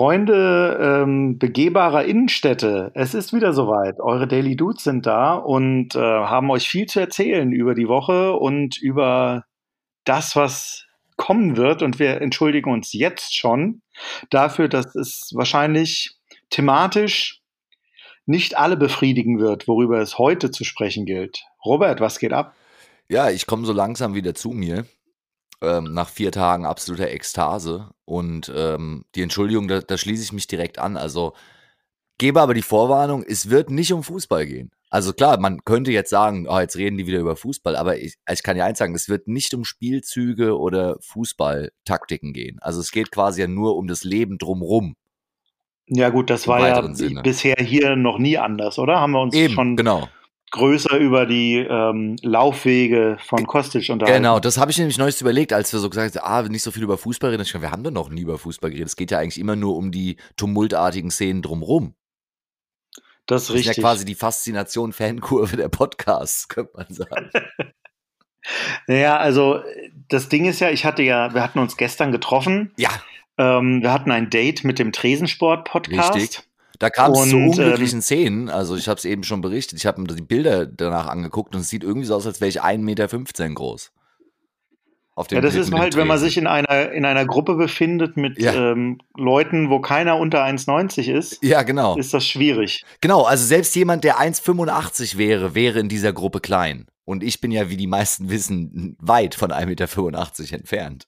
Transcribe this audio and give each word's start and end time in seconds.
Freunde 0.00 0.78
ähm, 0.80 1.38
begehbarer 1.38 2.06
Innenstädte, 2.06 2.90
es 2.94 3.12
ist 3.12 3.34
wieder 3.34 3.52
soweit. 3.52 4.00
Eure 4.00 4.26
Daily 4.26 4.56
Dudes 4.56 4.82
sind 4.82 5.04
da 5.04 5.34
und 5.34 5.94
äh, 5.94 5.98
haben 5.98 6.50
euch 6.50 6.70
viel 6.70 6.86
zu 6.86 7.00
erzählen 7.00 7.52
über 7.52 7.74
die 7.74 7.86
Woche 7.86 8.32
und 8.32 8.78
über 8.78 9.44
das, 10.06 10.36
was 10.36 10.86
kommen 11.16 11.58
wird. 11.58 11.82
Und 11.82 11.98
wir 11.98 12.22
entschuldigen 12.22 12.72
uns 12.72 12.94
jetzt 12.94 13.36
schon 13.36 13.82
dafür, 14.30 14.68
dass 14.68 14.94
es 14.94 15.32
wahrscheinlich 15.34 16.16
thematisch 16.48 17.42
nicht 18.24 18.56
alle 18.56 18.78
befriedigen 18.78 19.38
wird, 19.38 19.68
worüber 19.68 20.00
es 20.00 20.16
heute 20.16 20.50
zu 20.50 20.64
sprechen 20.64 21.04
gilt. 21.04 21.42
Robert, 21.62 22.00
was 22.00 22.18
geht 22.18 22.32
ab? 22.32 22.54
Ja, 23.10 23.28
ich 23.28 23.46
komme 23.46 23.66
so 23.66 23.74
langsam 23.74 24.14
wieder 24.14 24.34
zu 24.34 24.52
mir 24.52 24.86
ähm, 25.62 25.92
nach 25.92 26.08
vier 26.08 26.32
Tagen 26.32 26.66
absoluter 26.66 27.08
Ekstase. 27.08 27.90
Und 28.04 28.52
ähm, 28.54 29.04
die 29.14 29.22
Entschuldigung, 29.22 29.68
da, 29.68 29.80
da 29.80 29.96
schließe 29.96 30.22
ich 30.22 30.32
mich 30.32 30.46
direkt 30.46 30.78
an. 30.78 30.96
Also 30.96 31.34
gebe 32.18 32.40
aber 32.40 32.54
die 32.54 32.62
Vorwarnung, 32.62 33.24
es 33.26 33.50
wird 33.50 33.70
nicht 33.70 33.92
um 33.92 34.02
Fußball 34.02 34.46
gehen. 34.46 34.70
Also 34.90 35.12
klar, 35.12 35.38
man 35.38 35.64
könnte 35.64 35.92
jetzt 35.92 36.10
sagen, 36.10 36.46
oh, 36.48 36.58
jetzt 36.58 36.76
reden 36.76 36.98
die 36.98 37.06
wieder 37.06 37.20
über 37.20 37.36
Fußball, 37.36 37.76
aber 37.76 37.98
ich, 37.98 38.16
ich 38.28 38.42
kann 38.42 38.56
ja 38.56 38.64
eins 38.64 38.78
sagen, 38.78 38.94
es 38.94 39.08
wird 39.08 39.28
nicht 39.28 39.54
um 39.54 39.64
Spielzüge 39.64 40.58
oder 40.58 40.96
Fußballtaktiken 41.00 42.32
gehen. 42.32 42.58
Also 42.60 42.80
es 42.80 42.90
geht 42.90 43.12
quasi 43.12 43.40
ja 43.40 43.46
nur 43.46 43.76
um 43.76 43.86
das 43.86 44.02
Leben 44.02 44.36
drumrum. 44.36 44.96
Ja 45.86 46.08
gut, 46.08 46.28
das 46.28 46.48
war 46.48 46.60
ja 46.66 46.94
Sinne. 46.94 47.22
bisher 47.22 47.56
hier 47.58 47.94
noch 47.96 48.18
nie 48.18 48.36
anders, 48.36 48.78
oder? 48.78 49.00
Haben 49.00 49.12
wir 49.12 49.20
uns 49.20 49.34
Eben, 49.34 49.54
schon 49.54 49.76
genau 49.76 50.08
größer 50.50 50.98
über 50.98 51.26
die 51.26 51.56
ähm, 51.56 52.16
Laufwege 52.22 53.18
von 53.24 53.46
Kostic 53.46 53.88
unterhalten. 53.88 54.22
Genau, 54.22 54.40
das 54.40 54.58
habe 54.58 54.70
ich 54.70 54.78
nämlich 54.78 54.98
neulich 54.98 55.20
überlegt, 55.20 55.52
als 55.52 55.72
wir 55.72 55.80
so 55.80 55.88
gesagt 55.88 56.16
haben, 56.16 56.46
ah, 56.46 56.48
nicht 56.48 56.62
so 56.62 56.70
viel 56.70 56.82
über 56.82 56.98
Fußball 56.98 57.30
reden. 57.30 57.42
Ich 57.42 57.50
glaube, 57.50 57.66
wir 57.66 57.70
haben 57.70 57.84
doch 57.84 57.90
noch 57.90 58.10
nie 58.10 58.22
über 58.22 58.38
Fußball 58.38 58.70
geredet. 58.70 58.88
Es 58.88 58.96
geht 58.96 59.10
ja 59.10 59.18
eigentlich 59.18 59.38
immer 59.38 59.56
nur 59.56 59.76
um 59.76 59.92
die 59.92 60.16
tumultartigen 60.36 61.10
Szenen 61.10 61.42
drumrum. 61.42 61.94
Das 63.26 63.44
ist 63.44 63.50
richtig. 63.50 63.66
Das 63.66 63.70
ist 63.70 63.76
ja 63.76 63.82
quasi 63.82 64.04
die 64.04 64.14
Faszination 64.16 64.92
Fankurve 64.92 65.56
der 65.56 65.68
Podcasts, 65.68 66.48
könnte 66.48 66.72
man 66.74 66.86
sagen. 66.88 67.30
naja, 68.88 69.18
also 69.18 69.62
das 70.08 70.28
Ding 70.28 70.46
ist 70.46 70.60
ja, 70.60 70.70
ich 70.70 70.84
hatte 70.84 71.02
ja, 71.02 71.32
wir 71.32 71.42
hatten 71.42 71.60
uns 71.60 71.76
gestern 71.76 72.10
getroffen. 72.10 72.72
Ja. 72.76 72.90
Ähm, 73.38 73.82
wir 73.82 73.92
hatten 73.92 74.10
ein 74.10 74.30
Date 74.30 74.64
mit 74.64 74.80
dem 74.80 74.90
Tresensport-Podcast. 74.90 76.14
Richtig. 76.14 76.49
Da 76.80 76.88
kam 76.88 77.12
es 77.12 77.28
zu 77.28 77.36
unglücklichen 77.36 77.98
ähm, 77.98 78.02
Szenen. 78.02 78.48
Also 78.48 78.74
ich 78.74 78.88
habe 78.88 78.96
es 78.96 79.04
eben 79.04 79.22
schon 79.22 79.42
berichtet. 79.42 79.78
Ich 79.78 79.84
habe 79.84 80.00
mir 80.00 80.08
die 80.08 80.22
Bilder 80.22 80.64
danach 80.64 81.08
angeguckt 81.08 81.54
und 81.54 81.60
es 81.60 81.68
sieht 81.68 81.84
irgendwie 81.84 82.06
so 82.06 82.16
aus, 82.16 82.26
als 82.26 82.40
wäre 82.40 82.48
ich 82.48 82.62
1,15 82.62 82.78
Meter 82.78 83.06
groß. 83.50 83.92
ja, 85.30 85.42
das 85.42 85.54
ist 85.56 85.74
halt, 85.74 85.94
wenn 85.96 86.06
man 86.06 86.18
sich 86.18 86.38
in 86.38 86.46
einer, 86.46 86.90
in 86.90 87.04
einer 87.04 87.26
Gruppe 87.26 87.56
befindet 87.56 88.16
mit 88.16 88.40
ja. 88.40 88.72
ähm, 88.72 88.98
Leuten, 89.14 89.68
wo 89.68 89.80
keiner 89.80 90.16
unter 90.16 90.42
1,90 90.42 91.12
ist, 91.12 91.44
ja, 91.44 91.62
genau. 91.64 91.98
ist 91.98 92.14
das 92.14 92.26
schwierig. 92.26 92.82
Genau, 93.02 93.24
also 93.24 93.44
selbst 93.44 93.76
jemand, 93.76 94.02
der 94.02 94.18
1,85 94.18 95.18
wäre, 95.18 95.54
wäre 95.54 95.80
in 95.80 95.90
dieser 95.90 96.14
Gruppe 96.14 96.40
klein. 96.40 96.86
Und 97.04 97.22
ich 97.22 97.42
bin 97.42 97.50
ja, 97.52 97.68
wie 97.68 97.76
die 97.76 97.88
meisten 97.88 98.30
wissen, 98.30 98.96
weit 99.00 99.34
von 99.34 99.50
1,85 99.50 99.66
Meter 99.66 100.54
entfernt. 100.54 101.06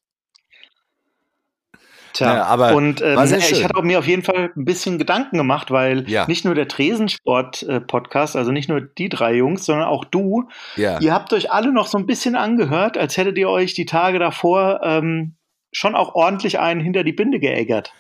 Tja, 2.13 2.35
ja, 2.35 2.45
aber 2.45 2.75
und 2.75 3.01
ähm, 3.01 3.19
ich 3.23 3.65
hatte 3.65 3.83
mir 3.83 3.99
auf 3.99 4.07
jeden 4.07 4.23
Fall 4.23 4.51
ein 4.57 4.65
bisschen 4.65 4.99
Gedanken 4.99 5.39
gemacht, 5.39 5.71
weil 5.71 6.09
ja. 6.09 6.27
nicht 6.27 6.45
nur 6.45 6.55
der 6.55 6.69
Tresensport-Podcast, 6.69 8.37
also 8.37 8.53
nicht 8.53 8.69
nur 8.69 8.81
die 8.81 9.09
drei 9.09 9.35
Jungs, 9.35 9.65
sondern 9.65 9.87
auch 9.87 10.05
du, 10.05 10.49
ja. 10.77 11.01
ihr 11.01 11.13
habt 11.15 11.33
euch 11.33 11.51
alle 11.51 11.73
noch 11.73 11.87
so 11.87 11.99
ein 11.99 12.07
bisschen 12.07 12.37
angehört, 12.37 12.99
als 12.99 13.17
hättet 13.17 13.39
ihr 13.39 13.49
euch 13.49 13.75
die 13.75 13.87
Tage 13.87 14.19
davor 14.19 14.81
ähm, 14.83 15.37
schon 15.73 15.95
auch 15.95 16.15
ordentlich 16.15 16.59
einen 16.59 16.81
hinter 16.81 17.05
die 17.05 17.13
Binde 17.13 17.41
geeggert 17.41 17.93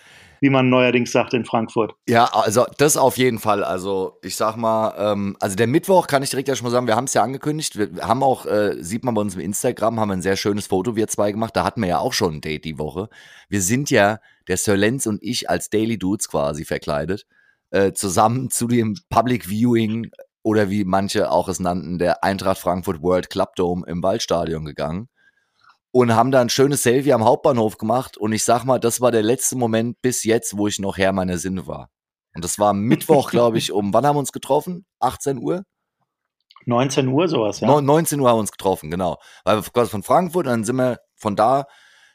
wie 0.42 0.50
man 0.50 0.68
neuerdings 0.68 1.12
sagt 1.12 1.34
in 1.34 1.44
Frankfurt. 1.44 1.94
Ja, 2.08 2.24
also 2.24 2.66
das 2.76 2.96
auf 2.96 3.16
jeden 3.16 3.38
Fall. 3.38 3.62
Also 3.62 4.18
ich 4.22 4.34
sag 4.34 4.56
mal, 4.56 4.92
ähm, 4.98 5.36
also 5.38 5.54
der 5.54 5.68
Mittwoch 5.68 6.08
kann 6.08 6.24
ich 6.24 6.30
direkt 6.30 6.48
ja 6.48 6.56
schon 6.56 6.64
mal 6.64 6.72
sagen, 6.72 6.88
wir 6.88 6.96
haben 6.96 7.04
es 7.04 7.14
ja 7.14 7.22
angekündigt. 7.22 7.78
Wir 7.78 7.88
haben 8.02 8.24
auch, 8.24 8.44
äh, 8.44 8.74
sieht 8.82 9.04
man 9.04 9.14
bei 9.14 9.20
uns 9.20 9.36
im 9.36 9.40
Instagram, 9.40 10.00
haben 10.00 10.10
ein 10.10 10.20
sehr 10.20 10.34
schönes 10.34 10.66
Foto, 10.66 10.96
wir 10.96 11.06
zwei 11.06 11.30
gemacht. 11.30 11.54
Da 11.54 11.62
hatten 11.62 11.80
wir 11.80 11.88
ja 11.88 11.98
auch 12.00 12.12
schon 12.12 12.34
ein 12.34 12.40
Date 12.40 12.64
die 12.64 12.76
Woche. 12.76 13.08
Wir 13.48 13.62
sind 13.62 13.88
ja, 13.88 14.18
der 14.48 14.56
Sir 14.56 14.76
Lenz 14.76 15.06
und 15.06 15.22
ich 15.22 15.48
als 15.48 15.70
Daily 15.70 15.96
Dudes 15.96 16.28
quasi 16.28 16.64
verkleidet, 16.64 17.24
äh, 17.70 17.92
zusammen 17.92 18.50
zu 18.50 18.66
dem 18.66 18.96
Public 19.10 19.48
Viewing 19.48 20.10
oder 20.42 20.70
wie 20.70 20.82
manche 20.82 21.30
auch 21.30 21.46
es 21.46 21.60
nannten, 21.60 22.00
der 22.00 22.24
Eintracht 22.24 22.58
Frankfurt 22.58 23.00
World 23.00 23.30
Club 23.30 23.54
Dome 23.54 23.86
im 23.86 24.02
Waldstadion 24.02 24.64
gegangen 24.64 25.08
und 25.92 26.14
haben 26.14 26.32
da 26.32 26.40
ein 26.40 26.48
schönes 26.48 26.82
Selfie 26.82 27.12
am 27.12 27.24
Hauptbahnhof 27.24 27.78
gemacht. 27.78 28.16
Und 28.16 28.32
ich 28.32 28.44
sag 28.44 28.64
mal, 28.64 28.80
das 28.80 29.00
war 29.00 29.12
der 29.12 29.22
letzte 29.22 29.56
Moment 29.56 30.00
bis 30.00 30.24
jetzt, 30.24 30.56
wo 30.56 30.66
ich 30.66 30.78
noch 30.78 30.96
Herr 30.96 31.12
meiner 31.12 31.38
Sinne 31.38 31.66
war. 31.66 31.90
Und 32.34 32.44
das 32.44 32.58
war 32.58 32.72
Mittwoch, 32.72 33.30
glaube 33.30 33.58
ich, 33.58 33.72
um, 33.72 33.92
wann 33.92 34.06
haben 34.06 34.16
wir 34.16 34.20
uns 34.20 34.32
getroffen? 34.32 34.86
18 35.00 35.38
Uhr? 35.38 35.64
19 36.64 37.08
Uhr 37.08 37.28
sowas, 37.28 37.60
ja. 37.60 37.80
19 37.80 38.20
Uhr 38.20 38.28
haben 38.28 38.36
wir 38.36 38.40
uns 38.40 38.52
getroffen, 38.52 38.90
genau. 38.90 39.18
Weil 39.44 39.56
wir 39.56 39.62
quasi 39.64 39.90
von 39.90 40.02
Frankfurt, 40.02 40.46
dann 40.46 40.64
sind 40.64 40.76
wir 40.76 41.00
von 41.16 41.36
da 41.36 41.66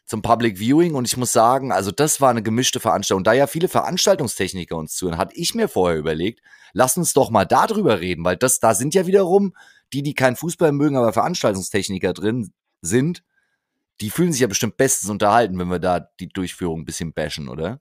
zum 0.06 0.22
Public 0.22 0.58
Viewing 0.58 0.96
und 0.96 1.06
ich 1.06 1.18
muss 1.18 1.34
sagen, 1.34 1.74
also 1.74 1.92
das 1.92 2.22
war 2.22 2.30
eine 2.30 2.42
gemischte 2.42 2.80
Veranstaltung. 2.80 3.26
Da 3.26 3.34
ja 3.34 3.46
viele 3.46 3.68
Veranstaltungstechniker 3.68 4.78
uns 4.78 4.96
zuhören, 4.96 5.18
hatte 5.18 5.36
ich 5.36 5.54
mir 5.54 5.68
vorher 5.68 6.00
überlegt, 6.00 6.40
lass 6.72 6.96
uns 6.96 7.14
doch 7.14 7.30
mal 7.30 7.46
darüber 7.46 8.00
reden, 8.00 8.24
weil 8.24 8.38
das, 8.38 8.60
da 8.60 8.74
sind 8.74 8.96
ja 8.96 9.06
wiederum 9.06 9.54
die, 9.92 10.04
die 10.04 10.14
keinen 10.14 10.38
Fußball 10.38 10.72
mögen, 10.72 10.96
aber 10.96 11.12
Veranstaltungstechniker 11.12 12.14
drin 12.14 12.54
sind 12.82 13.24
die 14.02 14.10
fühlen 14.10 14.32
sich 14.32 14.42
ja 14.42 14.48
bestimmt 14.48 14.78
bestens 14.78 15.10
unterhalten, 15.10 15.58
wenn 15.60 15.70
wir 15.70 15.80
da 15.80 16.00
die 16.20 16.30
Durchführung 16.30 16.82
ein 16.82 16.86
bisschen 16.86 17.14
bashen, 17.14 17.50
oder? 17.50 17.80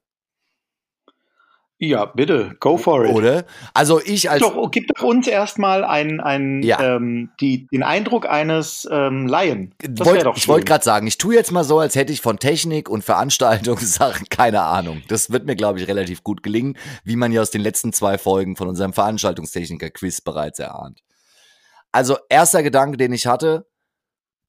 Ja, 1.79 2.05
bitte, 2.05 2.55
go 2.59 2.77
for 2.77 3.05
it. 3.05 3.13
Oder? 3.13 3.45
Also 3.75 4.01
ich 4.03 4.31
als. 4.31 4.41
Gib 4.41 4.53
doch, 4.53 4.71
gib 4.71 4.87
doch 4.87 5.03
uns 5.03 5.27
erstmal 5.27 5.83
einen, 5.83 6.19
einen, 6.19 6.63
ja. 6.63 6.95
ähm, 6.95 7.29
die, 7.39 7.67
den 7.67 7.83
Eindruck 7.83 8.27
eines 8.27 8.87
ähm, 8.91 9.27
Laien. 9.27 9.75
Wollt, 9.87 10.25
ich 10.35 10.47
wollte 10.47 10.65
gerade 10.65 10.83
sagen, 10.83 11.05
ich 11.05 11.19
tue 11.19 11.35
jetzt 11.35 11.51
mal 11.51 11.63
so, 11.63 11.77
als 11.77 11.93
hätte 11.93 12.11
ich 12.11 12.21
von 12.21 12.39
Technik 12.39 12.89
und 12.89 13.03
Veranstaltungssachen 13.03 14.27
keine 14.29 14.63
Ahnung. 14.63 15.03
Das 15.07 15.29
wird 15.29 15.45
mir, 15.45 15.55
glaube 15.55 15.79
ich, 15.79 15.87
relativ 15.87 16.23
gut 16.23 16.41
gelingen, 16.41 16.77
wie 17.03 17.15
man 17.15 17.31
ja 17.31 17.41
aus 17.43 17.51
den 17.51 17.61
letzten 17.61 17.93
zwei 17.93 18.17
Folgen 18.17 18.55
von 18.55 18.67
unserem 18.67 18.93
Veranstaltungstechniker-Quiz 18.93 20.21
bereits 20.21 20.57
erahnt. 20.57 21.03
Also, 21.91 22.17
erster 22.27 22.63
Gedanke, 22.63 22.97
den 22.97 23.13
ich 23.13 23.27
hatte, 23.27 23.67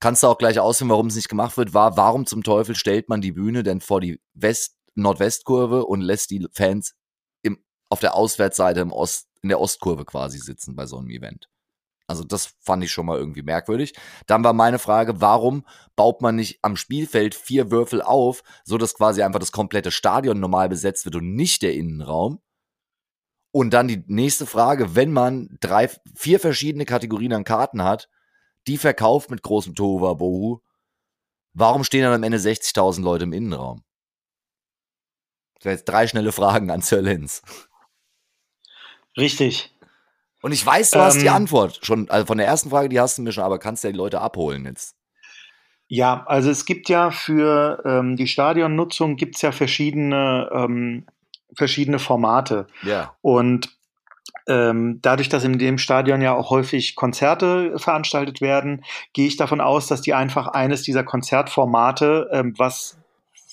kannst 0.00 0.22
du 0.22 0.28
auch 0.28 0.38
gleich 0.38 0.58
ausführen, 0.58 0.90
warum 0.90 1.08
es 1.08 1.16
nicht 1.16 1.28
gemacht 1.28 1.56
wird, 1.56 1.74
war, 1.74 1.96
warum 1.96 2.26
zum 2.26 2.42
Teufel 2.42 2.74
stellt 2.74 3.08
man 3.08 3.20
die 3.20 3.32
Bühne 3.32 3.62
denn 3.62 3.80
vor 3.80 4.00
die 4.00 4.20
West 4.34 4.76
Nordwestkurve 4.94 5.84
und 5.84 6.00
lässt 6.00 6.30
die 6.30 6.46
Fans 6.52 6.94
im, 7.42 7.62
auf 7.88 8.00
der 8.00 8.14
Auswärtsseite 8.14 8.80
im 8.80 8.92
Ost, 8.92 9.28
in 9.42 9.48
der 9.48 9.60
Ostkurve 9.60 10.04
quasi 10.04 10.38
sitzen 10.38 10.74
bei 10.74 10.86
so 10.86 10.98
einem 10.98 11.10
Event. 11.10 11.48
Also 12.08 12.24
das 12.24 12.54
fand 12.60 12.82
ich 12.82 12.90
schon 12.90 13.06
mal 13.06 13.18
irgendwie 13.18 13.42
merkwürdig. 13.42 13.94
Dann 14.26 14.42
war 14.42 14.54
meine 14.54 14.78
Frage, 14.78 15.20
warum 15.20 15.66
baut 15.94 16.22
man 16.22 16.36
nicht 16.36 16.58
am 16.62 16.76
Spielfeld 16.76 17.34
vier 17.34 17.70
Würfel 17.70 18.00
auf, 18.00 18.42
so 18.64 18.78
dass 18.78 18.94
quasi 18.94 19.22
einfach 19.22 19.40
das 19.40 19.52
komplette 19.52 19.90
Stadion 19.90 20.40
normal 20.40 20.70
besetzt 20.70 21.04
wird 21.04 21.16
und 21.16 21.34
nicht 21.34 21.62
der 21.62 21.74
Innenraum? 21.74 22.40
Und 23.50 23.70
dann 23.70 23.88
die 23.88 24.02
nächste 24.06 24.46
Frage, 24.46 24.94
wenn 24.94 25.12
man 25.12 25.58
drei, 25.60 25.90
vier 26.14 26.40
verschiedene 26.40 26.86
Kategorien 26.86 27.32
an 27.32 27.44
Karten 27.44 27.82
hat, 27.82 28.08
die 28.66 28.78
verkauft 28.78 29.30
mit 29.30 29.42
großem 29.42 29.74
Tohuwabohu. 29.74 30.60
Warum 31.54 31.84
stehen 31.84 32.02
dann 32.02 32.12
am 32.12 32.22
Ende 32.22 32.38
60.000 32.38 33.02
Leute 33.02 33.24
im 33.24 33.32
Innenraum? 33.32 33.82
Das 35.54 35.64
wären 35.64 35.76
jetzt 35.76 35.88
drei 35.88 36.06
schnelle 36.06 36.32
Fragen 36.32 36.70
an 36.70 36.82
Sir 36.82 37.02
Lenz. 37.02 37.42
Richtig. 39.16 39.74
Und 40.40 40.52
ich 40.52 40.64
weiß, 40.64 40.90
du 40.90 40.98
ähm, 40.98 41.04
hast 41.04 41.20
die 41.20 41.26
ähm. 41.26 41.34
Antwort 41.34 41.80
schon. 41.82 42.08
Also 42.10 42.26
von 42.26 42.38
der 42.38 42.46
ersten 42.46 42.70
Frage, 42.70 42.88
die 42.88 43.00
hast 43.00 43.18
du 43.18 43.22
mir 43.22 43.32
schon, 43.32 43.44
aber 43.44 43.58
kannst 43.58 43.82
du 43.82 43.88
ja 43.88 43.92
die 43.92 43.98
Leute 43.98 44.20
abholen 44.20 44.64
jetzt? 44.66 44.94
Ja, 45.88 46.24
also 46.26 46.50
es 46.50 46.66
gibt 46.66 46.88
ja 46.88 47.10
für 47.10 47.82
ähm, 47.84 48.16
die 48.16 48.26
Stadionnutzung 48.26 49.16
gibt 49.16 49.36
es 49.36 49.42
ja 49.42 49.52
verschiedene, 49.52 50.48
ähm, 50.52 51.06
verschiedene 51.54 51.98
Formate. 51.98 52.66
Ja. 52.82 53.16
Und 53.22 53.77
ähm, 54.48 54.98
dadurch, 55.02 55.28
dass 55.28 55.44
in 55.44 55.58
dem 55.58 55.78
Stadion 55.78 56.22
ja 56.22 56.34
auch 56.34 56.50
häufig 56.50 56.96
Konzerte 56.96 57.78
veranstaltet 57.78 58.40
werden, 58.40 58.84
gehe 59.12 59.26
ich 59.26 59.36
davon 59.36 59.60
aus, 59.60 59.86
dass 59.86 60.00
die 60.00 60.14
einfach 60.14 60.48
eines 60.48 60.82
dieser 60.82 61.04
Konzertformate, 61.04 62.28
ähm, 62.32 62.54
was 62.56 62.98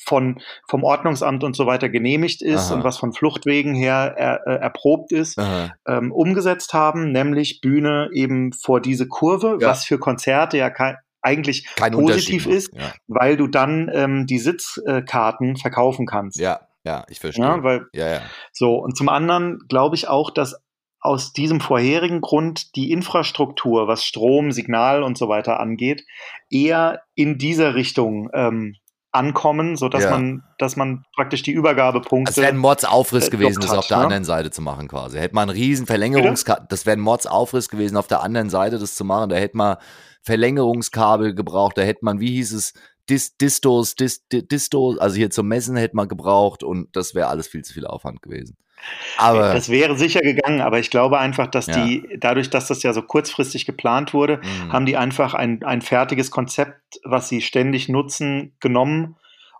von, 0.05 0.39
vom 0.67 0.83
Ordnungsamt 0.83 1.43
und 1.43 1.55
so 1.55 1.65
weiter 1.65 1.89
genehmigt 1.89 2.41
ist 2.41 2.67
Aha. 2.67 2.75
und 2.75 2.83
was 2.83 2.97
von 2.97 3.11
Fluchtwegen 3.11 3.73
her 3.73 4.13
er, 4.15 4.47
äh, 4.47 4.61
erprobt 4.61 5.11
ist, 5.11 5.39
ähm, 5.87 6.11
umgesetzt 6.11 6.73
haben, 6.73 7.11
nämlich 7.11 7.59
Bühne 7.59 8.09
eben 8.13 8.53
vor 8.53 8.81
diese 8.81 9.07
Kurve, 9.07 9.57
ja. 9.59 9.69
was 9.69 9.83
für 9.83 9.97
Konzerte 9.97 10.57
ja 10.57 10.69
kein, 10.69 10.97
eigentlich 11.21 11.67
Kein 11.75 11.93
positiv 11.93 12.45
ist, 12.45 12.71
ja. 12.73 12.93
weil 13.07 13.35
du 13.35 13.47
dann 13.47 13.89
ähm, 13.91 14.27
die 14.27 14.37
Sitzkarten 14.37 15.57
verkaufen 15.57 16.05
kannst. 16.05 16.37
Ja, 16.37 16.61
ja, 16.85 17.03
ich 17.09 17.19
verstehe. 17.19 17.43
Ja, 17.43 17.63
weil, 17.63 17.87
ja, 17.93 18.07
ja. 18.07 18.21
So, 18.51 18.75
und 18.75 18.95
zum 18.95 19.09
anderen 19.09 19.57
glaube 19.67 19.95
ich 19.95 20.07
auch, 20.07 20.29
dass 20.29 20.55
aus 21.05 21.33
diesem 21.33 21.61
vorherigen 21.61 22.21
Grund 22.21 22.75
die 22.75 22.91
Infrastruktur, 22.91 23.87
was 23.87 24.03
Strom, 24.03 24.51
Signal 24.51 25.03
und 25.03 25.17
so 25.17 25.29
weiter 25.29 25.59
angeht, 25.59 26.03
eher 26.49 27.01
in 27.15 27.37
dieser 27.37 27.75
Richtung 27.75 28.29
ähm, 28.33 28.75
ankommen, 29.11 29.77
sodass 29.77 30.03
Ja. 30.03 30.09
man, 30.11 30.43
dass 30.57 30.75
man 30.75 31.05
praktisch 31.15 31.41
die 31.41 31.51
Übergabepunkte. 31.51 32.31
Es 32.31 32.37
wäre 32.37 32.49
ein 32.49 32.57
Mordsaufriss 32.57 33.27
äh, 33.27 33.31
gewesen, 33.31 33.61
das 33.61 33.71
hat, 33.71 33.77
auf 33.77 33.87
der 33.87 33.97
ne? 33.97 34.03
anderen 34.03 34.25
Seite 34.25 34.51
zu 34.51 34.61
machen 34.61 34.89
quasi. 34.89 35.17
Hätte 35.17 35.35
man 35.35 35.49
einen 35.49 35.57
riesen 35.57 35.85
Verlängerungskabel, 35.85 36.65
das 36.69 36.85
wäre 36.85 36.97
ein 36.97 37.01
Mordsaufriss 37.01 37.69
gewesen, 37.69 37.95
auf 37.95 38.07
der 38.07 38.21
anderen 38.23 38.49
Seite 38.49 38.77
das 38.77 38.93
zu 38.95 39.05
machen. 39.05 39.29
Da 39.29 39.37
hätte 39.37 39.55
man 39.55 39.77
Verlängerungskabel 40.23 41.33
gebraucht, 41.33 41.77
da 41.77 41.81
hätte 41.83 42.03
man, 42.03 42.19
wie 42.19 42.31
hieß 42.31 42.53
es, 42.53 42.73
Dis, 43.09 43.37
Distos, 43.37 43.95
Dis, 43.95 44.27
Di- 44.27 44.45
Distos, 44.47 44.97
also 44.97 45.15
hier 45.15 45.29
zum 45.29 45.47
Messen 45.47 45.77
hätte 45.77 45.95
man 45.95 46.07
gebraucht 46.07 46.63
und 46.63 46.93
das 46.95 47.13
wäre 47.15 47.27
alles 47.27 47.47
viel 47.47 47.63
zu 47.63 47.71
viel 47.73 47.85
Aufwand 47.85 48.21
gewesen. 48.21 48.57
Aber 49.17 49.53
das 49.53 49.69
wäre 49.69 49.95
sicher 49.97 50.21
gegangen, 50.21 50.61
aber 50.61 50.79
ich 50.79 50.89
glaube 50.89 51.19
einfach, 51.19 51.47
dass 51.47 51.67
Ja. 51.67 51.83
die, 51.85 52.07
dadurch, 52.19 52.49
dass 52.49 52.67
das 52.67 52.83
ja 52.83 52.93
so 52.93 53.01
kurzfristig 53.01 53.65
geplant 53.65 54.13
wurde, 54.13 54.37
mh, 54.43 54.73
haben 54.73 54.85
die 54.85 54.97
einfach 54.97 55.33
ein, 55.33 55.63
ein 55.63 55.81
fertiges 55.81 56.31
Konzept, 56.31 56.81
was 57.03 57.29
sie 57.29 57.41
ständig 57.41 57.87
nutzen, 57.89 58.55
genommen, 58.59 59.15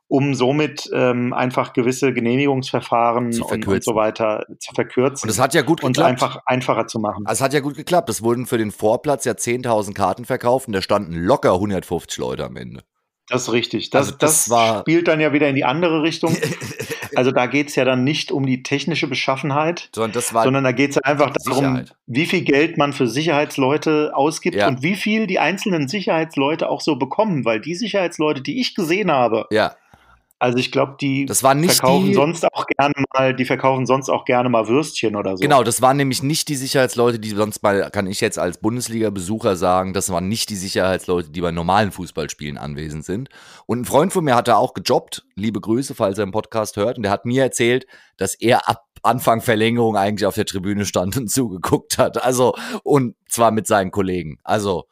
um 0.08 0.36
somit 0.36 0.88
ähm, 0.94 1.34
einfach 1.34 1.74
gewisse 1.74 2.14
Genehmigungsverfahren 2.14 3.28
und, 3.42 3.68
und 3.68 3.84
so 3.84 3.96
weiter 3.96 4.46
zu 4.60 4.74
verkürzen 4.76 5.28
und 5.28 5.32
es 5.32 5.40
hat 5.40 5.54
ja 5.56 5.64
gut 5.64 5.84
und 5.84 5.94
geklappt. 5.94 6.10
einfach 6.12 6.40
einfacher 6.46 6.86
zu 6.86 7.00
machen. 7.00 7.26
Also 7.26 7.40
es 7.40 7.44
hat 7.44 7.54
ja 7.54 7.60
gut 7.60 7.76
geklappt. 7.76 8.10
Es 8.10 8.22
wurden 8.22 8.46
für 8.46 8.60
den 8.60 8.70
Vorplatz 8.72 9.26
ja 9.26 9.32
10.000 9.34 9.94
Karten 9.96 10.26
verkauft 10.26 10.68
und 10.68 10.74
da 10.74 10.82
standen 10.84 11.14
locker 11.16 11.54
150 11.54 12.18
Leute 12.20 12.46
am 12.46 12.56
Ende. 12.56 12.84
Das 13.30 13.44
ist 13.48 13.52
richtig. 13.54 13.90
Das, 13.90 14.08
Also 14.08 14.18
das 14.20 14.44
das, 14.46 14.50
war- 14.52 14.82
spielt 14.82 15.08
dann 15.08 15.20
ja 15.20 15.34
wieder 15.34 15.50
in 15.50 15.56
die 15.56 15.66
andere 15.66 16.04
Richtung. 16.04 16.38
Also 17.18 17.32
da 17.32 17.46
geht 17.48 17.70
es 17.70 17.76
ja 17.76 17.86
dann 17.86 18.04
nicht 18.04 18.32
um 18.32 18.46
die 18.46 18.64
technische 18.64 19.08
Beschaffenheit, 19.08 19.90
Sondern 19.96 20.22
sondern 20.22 20.64
da 20.64 20.72
geht 20.72 20.92
es 20.92 20.98
einfach 21.00 21.32
darum, 21.32 21.60
Sicherheit. 21.64 21.96
wie 22.08 22.26
viel 22.26 22.42
Geld 22.42 22.78
man 22.78 22.94
für 22.94 23.08
Sicherheitsleute 23.08 24.12
ausgibt 24.16 24.56
Ja. 24.56 24.68
und 24.68 24.82
wie 24.84 24.96
viel 24.96 25.28
die 25.28 25.40
einzelnen 25.40 25.88
Sicherheitsleute 25.88 26.70
auch 26.70 26.82
so 26.82 26.96
bekommen, 26.96 27.46
weil 27.46 27.60
die 27.60 27.76
Sicherheitsleute, 27.76 28.42
die 28.42 28.60
ich 28.60 28.76
gesehen 28.76 29.12
habe, 29.12 29.46
ja, 29.52 29.76
also 30.38 30.58
ich 30.58 30.72
glaube, 30.72 30.98
die 31.00 31.28
verkaufen 31.28 32.08
die 32.08 32.14
sonst 32.14 32.46
auch 32.54 32.66
gerne 32.68 32.94
mal, 33.14 33.34
die 33.34 33.46
verkaufen 33.46 33.86
sonst 33.86 34.10
auch 34.10 34.26
gerne 34.26 34.50
mal 34.50 34.68
Würstchen 34.68 35.16
oder 35.16 35.38
so. 35.38 35.42
Genau, 35.42 35.64
das 35.64 35.82
waren 35.82 35.96
nämlich 35.96 36.24
nicht 36.24 36.50
die 36.50 36.56
Sicherheitsleute, 36.56 37.20
die 37.20 37.30
sonst 37.30 37.64
mal, 37.64 37.90
kann 37.90 38.06
ich 38.08 38.20
jetzt 38.20 38.38
als 38.38 38.58
Bundesliga-Besucher 38.58 39.56
sagen, 39.56 39.94
das 39.94 40.10
waren 40.10 40.28
nicht 40.28 40.50
die 40.50 40.58
Sicherheitsleute, 40.58 41.30
die 41.30 41.40
bei 41.40 41.52
normalen 41.52 41.92
Fußballspielen 41.92 42.58
anwesend 42.58 43.06
sind. 43.06 43.30
Und 43.66 43.82
ein 43.82 43.86
Freund 43.86 44.12
von 44.12 44.26
mir 44.26 44.36
hat 44.36 44.50
da 44.50 44.58
auch 44.58 44.74
gejobbt, 44.74 45.26
liebe 45.36 45.62
Grüße, 45.62 45.96
falls 45.96 46.18
er 46.18 46.26
im 46.26 46.32
Podcast 46.32 46.76
hört, 46.76 46.98
und 46.98 47.04
der 47.04 47.12
hat 47.14 47.26
mir 47.26 47.44
erzählt, 47.44 47.88
dass 48.18 48.36
er 48.36 48.68
ab 48.68 48.84
Anfang 49.04 49.42
Verlängerung 49.42 49.96
eigentlich 49.96 50.26
auf 50.26 50.36
der 50.36 50.46
Tribüne 50.46 50.86
stand 50.86 51.16
und 51.16 51.30
zugeguckt 51.32 51.98
hat. 51.98 52.22
Also, 52.22 52.56
und 52.84 53.16
zwar 53.30 53.52
mit 53.52 53.68
seinen 53.68 53.92
Kollegen. 53.92 54.40
Also, 54.44 54.86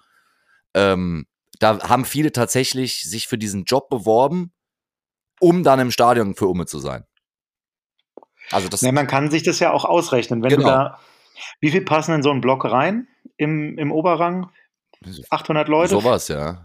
ähm, 0.73 1.25
da 1.59 1.89
haben 1.89 2.05
viele 2.05 2.31
tatsächlich 2.31 3.03
sich 3.03 3.27
für 3.27 3.37
diesen 3.37 3.65
Job 3.65 3.89
beworben, 3.89 4.51
um 5.43 5.63
dann 5.63 5.79
im 5.79 5.91
Stadion 5.91 6.35
für 6.35 6.47
Umme 6.47 6.65
zu 6.65 6.79
sein. 6.79 7.05
Also 8.51 8.69
das 8.69 8.81
Nee, 8.81 8.91
man 8.91 9.07
kann 9.07 9.29
sich 9.31 9.43
das 9.43 9.59
ja 9.59 9.71
auch 9.71 9.85
ausrechnen. 9.85 10.41
Wenn 10.43 10.49
Genau. 10.49 10.63
du 10.63 10.69
da, 10.69 10.99
wie 11.59 11.71
viel 11.71 11.81
passen 11.83 12.13
in 12.15 12.23
so 12.23 12.31
einen 12.31 12.41
Block 12.41 12.65
rein 12.65 13.07
im, 13.37 13.77
im 13.77 13.91
Oberrang? 13.91 14.49
800 15.29 15.67
Leute. 15.67 15.89
sowas, 15.89 16.27
ja. 16.29 16.63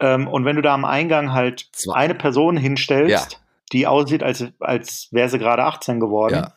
Ähm, 0.00 0.26
und 0.28 0.44
wenn 0.44 0.56
du 0.56 0.62
da 0.62 0.74
am 0.74 0.84
Eingang 0.84 1.32
halt 1.32 1.68
Zwei- 1.72 1.94
eine 1.94 2.14
Person 2.14 2.56
hinstellst, 2.56 3.32
Ja. 3.32 3.38
die 3.72 3.86
aussieht, 3.86 4.22
als, 4.22 4.44
als 4.60 5.08
wäre 5.10 5.28
sie 5.28 5.38
gerade 5.38 5.64
18 5.64 6.00
geworden, 6.00 6.34
Ja. 6.34 6.52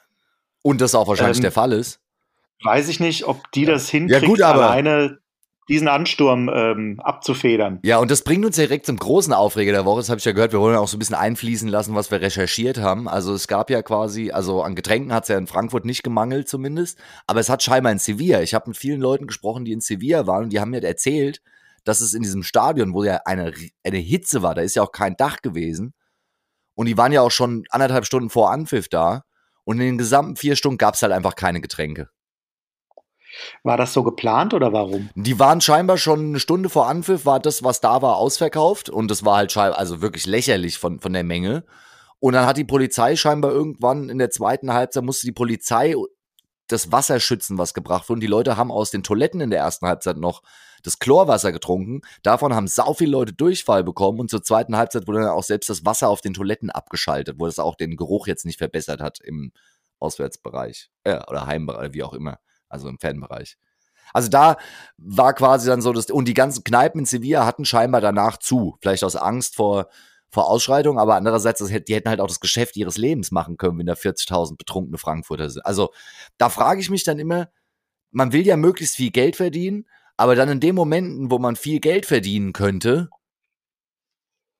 Und 0.63 0.81
das 0.81 0.95
auch 0.95 1.07
wahrscheinlich 1.07 1.37
Ähm, 1.37 1.43
der 1.43 1.51
Fall 1.51 1.71
ist. 1.73 2.01
weiß 2.63 2.87
ich 2.89 2.99
nicht, 2.99 3.25
ob 3.25 3.51
die 3.51 3.65
das 3.65 3.89
hinkriegt, 3.89 4.25
gut, 4.25 4.41
aber- 4.41 4.69
alleine 4.71 5.19
diesen 5.69 5.87
Ansturm 5.87 6.49
ähm, 6.53 6.99
abzufedern. 6.99 7.79
Ja, 7.83 7.97
und 7.97 8.09
das 8.09 8.23
bringt 8.23 8.45
uns 8.45 8.55
direkt 8.55 8.85
zum 8.85 8.97
großen 8.97 9.33
Aufreger 9.33 9.73
der 9.73 9.85
Woche. 9.85 9.99
Das 9.99 10.09
habe 10.09 10.19
ich 10.19 10.25
ja 10.25 10.31
gehört. 10.31 10.53
Wir 10.53 10.59
wollen 10.59 10.77
auch 10.77 10.87
so 10.87 10.95
ein 10.95 10.99
bisschen 10.99 11.15
einfließen 11.15 11.67
lassen, 11.67 11.93
was 11.93 12.09
wir 12.09 12.21
recherchiert 12.21 12.77
haben. 12.77 13.09
Also 13.09 13.33
es 13.33 13.47
gab 13.47 13.69
ja 13.69 13.81
quasi, 13.81 14.31
also 14.31 14.61
an 14.61 14.75
Getränken 14.75 15.13
hat 15.13 15.23
es 15.23 15.29
ja 15.29 15.37
in 15.37 15.47
Frankfurt 15.47 15.85
nicht 15.85 16.03
gemangelt 16.03 16.47
zumindest, 16.47 16.97
aber 17.27 17.41
es 17.41 17.49
hat 17.49 17.63
scheinbar 17.63 17.91
in 17.91 17.99
Sevilla. 17.99 18.41
Ich 18.41 18.53
habe 18.53 18.69
mit 18.69 18.77
vielen 18.77 19.01
Leuten 19.01 19.27
gesprochen, 19.27 19.65
die 19.65 19.73
in 19.73 19.81
Sevilla 19.81 20.25
waren 20.25 20.45
und 20.45 20.53
die 20.53 20.59
haben 20.59 20.71
mir 20.71 20.83
erzählt, 20.83 21.41
dass 21.83 22.01
es 22.01 22.13
in 22.13 22.21
diesem 22.21 22.43
Stadion, 22.43 22.93
wo 22.93 23.03
ja 23.03 23.21
eine, 23.25 23.53
eine 23.83 23.97
Hitze 23.97 24.41
war, 24.41 24.55
da 24.55 24.61
ist 24.61 24.75
ja 24.75 24.83
auch 24.83 24.91
kein 24.91 25.15
Dach 25.15 25.41
gewesen 25.41 25.93
und 26.75 26.85
die 26.85 26.97
waren 26.97 27.11
ja 27.11 27.21
auch 27.21 27.31
schon 27.31 27.63
anderthalb 27.69 28.05
Stunden 28.05 28.29
vor 28.29 28.51
Anpfiff 28.51 28.87
da 28.87 29.23
und 29.63 29.79
in 29.79 29.85
den 29.85 29.97
gesamten 29.97 30.35
vier 30.35 30.55
Stunden 30.55 30.77
gab 30.77 30.95
es 30.95 31.01
halt 31.01 31.11
einfach 31.11 31.35
keine 31.35 31.59
Getränke. 31.59 32.09
War 33.63 33.77
das 33.77 33.93
so 33.93 34.03
geplant 34.03 34.53
oder 34.53 34.73
warum? 34.73 35.09
Die 35.15 35.39
waren 35.39 35.61
scheinbar 35.61 35.97
schon 35.97 36.27
eine 36.27 36.39
Stunde 36.39 36.69
vor 36.69 36.87
Anpfiff, 36.87 37.25
war 37.25 37.39
das, 37.39 37.63
was 37.63 37.81
da 37.81 38.01
war, 38.01 38.17
ausverkauft. 38.17 38.89
Und 38.89 39.11
das 39.11 39.25
war 39.25 39.37
halt 39.37 39.51
scheinbar, 39.51 39.79
also 39.79 40.01
wirklich 40.01 40.25
lächerlich 40.25 40.77
von, 40.77 40.99
von 40.99 41.13
der 41.13 41.23
Menge. 41.23 41.63
Und 42.19 42.33
dann 42.33 42.45
hat 42.45 42.57
die 42.57 42.63
Polizei 42.63 43.15
scheinbar 43.15 43.51
irgendwann 43.51 44.09
in 44.09 44.17
der 44.17 44.31
zweiten 44.31 44.73
Halbzeit, 44.73 45.03
musste 45.03 45.27
die 45.27 45.33
Polizei 45.33 45.95
das 46.67 46.91
Wasser 46.91 47.19
schützen, 47.19 47.57
was 47.57 47.73
gebracht 47.73 48.09
wurde. 48.09 48.17
Und 48.17 48.21
die 48.21 48.27
Leute 48.27 48.57
haben 48.57 48.71
aus 48.71 48.91
den 48.91 49.03
Toiletten 49.03 49.41
in 49.41 49.49
der 49.49 49.59
ersten 49.59 49.87
Halbzeit 49.87 50.17
noch 50.17 50.41
das 50.83 50.99
Chlorwasser 50.99 51.51
getrunken. 51.51 52.01
Davon 52.23 52.53
haben 52.53 52.67
sau 52.67 52.93
viele 52.93 53.11
Leute 53.11 53.33
Durchfall 53.33 53.83
bekommen. 53.83 54.19
Und 54.19 54.29
zur 54.29 54.43
zweiten 54.43 54.75
Halbzeit 54.77 55.07
wurde 55.07 55.21
dann 55.21 55.29
auch 55.29 55.43
selbst 55.43 55.69
das 55.69 55.85
Wasser 55.85 56.09
auf 56.09 56.21
den 56.21 56.33
Toiletten 56.33 56.69
abgeschaltet, 56.69 57.37
wo 57.39 57.45
das 57.45 57.59
auch 57.59 57.75
den 57.75 57.95
Geruch 57.95 58.27
jetzt 58.27 58.45
nicht 58.45 58.57
verbessert 58.57 59.01
hat 59.01 59.19
im 59.23 59.51
Auswärtsbereich. 59.99 60.89
Äh, 61.03 61.19
oder 61.27 61.45
Heimbereich, 61.45 61.93
wie 61.93 62.03
auch 62.03 62.13
immer. 62.13 62.39
Also 62.69 62.89
im 62.89 62.99
Fanbereich. 62.99 63.57
Also 64.13 64.29
da 64.29 64.57
war 64.97 65.33
quasi 65.33 65.67
dann 65.67 65.81
so, 65.81 65.91
dass, 65.93 66.09
und 66.09 66.27
die 66.27 66.33
ganzen 66.33 66.63
Kneipen 66.63 66.99
in 66.99 67.05
Sevilla 67.05 67.45
hatten 67.45 67.65
scheinbar 67.65 68.01
danach 68.01 68.37
zu. 68.37 68.77
Vielleicht 68.81 69.03
aus 69.03 69.15
Angst 69.15 69.55
vor, 69.55 69.89
vor 70.29 70.49
Ausschreitungen, 70.49 70.99
aber 70.99 71.15
andererseits, 71.15 71.59
das, 71.59 71.69
die 71.69 71.95
hätten 71.95 72.09
halt 72.09 72.21
auch 72.21 72.27
das 72.27 72.39
Geschäft 72.39 72.77
ihres 72.77 72.97
Lebens 72.97 73.31
machen 73.31 73.57
können, 73.57 73.79
wenn 73.79 73.85
da 73.85 73.93
40.000 73.93 74.57
betrunkene 74.57 74.97
Frankfurter 74.97 75.49
sind. 75.49 75.65
Also 75.65 75.93
da 76.37 76.49
frage 76.49 76.81
ich 76.81 76.89
mich 76.89 77.03
dann 77.03 77.19
immer, 77.19 77.49
man 78.11 78.31
will 78.31 78.45
ja 78.45 78.57
möglichst 78.57 78.95
viel 78.95 79.11
Geld 79.11 79.35
verdienen, 79.35 79.85
aber 80.15 80.35
dann 80.35 80.49
in 80.49 80.59
den 80.59 80.75
Momenten, 80.75 81.31
wo 81.31 81.39
man 81.39 81.55
viel 81.55 81.79
Geld 81.79 82.05
verdienen 82.05 82.53
könnte, 82.53 83.09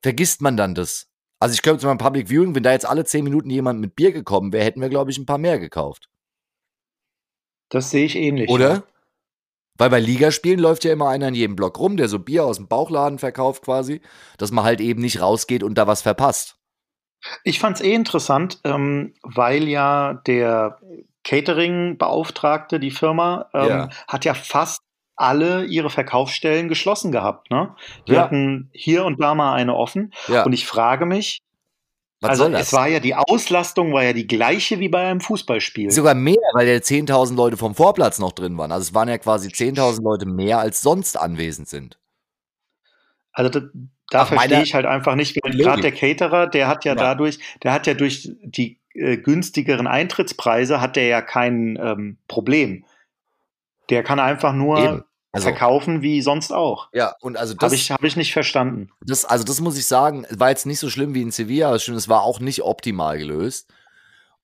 vergisst 0.02 0.42
man 0.42 0.58
dann 0.58 0.76
das. 0.76 1.08
Also 1.40 1.54
ich 1.54 1.62
glaube, 1.62 1.80
zu 1.80 1.88
meinem 1.88 1.98
Public 1.98 2.30
Viewing, 2.30 2.56
wenn 2.56 2.64
da 2.64 2.72
jetzt 2.72 2.86
alle 2.86 3.06
10 3.06 3.24
Minuten 3.24 3.50
jemand 3.50 3.80
mit 3.80 3.96
Bier 3.96 4.12
gekommen 4.12 4.54
wäre, 4.54 4.66
hätten 4.66 4.82
wir, 4.82 4.90
glaube 4.90 5.12
ich, 5.12 5.18
ein 5.18 5.26
paar 5.26 5.38
mehr 5.38 5.60
gekauft. 5.60 6.10
Das 7.70 7.90
sehe 7.92 8.06
ich 8.06 8.16
ähnlich. 8.16 8.50
Oder? 8.50 8.84
Weil 9.78 9.90
bei 9.90 10.00
Ligaspielen 10.00 10.60
läuft 10.60 10.84
ja 10.86 10.94
immer 10.94 11.10
einer 11.10 11.28
in 11.28 11.36
jedem 11.36 11.56
Block 11.56 11.78
rum, 11.80 11.98
der 11.98 12.08
so 12.10 12.18
Bier 12.20 12.46
aus 12.46 12.58
dem 12.58 12.68
Bauchladen 12.68 13.20
verkauft 13.20 13.64
quasi, 13.64 14.02
dass 14.38 14.52
man 14.52 14.66
halt 14.66 14.82
eben 14.82 15.02
nicht 15.02 15.22
rausgeht 15.22 15.62
und 15.64 15.76
da 15.78 15.86
was 15.86 16.02
verpasst. 16.02 16.58
Ich 17.44 17.60
fand 17.60 17.76
es 17.78 17.84
eh 17.84 17.94
interessant, 17.94 18.60
ähm, 18.64 19.14
weil 19.22 19.68
ja 19.68 20.16
der 20.26 20.80
Catering-Beauftragte, 21.24 22.80
die 22.80 22.92
Firma, 22.92 23.50
ähm, 23.54 23.68
Ja. 23.68 23.90
hat 24.08 24.26
ja 24.26 24.34
fast 24.34 24.82
alle 25.16 25.66
ihre 25.66 25.90
Verkaufsstellen 25.90 26.70
geschlossen 26.70 27.12
gehabt. 27.12 27.50
Ne? 27.52 27.76
Die 28.08 28.14
Ja. 28.14 28.22
hatten 28.22 28.70
hier 28.74 29.04
und 29.04 29.20
da 29.20 29.36
mal 29.36 29.54
eine 29.54 29.76
offen. 29.76 30.14
Ja, 30.28 30.44
Und 30.44 30.54
ich 30.54 30.66
frage 30.66 31.06
mich, 31.06 31.40
was 32.20 32.32
also 32.32 32.44
soll 32.44 32.52
das? 32.54 32.68
es 32.68 32.74
war 32.74 32.88
ja 32.88 33.00
die 33.00 33.14
Auslastung 33.14 33.94
war 33.94 34.04
ja 34.04 34.14
die 34.14 34.26
gleiche 34.26 34.80
wie 34.80 34.90
bei 34.90 35.06
einem 35.06 35.22
Fußballspiel. 35.22 35.92
Sogar 35.92 36.16
mehr, 36.16 36.36
weil 36.54 36.68
ja 36.68 36.76
10.000 36.76 37.36
Leute 37.36 37.58
vom 37.58 37.76
Vorplatz 37.76 38.18
noch 38.18 38.32
drin 38.32 38.58
waren. 38.58 38.72
Also 38.72 38.90
es 38.90 38.94
waren 38.94 39.08
ja 39.08 39.18
quasi 39.18 39.50
10.000 39.50 40.02
Leute 40.02 40.26
mehr, 40.26 40.60
als 40.60 40.82
sonst 40.82 41.16
anwesend 41.18 41.70
sind. 41.70 42.00
Also 43.32 43.52
da, 43.52 43.68
da 44.10 44.22
Ach, 44.22 44.28
verstehe 44.30 44.64
ich 44.64 44.74
halt 44.74 44.88
einfach 44.88 45.14
nicht, 45.14 45.36
gerade 45.36 45.82
der 45.82 45.92
Caterer, 45.92 46.48
der 46.48 46.68
hat 46.68 46.86
ja, 46.86 46.94
Ja. 46.94 47.00
dadurch, 47.00 47.38
der 47.62 47.72
hat 47.72 47.86
ja 47.86 47.94
durch 47.94 48.32
die 48.42 48.80
äh, 48.96 49.18
günstigeren 49.18 49.86
Eintrittspreise 49.86 50.82
hat 50.82 50.96
der 50.96 51.06
ja 51.06 51.22
kein 51.22 51.78
ähm, 51.80 52.18
Problem. 52.28 52.84
Der 53.92 54.02
kann 54.02 54.20
einfach 54.20 54.54
nur 54.54 54.80
Eben. 54.80 55.04
Also, 55.32 55.50
verkaufen 55.50 56.02
wie 56.02 56.22
sonst 56.22 56.52
auch. 56.52 56.90
ja, 56.94 57.14
und 57.22 57.38
also 57.38 57.54
das, 57.54 57.64
Habe 57.64 57.76
ich, 57.76 57.92
hab 57.92 58.04
ich 58.04 58.16
nicht 58.16 58.34
verstanden. 58.34 58.90
das, 59.02 59.26
also 59.26 59.44
das 59.44 59.60
muss 59.60 59.78
ich 59.78 59.86
sagen, 59.86 60.26
war 60.32 60.50
jetzt 60.50 60.66
nicht 60.66 60.80
so 60.80 60.90
schlimm 60.90 61.14
wie 61.14 61.22
in 61.22 61.32
Sevilla, 61.32 61.68
aber 61.68 61.76
es 61.76 62.10
war 62.10 62.24
auch 62.24 62.40
nicht 62.40 62.64
optimal 62.64 63.18
gelöst. 63.18 63.72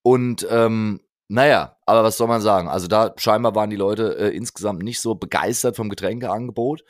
Und 0.01 0.45
ähm, 0.49 0.99
naja, 1.29 1.77
aber 1.85 2.03
was 2.03 2.17
soll 2.17 2.27
man 2.27 2.41
sagen? 2.41 2.67
Also 2.67 2.87
da 2.87 3.13
scheinbar 3.17 3.55
waren 3.55 3.69
die 3.69 3.75
Leute 3.75 4.17
äh, 4.17 4.35
insgesamt 4.35 4.83
nicht 4.83 4.99
so 4.99 5.15
begeistert 5.15 5.75
vom 5.75 5.89
Getränkeangebot. 5.89 6.83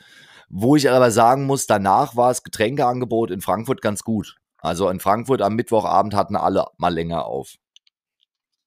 Wo 0.50 0.76
ich 0.76 0.90
aber 0.90 1.10
sagen 1.10 1.46
muss, 1.46 1.66
danach 1.66 2.16
war 2.16 2.28
das 2.28 2.42
Getränkeangebot 2.42 3.30
in 3.30 3.40
Frankfurt 3.40 3.80
ganz 3.80 4.02
gut. 4.02 4.36
Also 4.58 4.88
in 4.90 5.00
Frankfurt 5.00 5.40
am 5.40 5.54
Mittwochabend 5.54 6.14
hatten 6.14 6.36
alle 6.36 6.66
mal 6.76 6.92
länger 6.92 7.24
auf. 7.24 7.54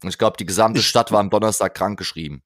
Und 0.04 0.10
ich 0.10 0.18
glaube, 0.18 0.38
die 0.38 0.46
gesamte 0.46 0.82
Stadt 0.82 1.12
war 1.12 1.20
am 1.20 1.30
Donnerstag 1.30 1.76
krank 1.76 1.98
geschrieben. 1.98 2.44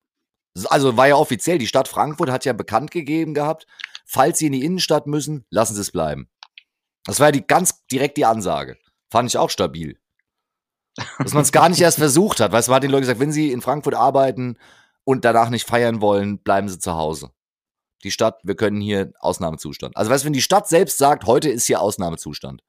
Also 0.65 0.97
war 0.97 1.07
ja 1.07 1.15
offiziell, 1.15 1.57
die 1.57 1.67
Stadt 1.67 1.87
Frankfurt 1.87 2.29
hat 2.29 2.45
ja 2.45 2.53
bekannt 2.53 2.91
gegeben 2.91 3.33
gehabt, 3.33 3.67
falls 4.05 4.39
sie 4.39 4.47
in 4.47 4.51
die 4.51 4.65
Innenstadt 4.65 5.07
müssen, 5.07 5.45
lassen 5.49 5.75
sie 5.75 5.81
es 5.81 5.91
bleiben. 5.91 6.29
Das 7.05 7.19
war 7.19 7.27
ja 7.27 7.31
die, 7.31 7.45
ganz 7.45 7.85
direkt 7.87 8.17
die 8.17 8.25
Ansage. 8.25 8.77
Fand 9.09 9.29
ich 9.29 9.37
auch 9.37 9.49
stabil. 9.49 9.97
Dass 11.19 11.33
man 11.33 11.43
es 11.43 11.51
gar 11.51 11.69
nicht 11.69 11.81
erst 11.81 11.97
versucht 11.99 12.39
hat. 12.39 12.51
Weißt 12.51 12.67
du, 12.67 12.71
man 12.71 12.77
hat 12.77 12.83
den 12.83 12.91
Leuten 12.91 13.01
gesagt, 13.01 13.19
wenn 13.19 13.31
sie 13.31 13.51
in 13.51 13.61
Frankfurt 13.61 13.95
arbeiten 13.95 14.57
und 15.03 15.25
danach 15.25 15.49
nicht 15.49 15.67
feiern 15.67 16.01
wollen, 16.01 16.39
bleiben 16.39 16.69
sie 16.69 16.79
zu 16.79 16.93
Hause. 16.93 17.31
Die 18.03 18.11
Stadt, 18.11 18.39
wir 18.43 18.55
können 18.55 18.81
hier 18.81 19.13
Ausnahmezustand. 19.19 19.95
Also 19.95 20.11
weißt 20.11 20.23
du, 20.23 20.25
wenn 20.25 20.33
die 20.33 20.41
Stadt 20.41 20.67
selbst 20.67 20.97
sagt, 20.97 21.25
heute 21.25 21.49
ist 21.49 21.65
hier 21.65 21.81
Ausnahmezustand. 21.81 22.61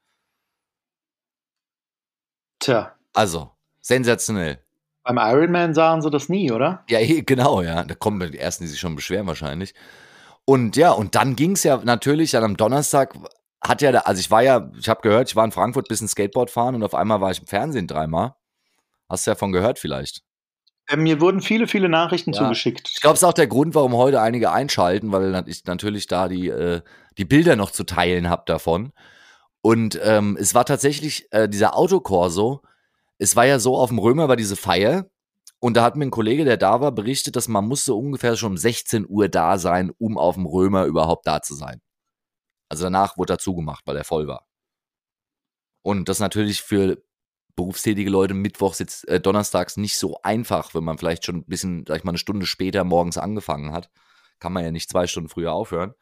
Tja. 2.59 2.97
Also, 3.13 3.51
sensationell. 3.81 4.62
Beim 5.05 5.19
Ironman 5.19 5.75
sahen 5.75 6.03
sie 6.03 6.11
das 6.11 6.29
nie, 6.29 6.53
oder? 6.53 6.85
Ja, 6.89 7.01
eh, 7.01 7.23
genau, 7.23 7.63
ja. 7.63 7.85
Da 7.85 7.95
kommen 7.95 8.31
die 8.31 8.39
ersten, 8.39 8.65
die 8.65 8.69
sich 8.69 8.81
schon 8.81 8.95
beschweren 8.95 9.27
wahrscheinlich. 9.27 9.75
Und 10.45 10.77
ja, 10.77 10.93
und 10.93 11.15
dann 11.15 11.37
ging 11.37 11.53
es 11.53 11.65
ja 11.65 11.81
natürlich 11.83 12.33
dann 12.33 12.45
am 12.45 12.57
Donnerstag 12.57 13.15
hat 13.63 13.81
ja, 13.81 13.91
also 13.93 14.19
ich 14.19 14.31
war 14.31 14.43
ja, 14.43 14.71
ich 14.79 14.89
habe 14.89 15.03
gehört, 15.03 15.29
ich 15.29 15.37
war 15.37 15.45
in 15.45 15.53
Frankfurt 15.53 15.89
bisschen 15.89 16.09
Skateboard 16.09 16.51
fahren 16.51 16.75
und 16.75 16.83
auf 16.83 16.95
einmal 16.95 17.21
war 17.21 17.31
ich 17.31 17.41
im 17.41 17.47
Fernsehen 17.47 17.87
dreimal. 17.87 18.35
Hast 19.09 19.27
du 19.27 19.31
ja 19.31 19.35
von 19.37 19.53
gehört 19.53 19.79
vielleicht? 19.79 20.23
Äh, 20.89 20.97
mir 20.97 21.21
wurden 21.21 21.41
viele, 21.41 21.69
viele 21.69 21.89
Nachrichten 21.89 22.33
ja. 22.33 22.41
zugeschickt. 22.41 22.91
Ich 22.93 23.01
glaube, 23.01 23.15
es 23.15 23.23
ist 23.23 23.29
auch 23.29 23.33
der 23.33 23.47
Grund, 23.47 23.75
warum 23.75 23.95
heute 23.95 24.21
einige 24.21 24.51
einschalten, 24.51 25.13
weil 25.13 25.45
ich 25.47 25.65
natürlich 25.65 26.09
da 26.09 26.29
die, 26.29 26.49
äh, 26.49 26.81
die 27.19 27.25
Bilder 27.25 27.55
noch 27.55 27.71
zu 27.71 27.85
teilen 27.85 28.29
habe 28.29 28.43
davon. 28.47 28.93
Und 29.61 30.01
ähm, 30.03 30.37
es 30.41 30.57
war 30.57 30.65
tatsächlich 30.65 31.33
äh, 31.33 31.49
dieser 31.49 31.77
Autokorso. 31.77 32.63
Es 33.23 33.37
war 33.37 33.47
ja 33.47 33.61
so, 33.61 33.77
auf 33.77 33.91
dem 33.91 34.01
Römer 34.01 34.27
war 34.27 34.35
diese 34.35 34.57
Feier. 34.57 35.09
Und 35.61 35.77
da 35.77 35.85
hat 35.85 35.95
mir 35.95 36.07
ein 36.07 36.11
Kollege, 36.11 36.45
der 36.45 36.57
da 36.57 36.81
war, 36.81 36.91
berichtet, 36.91 37.37
dass 37.37 37.47
man 37.47 37.69
musste 37.69 37.95
ungefähr 37.95 38.37
schon 38.37 38.51
um 38.51 38.57
16 38.57 39.07
Uhr 39.09 39.29
da 39.29 39.59
sein, 39.59 39.93
um 39.97 40.19
auf 40.19 40.35
dem 40.35 40.45
Römer 40.45 40.87
überhaupt 40.87 41.25
da 41.25 41.41
zu 41.41 41.55
sein. 41.55 41.81
Also 42.69 42.83
danach 42.83 43.17
wurde 43.17 43.35
er 43.35 43.39
zugemacht, 43.39 43.87
weil 43.87 43.97
er 43.97 44.03
voll 44.03 44.27
war. 44.27 44.49
Und 45.83 46.09
das 46.09 46.19
natürlich 46.19 46.63
für 46.63 47.01
berufstätige 47.55 48.11
Leute 48.11 48.35
mittwochs 48.35 49.05
äh, 49.05 49.21
donnerstags 49.21 49.77
nicht 49.77 49.99
so 49.99 50.19
einfach, 50.25 50.75
wenn 50.75 50.83
man 50.83 50.99
vielleicht 50.99 51.25
schon 51.25 51.37
ein 51.37 51.47
bisschen, 51.47 51.85
sag 51.87 51.99
ich 51.99 52.05
mal, 52.05 52.11
eine 52.11 52.19
Stunde 52.19 52.47
später 52.47 52.83
morgens 52.83 53.19
angefangen 53.19 53.71
hat. 53.71 53.89
Kann 54.41 54.53
man 54.53 54.65
ja 54.65 54.73
nicht 54.73 54.91
zwei 54.91 55.07
Stunden 55.07 55.29
früher 55.29 55.53
aufhören. 55.53 55.95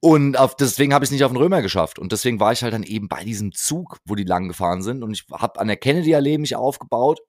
Und 0.00 0.38
auf, 0.38 0.56
deswegen 0.56 0.94
habe 0.94 1.04
ich 1.04 1.08
es 1.08 1.12
nicht 1.12 1.24
auf 1.24 1.32
den 1.32 1.36
Römer 1.36 1.60
geschafft. 1.60 1.98
Und 1.98 2.12
deswegen 2.12 2.40
war 2.40 2.52
ich 2.52 2.62
halt 2.62 2.72
dann 2.72 2.82
eben 2.82 3.08
bei 3.08 3.22
diesem 3.22 3.52
Zug, 3.52 3.98
wo 4.06 4.14
die 4.14 4.24
lang 4.24 4.48
gefahren 4.48 4.82
sind. 4.82 5.02
Und 5.02 5.12
ich 5.12 5.26
habe 5.30 5.60
an 5.60 5.68
der 5.68 5.76
Kennedy-Allee 5.76 6.38
mich 6.38 6.56
aufgebaut, 6.56 7.20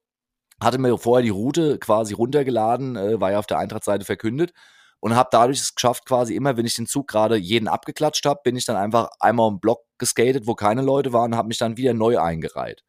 hatte 0.61 0.77
mir 0.77 0.97
vorher 0.97 1.23
die 1.23 1.29
Route 1.29 1.79
quasi 1.79 2.13
runtergeladen, 2.13 2.95
äh, 2.95 3.19
war 3.19 3.31
ja 3.31 3.39
auf 3.39 3.47
der 3.47 3.57
Eintrachtseite 3.57 4.05
verkündet. 4.05 4.53
Und 5.01 5.15
habe 5.15 5.29
dadurch 5.31 5.59
es 5.59 5.75
geschafft, 5.75 6.05
quasi 6.05 6.35
immer, 6.35 6.57
wenn 6.57 6.65
ich 6.65 6.75
den 6.75 6.85
Zug 6.85 7.07
gerade 7.07 7.35
jeden 7.35 7.67
abgeklatscht 7.67 8.25
habe, 8.25 8.41
bin 8.43 8.55
ich 8.55 8.65
dann 8.65 8.75
einfach 8.75 9.09
einmal 9.19 9.49
im 9.49 9.59
Block 9.59 9.81
geskatet, 9.97 10.45
wo 10.45 10.53
keine 10.53 10.83
Leute 10.83 11.11
waren, 11.11 11.35
habe 11.35 11.47
mich 11.47 11.57
dann 11.57 11.75
wieder 11.75 11.93
neu 11.93 12.19
eingereiht. 12.19 12.83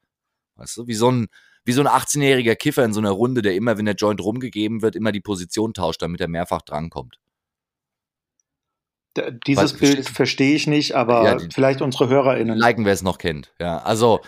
Weißt 0.57 0.77
du, 0.77 0.87
wie 0.87 0.95
so 0.95 1.11
ein, 1.11 1.29
wie 1.65 1.73
so 1.73 1.81
ein 1.81 1.89
18-jähriger 1.89 2.55
Kiffer 2.55 2.85
in 2.85 2.93
so 2.93 3.01
einer 3.01 3.11
Runde, 3.11 3.41
der 3.41 3.55
immer, 3.55 3.79
wenn 3.79 3.87
der 3.87 3.95
Joint 3.95 4.21
rumgegeben 4.21 4.83
wird, 4.83 4.95
immer 4.95 5.11
die 5.11 5.21
Position 5.23 5.73
tauscht, 5.73 6.03
damit 6.03 6.21
er 6.21 6.29
mehrfach 6.29 6.61
drankommt. 6.63 7.19
Dieses 9.47 9.75
Was, 9.75 9.79
Bild 9.79 10.09
verstehe 10.09 10.55
ich 10.55 10.67
nicht, 10.67 10.95
aber 10.95 11.25
ja, 11.25 11.35
die, 11.35 11.49
vielleicht 11.53 11.83
unsere 11.83 12.09
HörerInnen. 12.09 12.57
Liken, 12.57 12.85
wer 12.85 12.93
es 12.93 13.03
noch 13.03 13.19
kennt. 13.19 13.53
Ja, 13.61 13.79
also 13.79 14.21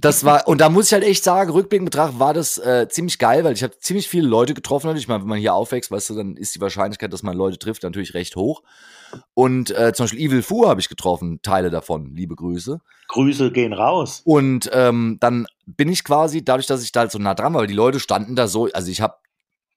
das 0.00 0.24
war, 0.24 0.46
und 0.46 0.60
da 0.60 0.68
muss 0.68 0.86
ich 0.86 0.92
halt 0.92 1.04
echt 1.04 1.24
sagen, 1.24 1.50
rückblickend 1.50 1.90
betrachtet 1.90 2.20
war 2.20 2.34
das 2.34 2.58
äh, 2.58 2.86
ziemlich 2.88 3.18
geil, 3.18 3.44
weil 3.44 3.54
ich 3.54 3.62
habe 3.62 3.76
ziemlich 3.78 4.08
viele 4.08 4.28
Leute 4.28 4.54
getroffen. 4.54 4.94
Ich 4.96 5.08
meine, 5.08 5.22
wenn 5.22 5.28
man 5.28 5.38
hier 5.38 5.54
aufwächst, 5.54 5.90
weißt 5.90 6.10
du, 6.10 6.14
dann 6.14 6.36
ist 6.36 6.54
die 6.54 6.60
Wahrscheinlichkeit, 6.60 7.12
dass 7.12 7.22
man 7.22 7.36
Leute 7.36 7.58
trifft, 7.58 7.82
natürlich 7.82 8.14
recht 8.14 8.36
hoch. 8.36 8.62
Und 9.34 9.70
äh, 9.70 9.92
zum 9.92 10.04
Beispiel 10.04 10.20
Evil 10.20 10.42
Fu 10.42 10.68
habe 10.68 10.80
ich 10.80 10.88
getroffen, 10.88 11.40
Teile 11.42 11.70
davon, 11.70 12.14
liebe 12.14 12.36
Grüße. 12.36 12.80
Grüße 13.08 13.52
gehen 13.52 13.72
raus. 13.72 14.22
Und 14.24 14.70
ähm, 14.72 15.18
dann 15.20 15.46
bin 15.66 15.88
ich 15.88 16.04
quasi, 16.04 16.44
dadurch, 16.44 16.66
dass 16.66 16.82
ich 16.82 16.92
da 16.92 17.00
halt 17.00 17.12
so 17.12 17.18
nah 17.18 17.34
dran 17.34 17.54
war, 17.54 17.62
weil 17.62 17.68
die 17.68 17.74
Leute 17.74 18.00
standen 18.00 18.36
da 18.36 18.48
so, 18.48 18.68
also 18.72 18.90
ich 18.90 19.00
habe 19.00 19.14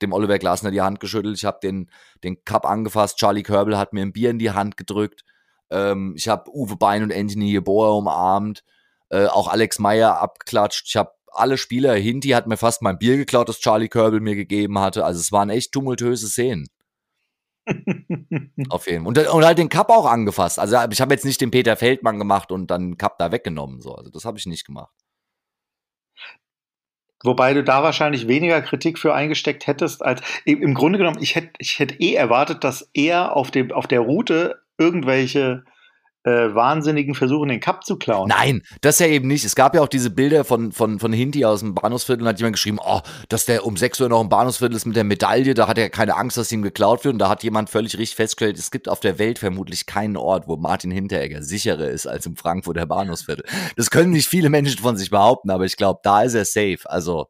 dem 0.01 0.13
Oliver 0.13 0.39
Glasner 0.39 0.71
die 0.71 0.81
Hand 0.81 0.99
geschüttelt, 0.99 1.37
ich 1.37 1.45
habe 1.45 1.59
den, 1.61 1.89
den 2.23 2.43
Cup 2.43 2.65
angefasst, 2.65 3.17
Charlie 3.17 3.43
Körbel 3.43 3.77
hat 3.77 3.93
mir 3.93 4.01
ein 4.01 4.13
Bier 4.13 4.29
in 4.29 4.39
die 4.39 4.51
Hand 4.51 4.77
gedrückt, 4.77 5.23
ähm, 5.69 6.13
ich 6.15 6.27
habe 6.27 6.49
Uwe 6.53 6.75
Bein 6.75 7.03
und 7.03 7.13
Anthony 7.13 7.51
Jeboa 7.51 7.91
umarmt, 7.91 8.63
äh, 9.09 9.25
auch 9.25 9.47
Alex 9.47 9.79
Meyer 9.79 10.19
abgeklatscht, 10.19 10.87
ich 10.87 10.95
habe 10.95 11.11
alle 11.31 11.57
Spieler, 11.57 11.93
Hinti 11.93 12.29
hat 12.29 12.47
mir 12.47 12.57
fast 12.57 12.81
mein 12.81 12.97
Bier 12.97 13.17
geklaut, 13.17 13.49
das 13.49 13.59
Charlie 13.59 13.89
Körbel 13.89 14.19
mir 14.19 14.35
gegeben 14.35 14.79
hatte, 14.79 15.05
also 15.05 15.19
es 15.19 15.31
waren 15.31 15.49
echt 15.49 15.71
tumultöse 15.71 16.27
Szenen. 16.27 16.67
Auf 18.69 18.87
jeden 18.87 19.03
Fall. 19.03 19.07
Und, 19.07 19.33
und, 19.33 19.45
halt 19.45 19.57
den 19.57 19.69
Cup 19.69 19.89
auch 19.89 20.05
angefasst. 20.05 20.59
Also 20.59 20.77
ich 20.89 21.01
habe 21.01 21.13
jetzt 21.13 21.25
nicht 21.25 21.41
den 21.41 21.51
Peter 21.51 21.75
Feldmann 21.75 22.17
gemacht 22.17 22.51
und 22.51 22.71
dann 22.71 22.91
den 22.91 22.97
Cup 22.97 23.17
da 23.19 23.31
weggenommen. 23.31 23.81
So. 23.81 23.93
Also 23.93 24.09
das 24.09 24.25
habe 24.25 24.37
ich 24.37 24.45
nicht 24.45 24.65
gemacht. 24.65 24.93
Wobei 27.23 27.53
du 27.53 27.63
da 27.63 27.81
wahrscheinlich 27.81 28.27
weniger 28.27 28.61
Kritik 28.61 28.99
für 28.99 29.13
eingesteckt 29.13 29.65
hättest, 29.65 30.03
als 30.03 30.21
im 30.45 30.73
Grunde 30.73 30.99
genommen, 30.99 31.21
ich 31.21 31.35
hätte 31.35 31.51
ich 31.57 31.79
hätt 31.79 31.99
eh 31.99 32.13
erwartet, 32.13 32.63
dass 32.63 32.89
er 32.93 33.35
auf, 33.35 33.49
dem, 33.49 33.71
auf 33.71 33.87
der 33.87 34.01
Route 34.01 34.61
irgendwelche 34.77 35.63
äh, 36.27 36.53
Wahnsinnigen 36.53 37.15
versuchen, 37.15 37.47
den 37.47 37.61
Cup 37.61 37.85
zu 37.85 37.95
klauen. 37.95 38.27
Nein, 38.27 38.61
das 38.81 38.99
ja 38.99 39.07
eben 39.07 39.29
nicht. 39.29 39.45
Es 39.45 39.55
gab 39.55 39.73
ja 39.73 39.81
auch 39.81 39.87
diese 39.87 40.09
Bilder 40.09 40.43
von, 40.43 40.73
von, 40.73 40.99
von 40.99 41.13
Hinti 41.13 41.45
aus 41.45 41.61
dem 41.61 41.73
Bahnhofsviertel 41.73 42.23
und 42.23 42.27
hat 42.27 42.39
jemand 42.39 42.55
geschrieben, 42.55 42.79
oh, 42.83 42.99
dass 43.29 43.45
der 43.45 43.65
um 43.65 43.77
6 43.77 44.01
Uhr 44.01 44.09
noch 44.09 44.19
im 44.19 44.27
Bahnhofsviertel 44.27 44.75
ist 44.75 44.85
mit 44.85 44.97
der 44.97 45.05
Medaille, 45.05 45.53
da 45.53 45.69
hat 45.69 45.77
er 45.77 45.89
keine 45.89 46.17
Angst, 46.17 46.35
dass 46.35 46.51
ihm 46.51 46.61
geklaut 46.63 47.05
wird. 47.05 47.13
Und 47.13 47.19
da 47.19 47.29
hat 47.29 47.43
jemand 47.43 47.69
völlig 47.69 47.97
richtig 47.97 48.17
festgestellt, 48.17 48.57
es 48.57 48.71
gibt 48.71 48.89
auf 48.89 48.99
der 48.99 49.19
Welt 49.19 49.39
vermutlich 49.39 49.85
keinen 49.85 50.17
Ort, 50.17 50.49
wo 50.49 50.57
Martin 50.57 50.91
Hinteregger 50.91 51.41
sicherer 51.43 51.87
ist 51.87 52.07
als 52.07 52.25
im 52.25 52.35
Frankfurter 52.35 52.85
Bahnhofsviertel. 52.85 53.45
Das 53.77 53.89
können 53.89 54.11
nicht 54.11 54.27
viele 54.27 54.49
Menschen 54.49 54.81
von 54.81 54.97
sich 54.97 55.09
behaupten, 55.09 55.49
aber 55.49 55.63
ich 55.63 55.77
glaube, 55.77 56.01
da 56.03 56.23
ist 56.23 56.33
er 56.33 56.43
safe. 56.43 56.79
Also, 56.85 57.27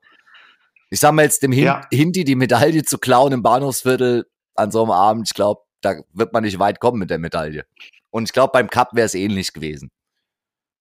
ich 0.89 0.99
sag 0.99 1.11
mal 1.11 1.21
jetzt 1.21 1.43
dem 1.43 1.51
Hin 1.51 1.65
ja. 1.65 1.81
Hinti 1.91 2.23
die 2.23 2.35
Medaille 2.35 2.83
zu 2.83 2.97
klauen 2.97 3.31
im 3.31 3.43
Bahnhofsviertel 3.43 4.25
an 4.55 4.71
so 4.71 4.81
einem 4.81 4.91
Abend, 4.91 5.27
ich 5.27 5.35
glaube, 5.35 5.61
da 5.81 5.93
wird 6.13 6.33
man 6.33 6.43
nicht 6.43 6.57
weit 6.57 6.79
kommen 6.79 6.97
mit 6.97 7.11
der 7.11 7.19
Medaille. 7.19 7.65
Und 8.09 8.25
ich 8.25 8.33
glaube, 8.33 8.51
beim 8.53 8.69
Cup 8.69 8.89
wäre 8.93 9.05
es 9.05 9.13
ähnlich 9.13 9.53
gewesen. 9.53 9.91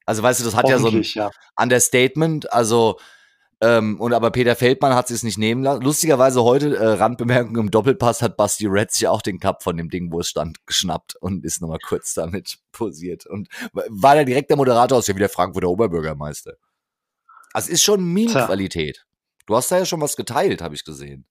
Also, 0.04 0.22
weißt 0.22 0.40
du, 0.40 0.44
das 0.44 0.54
hat 0.54 0.68
ja 0.68 0.78
so 0.78 0.88
ein 0.88 1.02
ja. 1.02 1.30
Understatement. 1.56 2.52
Also, 2.52 2.98
ähm, 3.60 3.98
und 4.00 4.12
aber 4.12 4.30
Peter 4.30 4.54
Feldmann 4.54 4.94
hat 4.94 5.10
es 5.10 5.22
nicht 5.22 5.38
nehmen 5.38 5.62
lassen. 5.62 5.82
Lustigerweise 5.82 6.44
heute, 6.44 6.76
äh, 6.76 6.86
Randbemerkung 6.86 7.56
im 7.56 7.70
Doppelpass, 7.70 8.22
hat 8.22 8.36
Basti 8.36 8.66
Red 8.66 8.92
sich 8.92 9.08
auch 9.08 9.22
den 9.22 9.40
Cup 9.40 9.62
von 9.62 9.76
dem 9.76 9.88
Ding, 9.88 10.12
wo 10.12 10.20
es 10.20 10.28
stand, 10.28 10.64
geschnappt 10.66 11.16
und 11.16 11.44
ist 11.44 11.60
nochmal 11.60 11.78
kurz 11.84 12.14
damit 12.14 12.58
posiert. 12.72 13.26
Und 13.26 13.48
war 13.72 14.14
da 14.14 14.24
direkt 14.24 14.50
der 14.50 14.56
Moderator 14.58 14.98
aus, 14.98 15.06
ja 15.06 15.14
wie 15.14 15.20
der 15.20 15.28
Frankfurter 15.30 15.68
Oberbürgermeister. 15.68 16.54
Also 17.52 17.72
ist 17.72 17.82
schon 17.82 18.04
Meme-Qualität. 18.12 19.06
Du 19.46 19.56
hast 19.56 19.72
da 19.72 19.78
ja 19.78 19.86
schon 19.86 20.00
was 20.00 20.16
geteilt, 20.16 20.60
habe 20.60 20.74
ich 20.74 20.84
gesehen. 20.84 21.26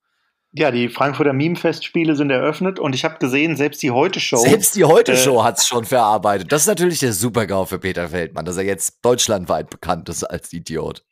Ja, 0.58 0.72
die 0.72 0.88
Frankfurter 0.88 1.34
Meme-Festspiele 1.34 2.16
sind 2.16 2.30
eröffnet 2.30 2.80
und 2.80 2.96
ich 2.96 3.04
habe 3.04 3.18
gesehen, 3.18 3.58
selbst 3.58 3.84
die 3.84 3.92
Heute-Show. 3.92 4.38
Selbst 4.38 4.78
die 4.78 4.86
Heute-Show 4.86 5.42
äh, 5.42 5.44
hat 5.44 5.58
es 5.58 5.68
schon 5.68 5.84
verarbeitet. 5.84 6.50
Das 6.50 6.62
ist 6.62 6.68
natürlich 6.68 7.00
der 7.00 7.12
Super-GAU 7.12 7.66
für 7.66 7.78
Peter 7.78 8.08
Feldmann, 8.08 8.46
dass 8.46 8.56
er 8.56 8.64
jetzt 8.64 9.04
deutschlandweit 9.04 9.70
bekannt 9.70 10.08
ist 10.08 10.24
als 10.24 10.54
Idiot. 10.54 11.04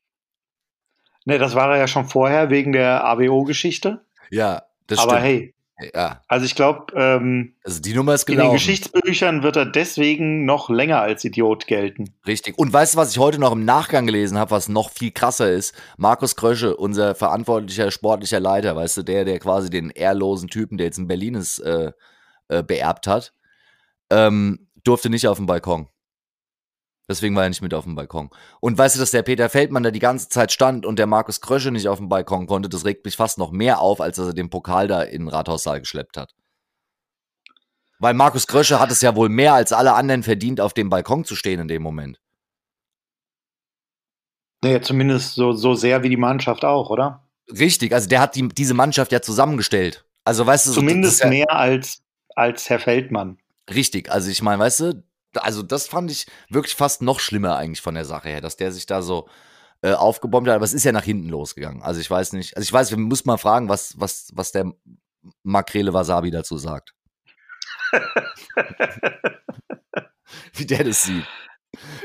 Ne, 1.25 1.39
das 1.39 1.55
war 1.55 1.71
er 1.73 1.77
ja 1.77 1.87
schon 1.87 2.05
vorher 2.05 2.49
wegen 2.49 2.71
der 2.71 3.03
AWO-Geschichte. 3.03 4.05
Ja, 4.29 4.63
das 4.87 4.99
Aber 4.99 5.11
stimmt. 5.11 5.25
hey, 5.25 5.52
ja. 5.93 6.21
Also 6.27 6.45
ich 6.45 6.55
glaube, 6.55 6.93
ähm, 6.95 7.55
also 7.63 7.81
die 7.81 7.93
Nummer 7.93 8.13
ist 8.13 8.25
gelaufen. 8.25 8.45
in 8.45 8.51
den 8.51 8.57
Geschichtsbüchern 8.57 9.43
wird 9.43 9.55
er 9.55 9.65
deswegen 9.65 10.45
noch 10.45 10.69
länger 10.69 11.01
als 11.01 11.23
Idiot 11.25 11.67
gelten. 11.67 12.13
Richtig. 12.27 12.57
Und 12.57 12.71
weißt 12.71 12.93
du, 12.93 12.97
was 12.97 13.11
ich 13.11 13.17
heute 13.17 13.39
noch 13.39 13.51
im 13.51 13.65
Nachgang 13.65 14.05
gelesen 14.05 14.37
habe, 14.37 14.51
was 14.51 14.69
noch 14.69 14.91
viel 14.91 15.11
krasser 15.11 15.51
ist? 15.51 15.73
Markus 15.97 16.35
Krösche, 16.35 16.75
unser 16.75 17.15
verantwortlicher 17.15 17.91
sportlicher 17.91 18.39
Leiter, 18.39 18.75
weißt 18.75 18.97
du, 18.97 19.03
der, 19.03 19.25
der 19.25 19.39
quasi 19.39 19.69
den 19.69 19.89
ehrlosen 19.89 20.49
Typen, 20.49 20.77
der 20.77 20.85
jetzt 20.85 20.99
in 20.99 21.07
Berlin 21.07 21.35
ist, 21.35 21.59
äh, 21.59 21.91
äh, 22.49 22.61
beerbt 22.61 23.07
hat, 23.07 23.33
ähm, 24.09 24.67
durfte 24.83 25.09
nicht 25.09 25.27
auf 25.27 25.37
den 25.37 25.47
Balkon. 25.47 25.87
Deswegen 27.07 27.35
war 27.35 27.43
er 27.43 27.49
nicht 27.49 27.61
mit 27.61 27.73
auf 27.73 27.83
dem 27.83 27.95
Balkon. 27.95 28.29
Und 28.61 28.77
weißt 28.77 28.95
du, 28.95 28.99
dass 28.99 29.11
der 29.11 29.23
Peter 29.23 29.49
Feldmann 29.49 29.83
da 29.83 29.91
die 29.91 29.99
ganze 29.99 30.29
Zeit 30.29 30.53
stand 30.53 30.85
und 30.85 30.97
der 30.97 31.07
Markus 31.07 31.41
Krösche 31.41 31.71
nicht 31.71 31.87
auf 31.89 31.97
dem 31.97 32.07
Balkon 32.07 32.47
konnte, 32.47 32.69
das 32.69 32.85
regt 32.85 33.03
mich 33.03 33.17
fast 33.17 33.37
noch 33.37 33.51
mehr 33.51 33.79
auf, 33.79 33.99
als 33.99 34.17
dass 34.17 34.27
er 34.27 34.33
den 34.33 34.49
Pokal 34.49 34.87
da 34.87 35.01
in 35.01 35.23
den 35.23 35.27
Rathaussaal 35.27 35.79
geschleppt 35.79 36.15
hat. 36.15 36.33
Weil 37.99 38.13
Markus 38.13 38.47
Krösche 38.47 38.79
hat 38.79 38.91
es 38.91 39.01
ja 39.01 39.15
wohl 39.15 39.29
mehr 39.29 39.53
als 39.53 39.73
alle 39.73 39.93
anderen 39.93 40.23
verdient, 40.23 40.61
auf 40.61 40.73
dem 40.73 40.89
Balkon 40.89 41.25
zu 41.25 41.35
stehen 41.35 41.59
in 41.59 41.67
dem 41.67 41.81
Moment. 41.81 42.19
Naja, 44.61 44.81
zumindest 44.81 45.35
so, 45.35 45.51
so 45.51 45.73
sehr 45.73 46.03
wie 46.03 46.09
die 46.09 46.17
Mannschaft 46.17 46.63
auch, 46.63 46.89
oder? 46.89 47.27
Richtig, 47.49 47.93
also 47.93 48.07
der 48.07 48.21
hat 48.21 48.35
die, 48.35 48.47
diese 48.47 48.73
Mannschaft 48.73 49.11
ja 49.11 49.21
zusammengestellt. 49.21 50.05
Also 50.23 50.45
weißt 50.45 50.67
du, 50.67 50.71
zumindest 50.71 51.17
so, 51.17 51.25
ja, 51.25 51.29
mehr 51.29 51.51
als, 51.51 52.01
als 52.35 52.69
Herr 52.69 52.79
Feldmann. 52.79 53.37
Richtig, 53.73 54.09
also 54.09 54.29
ich 54.29 54.41
meine, 54.41 54.59
weißt 54.59 54.79
du, 54.79 55.03
also 55.35 55.63
das 55.63 55.87
fand 55.87 56.11
ich 56.11 56.27
wirklich 56.49 56.75
fast 56.75 57.01
noch 57.01 57.19
schlimmer 57.19 57.55
eigentlich 57.57 57.81
von 57.81 57.95
der 57.95 58.05
Sache 58.05 58.29
her, 58.29 58.41
dass 58.41 58.57
der 58.57 58.71
sich 58.71 58.85
da 58.85 59.01
so 59.01 59.27
äh, 59.81 59.93
aufgebombt 59.93 60.47
hat, 60.47 60.55
aber 60.55 60.65
es 60.65 60.73
ist 60.73 60.83
ja 60.83 60.91
nach 60.91 61.03
hinten 61.03 61.29
losgegangen. 61.29 61.81
Also 61.81 61.99
ich 61.99 62.09
weiß 62.09 62.33
nicht, 62.33 62.55
also 62.55 62.65
ich 62.65 62.73
weiß, 62.73 62.91
wir 62.91 62.97
müssen 62.97 63.27
mal 63.27 63.37
fragen, 63.37 63.69
was, 63.69 63.99
was, 63.99 64.29
was 64.33 64.51
der 64.51 64.71
Makrele 65.43 65.93
Wasabi 65.93 66.31
dazu 66.31 66.57
sagt. 66.57 66.93
Wie 70.53 70.65
der 70.65 70.83
das 70.83 71.03
sieht. 71.03 71.25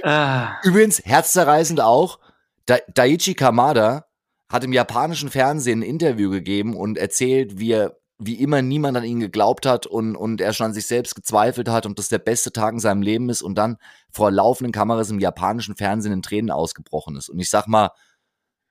Ah. 0.02 0.60
Übrigens, 0.62 1.02
herzzerreißend 1.04 1.80
auch, 1.80 2.18
da 2.66 2.78
Daichi 2.94 3.34
Kamada 3.34 4.06
hat 4.48 4.64
im 4.64 4.72
japanischen 4.72 5.30
Fernsehen 5.30 5.80
ein 5.80 5.82
Interview 5.82 6.30
gegeben 6.30 6.74
und 6.74 6.96
erzählt, 6.96 7.58
wie 7.58 7.72
er 7.72 7.97
wie 8.18 8.40
immer 8.40 8.62
niemand 8.62 8.96
an 8.96 9.04
ihn 9.04 9.20
geglaubt 9.20 9.64
hat 9.64 9.86
und, 9.86 10.16
und 10.16 10.40
er 10.40 10.52
schon 10.52 10.66
an 10.66 10.74
sich 10.74 10.86
selbst 10.86 11.14
gezweifelt 11.14 11.68
hat 11.68 11.86
und 11.86 11.98
das 11.98 12.08
der 12.08 12.18
beste 12.18 12.52
Tag 12.52 12.74
in 12.74 12.80
seinem 12.80 13.00
Leben 13.00 13.28
ist 13.30 13.42
und 13.42 13.54
dann 13.54 13.76
vor 14.10 14.32
laufenden 14.32 14.72
Kameras 14.72 15.10
im 15.10 15.20
japanischen 15.20 15.76
Fernsehen 15.76 16.12
in 16.12 16.22
Tränen 16.22 16.50
ausgebrochen 16.50 17.16
ist. 17.16 17.28
Und 17.28 17.38
ich 17.38 17.48
sag 17.48 17.68
mal, 17.68 17.90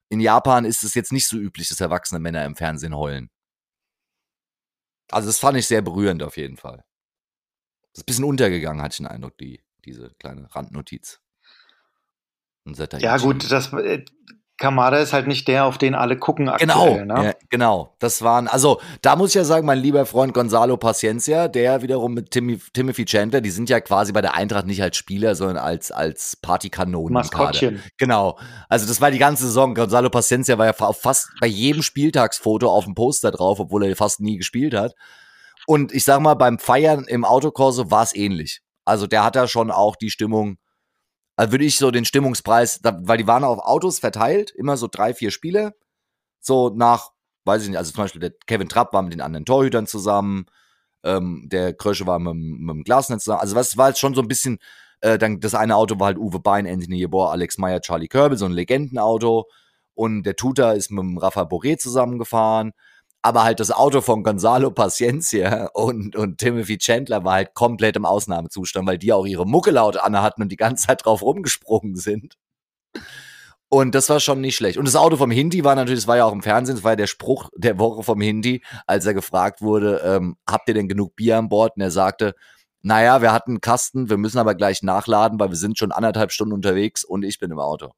in 0.10 0.20
Japan 0.20 0.66
ist 0.66 0.84
es 0.84 0.94
jetzt 0.96 1.14
nicht 1.14 1.28
so 1.28 1.38
üblich, 1.38 1.70
dass 1.70 1.80
erwachsene 1.80 2.20
Männer 2.20 2.46
im 2.46 2.56
Fernsehen 2.56 2.96
heulen. 2.96 3.30
Also 5.10 5.28
das 5.28 5.40
fand 5.40 5.58
ich 5.58 5.66
sehr 5.66 5.82
berührend 5.82 6.24
auf 6.24 6.36
jeden 6.36 6.58
Fall. 6.58 6.84
Das 7.94 8.00
ist 8.00 8.04
ein 8.04 8.06
bisschen 8.06 8.26
untergegangen, 8.26 8.82
hatte 8.82 8.94
ich 8.94 8.98
den 8.98 9.08
Eindruck, 9.08 9.38
die, 9.38 9.64
diese 9.86 10.14
kleine 10.20 10.54
Randnotiz. 10.54 11.22
Ja 13.02 13.18
gut, 13.18 13.50
das, 13.50 13.72
äh, 13.72 14.04
Kamada 14.58 14.98
ist 14.98 15.14
halt 15.14 15.28
nicht 15.28 15.48
der, 15.48 15.66
auf 15.66 15.78
den 15.78 15.94
alle 15.94 16.18
gucken 16.18 16.50
aktuell. 16.50 17.00
Genau, 17.00 17.20
ne? 17.22 17.26
ja, 17.28 17.34
genau. 17.50 17.96
Das 18.00 18.24
waren, 18.24 18.48
also 18.48 18.82
da 19.04 19.16
muss 19.16 19.30
ich 19.30 19.36
ja 19.36 19.44
sagen, 19.44 19.68
mein 19.68 19.78
lieber 19.78 20.06
Freund 20.08 20.34
Gonzalo 20.34 20.78
Paciencia, 20.78 21.48
der 21.48 21.84
wiederum 21.84 22.16
mit 22.16 22.32
Timmy, 22.32 22.60
Timothy 22.74 23.06
Chandler, 23.06 23.42
die 23.42 23.52
sind 23.52 23.70
ja 23.70 23.80
quasi 23.80 24.12
bei 24.14 24.22
der 24.22 24.34
Eintracht 24.34 24.66
nicht 24.66 24.82
als 24.82 24.98
Spieler, 24.98 25.36
sondern 25.36 25.58
als, 25.58 25.92
als 25.92 26.36
Partykanonen. 26.38 27.14
Maskottchen. 27.14 27.84
Genau. 27.98 28.40
Also 28.68 28.88
das 28.88 29.00
war 29.00 29.12
die 29.12 29.20
ganze 29.20 29.46
Saison. 29.46 29.76
Gonzalo 29.76 30.10
Paciencia 30.10 30.58
war 30.58 30.66
ja 30.66 30.74
fast 30.74 31.30
bei 31.40 31.48
jedem 31.48 31.84
Spieltagsfoto 31.84 32.68
auf 32.68 32.86
dem 32.86 32.96
Poster 32.96 33.32
drauf, 33.32 33.60
obwohl 33.60 33.86
er 33.86 33.96
fast 33.96 34.22
nie 34.22 34.38
gespielt 34.38 34.74
hat. 34.74 34.94
Und 35.68 35.92
ich 35.92 36.04
sag 36.04 36.20
mal, 36.20 36.34
beim 36.34 36.58
Feiern 36.58 37.04
im 37.08 37.26
Autokorso 37.26 37.92
war 37.92 38.04
es 38.04 38.16
ähnlich. 38.16 38.62
Also 38.86 39.06
der 39.06 39.24
hat 39.24 39.36
da 39.36 39.48
schon 39.48 39.70
auch 39.70 39.96
die 39.96 40.10
Stimmung 40.10 40.58
also 41.38 41.52
würde 41.52 41.66
ich 41.66 41.78
so 41.78 41.92
den 41.92 42.04
Stimmungspreis, 42.04 42.82
da, 42.82 43.00
weil 43.04 43.20
die 43.20 43.28
waren 43.28 43.44
auf 43.44 43.60
Autos 43.60 44.00
verteilt, 44.00 44.52
immer 44.52 44.76
so 44.76 44.88
drei, 44.92 45.14
vier 45.14 45.32
Spiele. 45.32 45.76
So 46.40 46.70
nach, 46.70 47.12
weiß 47.46 47.64
ich 47.64 47.70
nicht, 47.70 47.78
also 47.78 47.92
zum 47.92 48.04
Beispiel 48.04 48.22
der 48.22 48.34
Kevin 48.48 48.70
Trapp 48.70 48.92
war 48.94 49.04
mit 49.04 49.14
den 49.14 49.22
anderen 49.22 49.46
Torhütern 49.46 49.86
zusammen, 49.88 50.48
ähm, 51.04 51.48
der 51.52 51.74
Krösche 51.74 52.08
war 52.08 52.20
mit, 52.20 52.34
mit 52.36 52.70
dem 52.76 52.84
Glasnetz 52.84 53.24
zusammen. 53.24 53.42
Also 53.42 53.56
was 53.56 53.78
war 53.78 53.90
jetzt 53.90 54.00
schon 54.00 54.16
so 54.16 54.22
ein 54.22 54.28
bisschen, 54.28 54.58
äh, 55.02 55.20
dann 55.20 55.40
das 55.40 55.54
eine 55.54 55.76
Auto 55.76 56.00
war 56.00 56.08
halt 56.08 56.18
Uwe 56.18 56.40
Bein, 56.40 56.68
Anthony 56.68 56.98
Jeboer, 56.98 57.32
Alex 57.32 57.60
Meyer, 57.60 57.82
Charlie 57.82 58.08
Körbel, 58.08 58.38
so 58.38 58.46
ein 58.46 58.52
Legendenauto. 58.52 59.48
Und 59.94 60.24
der 60.24 60.36
Tutor 60.36 60.74
ist 60.74 60.92
mit 60.92 61.04
dem 61.04 61.18
Rafa 61.20 61.44
Boré 61.44 61.78
zusammengefahren 61.78 62.74
aber 63.28 63.44
halt 63.44 63.60
das 63.60 63.72
Auto 63.72 64.00
von 64.00 64.24
Gonzalo 64.24 64.72
Paciencia 64.72 65.70
und, 65.74 66.16
und 66.16 66.38
Timothy 66.38 66.78
Chandler 66.78 67.26
war 67.26 67.34
halt 67.34 67.54
komplett 67.54 67.98
im 67.98 68.06
Ausnahmezustand, 68.06 68.88
weil 68.88 68.98
die 68.98 69.12
auch 69.12 69.26
ihre 69.26 69.46
Mucke 69.46 69.72
laut 69.72 70.02
hatten 70.02 70.42
und 70.42 70.50
die 70.50 70.56
ganze 70.56 70.88
Zeit 70.88 71.06
drauf 71.06 71.22
rumgesprungen 71.22 71.98
sind. 71.98 72.36
Und 73.70 73.96
das 73.96 74.08
war 74.10 74.22
schon 74.22 74.40
nicht 74.40 74.56
schlecht. 74.56 74.78
Und 74.78 74.86
das 74.88 74.96
Auto 74.96 75.18
vom 75.18 75.30
Hindi 75.30 75.66
war 75.66 75.76
natürlich, 75.76 76.00
das 76.00 76.08
war 76.08 76.16
ja 76.16 76.26
auch 76.26 76.32
im 76.32 76.42
Fernsehen, 76.42 76.76
das 76.76 76.86
war 76.86 76.94
ja 76.94 76.96
der 76.96 77.08
Spruch 77.08 77.50
der 77.54 77.78
Woche 77.80 78.02
vom 78.02 78.22
Hindi, 78.22 78.64
als 78.86 79.06
er 79.06 79.14
gefragt 79.14 79.62
wurde, 79.62 80.02
ähm, 80.06 80.38
habt 80.50 80.70
ihr 80.70 80.74
denn 80.74 80.88
genug 80.88 81.18
Bier 81.18 81.38
an 81.38 81.50
Bord? 81.50 81.76
Und 81.76 81.82
er 81.82 81.92
sagte, 81.92 82.34
naja, 82.82 83.22
wir 83.22 83.34
hatten 83.34 83.52
einen 83.52 83.62
Kasten, 83.62 84.10
wir 84.10 84.18
müssen 84.18 84.38
aber 84.38 84.56
gleich 84.56 84.84
nachladen, 84.84 85.38
weil 85.38 85.50
wir 85.50 85.58
sind 85.58 85.78
schon 85.78 85.92
anderthalb 85.92 86.32
Stunden 86.32 86.54
unterwegs 86.54 87.04
und 87.04 87.24
ich 87.24 87.40
bin 87.40 87.52
im 87.52 87.60
Auto. 87.60 87.92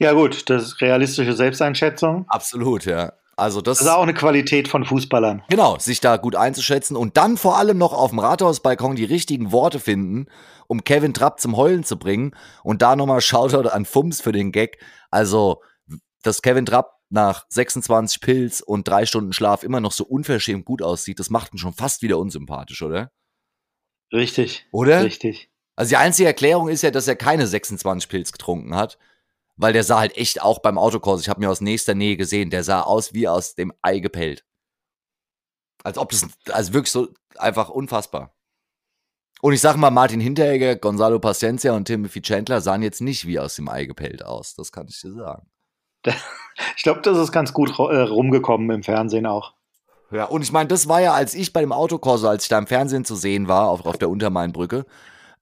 Ja, 0.00 0.14
gut, 0.14 0.48
das 0.48 0.62
ist 0.62 0.80
realistische 0.80 1.34
Selbsteinschätzung. 1.34 2.24
Absolut, 2.28 2.86
ja. 2.86 3.12
Also 3.36 3.60
das, 3.60 3.78
das, 3.78 3.86
ist 3.86 3.92
auch 3.92 4.02
eine 4.02 4.14
Qualität 4.14 4.66
von 4.66 4.84
Fußballern. 4.84 5.42
Genau, 5.48 5.78
sich 5.78 6.00
da 6.00 6.16
gut 6.16 6.36
einzuschätzen 6.36 6.96
und 6.96 7.16
dann 7.18 7.36
vor 7.36 7.58
allem 7.58 7.76
noch 7.78 7.92
auf 7.92 8.10
dem 8.10 8.18
Rathausbalkon 8.18 8.96
die 8.96 9.04
richtigen 9.04 9.52
Worte 9.52 9.78
finden, 9.78 10.26
um 10.68 10.84
Kevin 10.84 11.12
Trapp 11.14 11.38
zum 11.38 11.56
Heulen 11.56 11.84
zu 11.84 11.98
bringen. 11.98 12.34
Und 12.64 12.80
da 12.80 12.96
nochmal 12.96 13.20
Shoutout 13.20 13.68
an 13.68 13.84
Fums 13.84 14.22
für 14.22 14.32
den 14.32 14.52
Gag. 14.52 14.78
Also, 15.10 15.62
dass 16.22 16.42
Kevin 16.42 16.66
Trapp 16.66 16.98
nach 17.10 17.44
26 17.50 18.20
Pilz 18.20 18.60
und 18.60 18.88
drei 18.88 19.04
Stunden 19.04 19.34
Schlaf 19.34 19.62
immer 19.64 19.80
noch 19.80 19.92
so 19.92 20.04
unverschämt 20.04 20.64
gut 20.64 20.80
aussieht, 20.80 21.18
das 21.18 21.28
macht 21.28 21.52
ihn 21.52 21.58
schon 21.58 21.74
fast 21.74 22.00
wieder 22.02 22.18
unsympathisch, 22.18 22.82
oder? 22.82 23.10
Richtig. 24.12 24.66
Oder? 24.72 25.04
Richtig. 25.04 25.50
Also 25.76 25.90
die 25.90 25.96
einzige 25.96 26.28
Erklärung 26.28 26.68
ist 26.68 26.82
ja, 26.82 26.90
dass 26.90 27.08
er 27.08 27.16
keine 27.16 27.46
26 27.46 28.08
Pilz 28.08 28.32
getrunken 28.32 28.76
hat 28.76 28.98
weil 29.60 29.74
der 29.74 29.84
sah 29.84 30.00
halt 30.00 30.16
echt 30.16 30.40
auch 30.40 30.60
beim 30.60 30.78
Autokurs, 30.78 31.20
ich 31.20 31.28
habe 31.28 31.40
mir 31.40 31.50
aus 31.50 31.60
nächster 31.60 31.94
Nähe 31.94 32.16
gesehen, 32.16 32.48
der 32.48 32.64
sah 32.64 32.80
aus 32.80 33.12
wie 33.12 33.28
aus 33.28 33.54
dem 33.54 33.72
Ei 33.82 33.98
gepellt. 33.98 34.44
Als 35.84 35.98
ob 35.98 36.10
das, 36.10 36.26
also 36.50 36.72
wirklich 36.72 36.90
so 36.90 37.08
einfach 37.36 37.68
unfassbar. 37.68 38.34
Und 39.42 39.52
ich 39.52 39.60
sag 39.60 39.76
mal, 39.76 39.90
Martin 39.90 40.20
Hinteregger, 40.20 40.76
Gonzalo 40.76 41.18
Paciencia 41.18 41.72
und 41.74 41.84
Timothy 41.84 42.22
Chandler 42.22 42.60
sahen 42.60 42.82
jetzt 42.82 43.00
nicht 43.00 43.26
wie 43.26 43.38
aus 43.38 43.56
dem 43.56 43.68
Ei 43.68 43.84
gepellt 43.84 44.24
aus, 44.24 44.54
das 44.54 44.72
kann 44.72 44.86
ich 44.88 45.00
dir 45.00 45.12
sagen. 45.12 45.46
Ich 46.76 46.82
glaube, 46.82 47.00
das 47.00 47.16
ist 47.16 47.32
ganz 47.32 47.54
gut 47.54 47.70
äh, 47.78 48.00
rumgekommen 48.00 48.70
im 48.70 48.82
Fernsehen 48.82 49.24
auch. 49.24 49.54
Ja, 50.10 50.26
und 50.26 50.42
ich 50.42 50.52
meine, 50.52 50.68
das 50.68 50.88
war 50.88 51.00
ja, 51.00 51.14
als 51.14 51.34
ich 51.34 51.54
bei 51.54 51.60
dem 51.60 51.72
Autokorso, 51.72 52.28
als 52.28 52.42
ich 52.42 52.48
da 52.50 52.58
im 52.58 52.66
Fernsehen 52.66 53.06
zu 53.06 53.14
sehen 53.14 53.48
war, 53.48 53.68
auf, 53.68 53.86
auf 53.86 53.96
der 53.96 54.10
Untermainbrücke, 54.10 54.84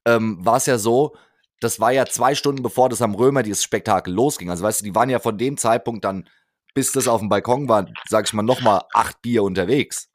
ähm, 0.04 0.38
war 0.44 0.58
es 0.58 0.66
ja 0.66 0.78
so, 0.78 1.16
das 1.60 1.80
war 1.80 1.92
ja 1.92 2.06
zwei 2.06 2.34
Stunden 2.34 2.62
bevor 2.62 2.88
das 2.88 3.02
am 3.02 3.14
Römer 3.14 3.42
dieses 3.42 3.62
Spektakel 3.62 4.14
losging. 4.14 4.50
Also 4.50 4.64
weißt 4.64 4.80
du, 4.80 4.84
die 4.84 4.94
waren 4.94 5.10
ja 5.10 5.18
von 5.18 5.38
dem 5.38 5.56
Zeitpunkt 5.56 6.04
dann, 6.04 6.28
bis 6.74 6.92
das 6.92 7.08
auf 7.08 7.20
dem 7.20 7.28
Balkon 7.28 7.68
war, 7.68 7.86
sag 8.08 8.26
ich 8.26 8.32
mal, 8.32 8.42
nochmal 8.42 8.82
acht 8.94 9.20
Bier 9.22 9.42
unterwegs. 9.42 10.08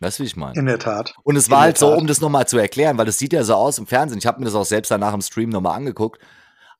Weißt 0.00 0.18
du, 0.18 0.22
wie 0.22 0.26
ich 0.26 0.36
meine? 0.36 0.58
In 0.58 0.66
der 0.66 0.78
Tat. 0.78 1.14
Und 1.22 1.36
es 1.36 1.50
war 1.50 1.60
halt 1.60 1.78
so, 1.78 1.92
um 1.92 2.06
das 2.06 2.20
nochmal 2.20 2.48
zu 2.48 2.58
erklären, 2.58 2.98
weil 2.98 3.06
das 3.06 3.18
sieht 3.18 3.32
ja 3.32 3.44
so 3.44 3.54
aus 3.54 3.78
im 3.78 3.86
Fernsehen. 3.86 4.18
Ich 4.18 4.26
habe 4.26 4.38
mir 4.38 4.46
das 4.46 4.54
auch 4.54 4.64
selbst 4.64 4.90
danach 4.90 5.14
im 5.14 5.22
Stream 5.22 5.50
nochmal 5.50 5.76
angeguckt, 5.76 6.20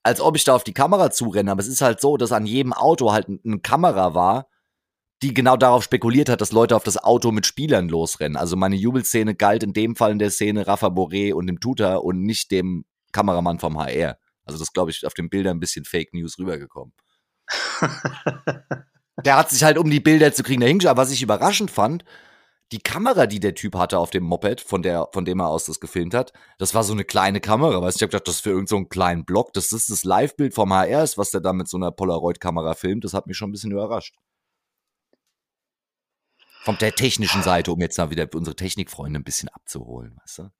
als 0.02 0.20
ob 0.20 0.36
ich 0.36 0.44
da 0.44 0.54
auf 0.54 0.64
die 0.64 0.74
Kamera 0.74 1.10
zurenne. 1.10 1.50
Aber 1.50 1.60
es 1.60 1.68
ist 1.68 1.80
halt 1.80 2.00
so, 2.00 2.16
dass 2.16 2.32
an 2.32 2.46
jedem 2.46 2.72
Auto 2.72 3.12
halt 3.12 3.28
eine 3.28 3.60
Kamera 3.60 4.14
war, 4.14 4.48
die 5.24 5.32
genau 5.32 5.56
darauf 5.56 5.82
spekuliert 5.82 6.28
hat, 6.28 6.42
dass 6.42 6.52
Leute 6.52 6.76
auf 6.76 6.84
das 6.84 7.02
Auto 7.02 7.32
mit 7.32 7.46
Spielern 7.46 7.88
losrennen. 7.88 8.36
Also 8.36 8.56
meine 8.56 8.76
Jubelszene 8.76 9.34
galt 9.34 9.62
in 9.62 9.72
dem 9.72 9.96
Fall 9.96 10.12
in 10.12 10.18
der 10.18 10.30
Szene 10.30 10.66
Rafa 10.66 10.88
Boré 10.88 11.32
und 11.32 11.46
dem 11.46 11.60
Tutor 11.60 12.04
und 12.04 12.22
nicht 12.22 12.50
dem 12.50 12.84
Kameramann 13.12 13.58
vom 13.58 13.78
HR. 13.78 14.18
Also 14.44 14.58
das 14.58 14.74
glaube 14.74 14.90
ich 14.90 15.06
auf 15.06 15.14
den 15.14 15.30
Bildern 15.30 15.56
ein 15.56 15.60
bisschen 15.60 15.86
Fake 15.86 16.12
News 16.12 16.38
rübergekommen. 16.38 16.92
der 19.24 19.36
hat 19.36 19.48
sich 19.48 19.64
halt, 19.64 19.78
um 19.78 19.88
die 19.88 20.00
Bilder 20.00 20.34
zu 20.34 20.42
kriegen, 20.42 20.60
dahingeschaut. 20.60 20.90
Aber 20.90 21.02
was 21.02 21.10
ich 21.10 21.22
überraschend 21.22 21.70
fand, 21.70 22.04
die 22.70 22.80
Kamera, 22.80 23.26
die 23.26 23.40
der 23.40 23.54
Typ 23.54 23.76
hatte 23.76 23.98
auf 23.98 24.10
dem 24.10 24.24
Moped, 24.24 24.60
von, 24.60 24.82
der, 24.82 25.08
von 25.14 25.24
dem 25.24 25.40
er 25.40 25.48
aus 25.48 25.64
das 25.64 25.80
gefilmt 25.80 26.12
hat, 26.12 26.34
das 26.58 26.74
war 26.74 26.84
so 26.84 26.92
eine 26.92 27.04
kleine 27.04 27.40
Kamera. 27.40 27.80
Weißt? 27.80 27.96
Ich 27.96 28.02
habe 28.02 28.10
gedacht, 28.10 28.28
das 28.28 28.36
ist 28.36 28.40
für 28.42 28.50
irgendeinen 28.50 28.82
so 28.82 28.88
kleinen 28.88 29.24
Block. 29.24 29.54
Das 29.54 29.72
ist 29.72 29.88
das 29.88 30.04
Live-Bild 30.04 30.52
vom 30.52 30.70
HR 30.70 31.02
ist, 31.02 31.16
was 31.16 31.30
der 31.30 31.40
da 31.40 31.54
mit 31.54 31.68
so 31.68 31.78
einer 31.78 31.92
Polaroid-Kamera 31.92 32.74
filmt. 32.74 33.04
Das 33.04 33.14
hat 33.14 33.26
mich 33.26 33.38
schon 33.38 33.48
ein 33.48 33.52
bisschen 33.52 33.72
überrascht. 33.72 34.14
Von 36.64 36.78
der 36.78 36.94
technischen 36.94 37.42
Seite, 37.42 37.72
um 37.72 37.80
jetzt 37.80 37.98
mal 37.98 38.10
wieder 38.10 38.26
unsere 38.34 38.56
Technikfreunde 38.56 39.20
ein 39.20 39.24
bisschen 39.24 39.50
abzuholen, 39.50 40.16
weißt 40.22 40.38
du? 40.38 40.50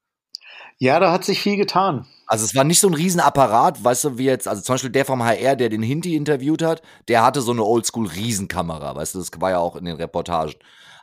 Ja, 0.78 1.00
da 1.00 1.12
hat 1.12 1.24
sich 1.24 1.40
viel 1.40 1.56
getan. 1.56 2.06
Also 2.26 2.44
es 2.44 2.54
war 2.54 2.64
nicht 2.64 2.80
so 2.80 2.88
ein 2.88 2.94
Riesenapparat, 2.94 3.82
weißt 3.82 4.04
du, 4.04 4.18
wie 4.18 4.24
jetzt, 4.24 4.48
also 4.48 4.62
zum 4.62 4.74
Beispiel 4.74 4.90
der 4.90 5.04
vom 5.04 5.22
HR, 5.22 5.56
der 5.56 5.68
den 5.68 5.82
Hinti 5.82 6.14
interviewt 6.14 6.62
hat, 6.62 6.82
der 7.08 7.24
hatte 7.24 7.40
so 7.40 7.52
eine 7.52 7.64
Oldschool-Riesenkamera, 7.64 8.94
weißt 8.94 9.14
du, 9.14 9.18
das 9.18 9.30
war 9.38 9.50
ja 9.50 9.58
auch 9.58 9.76
in 9.76 9.84
den 9.84 9.96
Reportagen. 9.96 10.54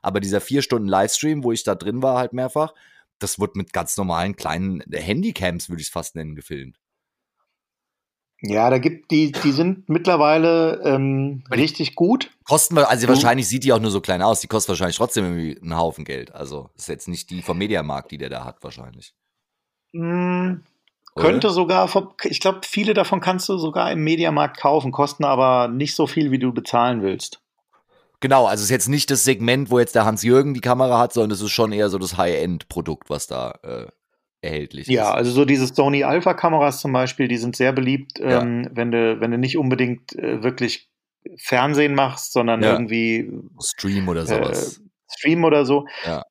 Aber 0.02 0.20
dieser 0.20 0.42
vier 0.42 0.62
Stunden 0.62 0.88
Livestream, 0.88 1.44
wo 1.44 1.52
ich 1.52 1.64
da 1.64 1.76
drin 1.76 2.02
war, 2.02 2.18
halt 2.18 2.34
mehrfach, 2.34 2.74
das 3.20 3.40
wird 3.40 3.56
mit 3.56 3.72
ganz 3.72 3.98
normalen 3.98 4.36
kleinen 4.36 4.82
Handycams, 4.92 5.70
würde 5.70 5.82
ich 5.82 5.88
es 5.88 5.94
fast 5.94 6.16
nennen, 6.16 6.36
gefilmt. 6.36 6.78
Ja, 8.44 8.72
da 8.72 8.80
gibt 8.80 9.12
die, 9.12 9.32
die 9.32 9.52
sind 9.52 9.88
mittlerweile 9.88 10.82
ähm, 10.84 11.44
richtig 11.52 11.94
gut. 11.94 12.32
Kosten 12.44 12.76
also 12.80 13.08
wahrscheinlich 13.08 13.48
sieht 13.48 13.64
die 13.64 13.72
auch 13.72 13.80
nur 13.80 13.92
so 13.92 14.02
klein 14.02 14.24
aus. 14.24 14.40
Die 14.40 14.48
kostet 14.48 14.70
wahrscheinlich 14.70 14.98
trotzdem 14.98 15.26
irgendwie 15.26 15.62
einen 15.62 15.78
Haufen 15.78 16.06
Geld. 16.06 16.34
Also 16.34 16.72
ist 16.76 16.90
jetzt 16.90 17.08
nicht 17.08 17.30
die 17.30 17.44
vom 17.44 17.60
Mediamarkt, 17.60 18.10
die 18.12 18.18
der 18.18 18.30
da 18.30 18.44
hat, 18.44 18.64
wahrscheinlich. 18.64 19.14
Mm, 19.94 20.56
könnte 21.16 21.52
sogar, 21.52 21.88
ich 22.24 22.40
glaube, 22.40 22.62
viele 22.64 22.96
davon 22.96 23.22
kannst 23.22 23.48
du 23.48 23.58
sogar 23.58 23.92
im 23.92 24.04
Mediamarkt 24.04 24.58
kaufen, 24.58 24.92
kosten 24.92 25.24
aber 25.24 25.68
nicht 25.68 25.96
so 25.96 26.08
viel, 26.08 26.32
wie 26.32 26.40
du 26.40 26.52
bezahlen 26.52 27.04
willst. 27.04 27.42
Genau, 28.22 28.46
also 28.46 28.62
es 28.62 28.66
ist 28.66 28.72
jetzt 28.72 28.90
nicht 28.90 29.12
das 29.12 29.24
Segment, 29.24 29.70
wo 29.70 29.80
jetzt 29.80 29.94
der 29.94 30.06
Hans-Jürgen 30.06 30.54
die 30.54 30.62
Kamera 30.62 31.00
hat, 31.00 31.14
sondern 31.14 31.32
es 31.32 31.42
ist 31.42 31.52
schon 31.52 31.72
eher 31.72 31.90
so 31.90 32.00
das 32.00 32.18
High-End-Produkt, 32.18 33.10
was 33.10 33.28
da 33.28 33.52
äh, 33.64 33.88
erhältlich 34.42 34.88
ja, 34.88 35.04
ist. 35.04 35.08
Ja, 35.08 35.14
also 35.14 35.32
so 35.32 35.46
diese 35.46 35.68
Sony 35.68 36.04
Alpha-Kameras 36.04 36.82
zum 36.82 36.94
Beispiel, 36.94 37.28
die 37.28 37.38
sind 37.38 37.56
sehr 37.56 37.74
beliebt, 37.74 38.20
ja. 38.20 38.42
ähm, 38.42 38.68
wenn, 38.72 38.92
du, 38.92 39.20
wenn 39.20 39.32
du 39.32 39.38
nicht 39.38 39.58
unbedingt 39.58 40.16
äh, 40.18 40.44
wirklich 40.44 40.90
Fernsehen 41.38 41.96
machst, 41.96 42.34
sondern 42.34 42.64
ja. 42.64 42.74
irgendwie 42.74 43.32
Stream 43.62 44.08
oder 44.10 44.26
sowas. 44.26 44.78
Äh, 44.78 44.82
Stream 45.14 45.44
oder 45.44 45.66
so. 45.66 45.86
Ja. 46.06 46.24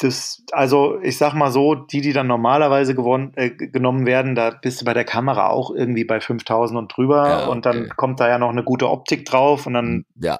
Das, 0.00 0.44
also 0.52 1.00
ich 1.02 1.18
sag 1.18 1.34
mal 1.34 1.50
so, 1.50 1.74
die, 1.74 2.00
die 2.00 2.12
dann 2.12 2.28
normalerweise 2.28 2.94
gewonnen, 2.94 3.32
äh, 3.34 3.50
genommen 3.50 4.06
werden, 4.06 4.36
da 4.36 4.50
bist 4.50 4.80
du 4.80 4.84
bei 4.84 4.94
der 4.94 5.04
Kamera 5.04 5.48
auch 5.48 5.72
irgendwie 5.74 6.04
bei 6.04 6.20
5000 6.20 6.78
und 6.78 6.96
drüber 6.96 7.28
ja, 7.28 7.42
okay. 7.42 7.50
und 7.50 7.66
dann 7.66 7.88
kommt 7.96 8.20
da 8.20 8.28
ja 8.28 8.38
noch 8.38 8.50
eine 8.50 8.62
gute 8.62 8.88
Optik 8.88 9.24
drauf 9.24 9.66
und 9.66 9.74
dann 9.74 10.04
ja. 10.14 10.38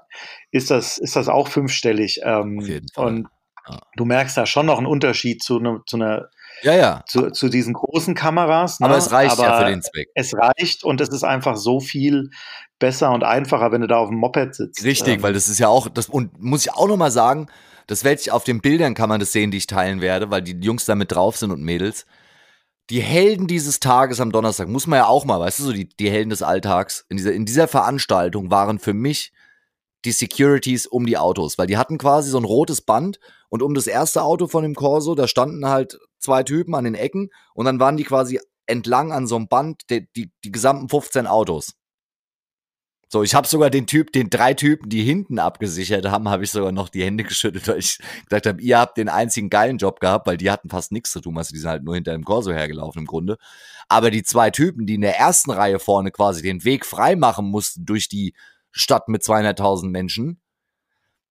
ist, 0.53 0.71
das, 0.71 0.99
ist 0.99 1.17
das 1.17 1.29
auch 1.29 1.49
fünfstellig. 1.49 2.21
Ähm, 2.23 2.61
Auf 2.61 2.69
jeden 2.69 2.89
Fall. 2.95 3.07
Und 3.07 3.29
Du 3.97 4.05
merkst 4.05 4.37
da 4.37 4.47
schon 4.47 4.67
noch 4.67 4.79
einen 4.79 4.87
Unterschied 4.87 5.43
zu, 5.43 5.59
ne, 5.61 5.81
zu 5.87 5.97
einer 5.97 6.29
ja, 6.63 6.75
ja. 6.75 7.05
Zu, 7.07 7.31
zu 7.31 7.49
diesen 7.49 7.75
großen 7.75 8.15
Kameras. 8.15 8.81
Ne? 8.81 8.87
Aber 8.87 8.97
es 8.97 9.13
reicht 9.13 9.39
Aber 9.39 9.45
ja 9.45 9.59
für 9.59 9.71
den 9.71 9.83
Zweck. 9.83 10.09
Es 10.15 10.35
reicht 10.35 10.85
und 10.85 11.01
es 11.01 11.09
ist 11.09 11.25
einfach 11.25 11.57
so 11.57 11.81
viel 11.81 12.31
besser 12.79 13.13
und 13.13 13.25
einfacher, 13.25 13.73
wenn 13.73 13.81
du 13.81 13.87
da 13.87 13.99
auf 13.99 14.09
dem 14.09 14.19
Moped 14.19 14.55
sitzt. 14.55 14.85
Richtig, 14.85 15.17
ähm. 15.17 15.23
weil 15.23 15.33
das 15.33 15.49
ist 15.49 15.59
ja 15.59 15.69
auch, 15.69 15.89
das, 15.89 16.09
und 16.09 16.41
muss 16.41 16.67
ich 16.67 16.73
auch 16.73 16.89
nochmal 16.89 17.11
sagen, 17.11 17.49
das 17.87 18.05
werde 18.05 18.21
ich 18.21 18.33
auf 18.33 18.45
den 18.45 18.61
Bildern 18.61 18.95
kann 18.95 19.09
man 19.09 19.21
das 19.21 19.33
sehen, 19.33 19.51
die 19.51 19.59
ich 19.59 19.67
teilen 19.67 20.01
werde, 20.01 20.31
weil 20.31 20.43
die 20.43 20.59
Jungs 20.61 20.85
da 20.85 20.95
mit 20.95 21.13
drauf 21.13 21.37
sind 21.37 21.51
und 21.51 21.63
Mädels. 21.63 22.07
Die 22.91 23.01
Helden 23.01 23.47
dieses 23.47 23.81
Tages 23.81 24.21
am 24.21 24.33
Donnerstag, 24.33 24.69
muss 24.69 24.87
man 24.87 24.99
ja 24.99 25.07
auch 25.07 25.25
mal, 25.25 25.41
weißt 25.41 25.59
du, 25.59 25.65
so 25.65 25.73
die, 25.73 25.89
die 25.89 26.11
Helden 26.11 26.31
des 26.31 26.43
Alltags 26.43 27.05
in 27.09 27.17
dieser, 27.19 27.33
in 27.33 27.45
dieser 27.45 27.69
Veranstaltung 27.69 28.51
waren 28.51 28.79
für 28.79 28.95
mich 28.95 29.33
die 30.05 30.13
Securities 30.13 30.87
um 30.87 31.07
die 31.07 31.19
Autos, 31.19 31.59
weil 31.59 31.67
die 31.67 31.77
hatten 31.77 31.99
quasi 31.99 32.31
so 32.31 32.39
ein 32.39 32.45
rotes 32.45 32.81
Band 32.81 33.19
und 33.49 33.63
um 33.63 33.75
das 33.75 33.87
erste 33.87 34.23
Auto 34.23 34.47
von 34.47 34.63
dem 34.63 34.75
Corso, 34.75 35.15
da 35.15 35.27
standen 35.27 35.67
halt 35.67 35.99
zwei 36.19 36.43
Typen 36.43 36.75
an 36.75 36.85
den 36.85 36.95
Ecken 36.95 37.31
und 37.55 37.65
dann 37.65 37.81
waren 37.81 37.97
die 37.97 38.05
quasi 38.05 38.41
entlang 38.67 39.13
an 39.13 39.27
so 39.27 39.37
einem 39.37 39.49
Band 39.49 39.83
die, 39.91 40.09
die, 40.15 40.31
die 40.45 40.53
gesamten 40.53 40.89
15 40.89 41.27
Autos. 41.27 41.75
So, 43.11 43.23
ich 43.23 43.35
habe 43.35 43.49
sogar 43.49 43.71
den 43.71 43.87
Typ, 43.87 44.13
den 44.13 44.29
drei 44.29 44.53
Typen, 44.53 44.91
die 44.91 45.03
hinten 45.03 45.39
abgesichert 45.39 46.05
haben, 46.11 46.29
habe 46.29 46.45
ich 46.45 46.51
sogar 46.51 46.73
noch 46.73 46.91
die 46.91 47.03
Hände 47.03 47.25
geschüttelt, 47.25 47.67
weil 47.67 47.79
ich 47.79 47.99
gesagt 48.29 48.47
habe, 48.47 48.61
ihr 48.61 48.79
habt 48.79 48.99
den 48.99 49.09
einzigen 49.09 49.49
geilen 49.49 49.79
Job 49.79 49.99
gehabt, 50.01 50.27
weil 50.27 50.37
die 50.37 50.51
hatten 50.51 50.69
fast 50.69 50.93
nichts 50.93 51.13
zu 51.13 51.23
tun, 51.23 51.39
also 51.39 51.55
die 51.55 51.59
sind 51.59 51.71
halt 51.71 51.85
nur 51.85 51.95
hinter 51.95 52.13
dem 52.13 52.25
Corso 52.25 52.53
hergelaufen 52.53 53.01
im 53.01 53.07
Grunde. 53.07 53.39
Aber 53.89 54.11
die 54.11 54.23
zwei 54.23 54.51
Typen, 54.51 54.85
die 54.85 54.97
in 54.97 55.01
der 55.01 55.19
ersten 55.19 55.51
Reihe 55.51 55.79
vorne 55.79 56.11
quasi 56.11 56.43
den 56.43 56.65
Weg 56.65 56.85
frei 56.85 57.17
machen 57.17 57.47
mussten 57.47 57.87
durch 57.87 58.09
die 58.09 58.35
Stadt 58.79 59.09
mit 59.09 59.23
200.000 59.23 59.89
Menschen, 59.91 60.41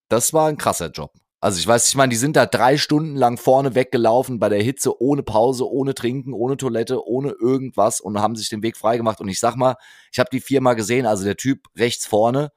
das 0.08 0.32
war 0.32 0.48
ein 0.48 0.58
krasser 0.58 0.90
Job. 0.90 1.12
Also 1.40 1.58
ich 1.60 1.66
weiß, 1.66 1.88
ich 1.88 1.94
meine, 1.94 2.10
die 2.10 2.16
sind 2.16 2.36
da 2.36 2.46
drei 2.46 2.76
Stunden 2.76 3.14
lang 3.14 3.38
vorne 3.38 3.74
weggelaufen 3.74 4.40
bei 4.40 4.48
der 4.48 4.60
Hitze, 4.60 5.00
ohne 5.00 5.22
Pause, 5.22 5.70
ohne 5.70 5.94
Trinken, 5.94 6.32
ohne 6.32 6.56
Toilette, 6.56 7.06
ohne 7.06 7.30
irgendwas 7.30 8.00
und 8.00 8.18
haben 8.20 8.34
sich 8.34 8.48
den 8.48 8.62
Weg 8.62 8.76
freigemacht. 8.76 9.20
Und 9.20 9.28
ich 9.28 9.38
sag 9.38 9.54
mal, 9.54 9.76
ich 10.12 10.18
habe 10.18 10.30
die 10.32 10.40
viermal 10.40 10.74
gesehen, 10.74 11.06
also 11.06 11.24
der 11.24 11.36
Typ 11.36 11.68
rechts 11.76 12.06
vorne, 12.06 12.50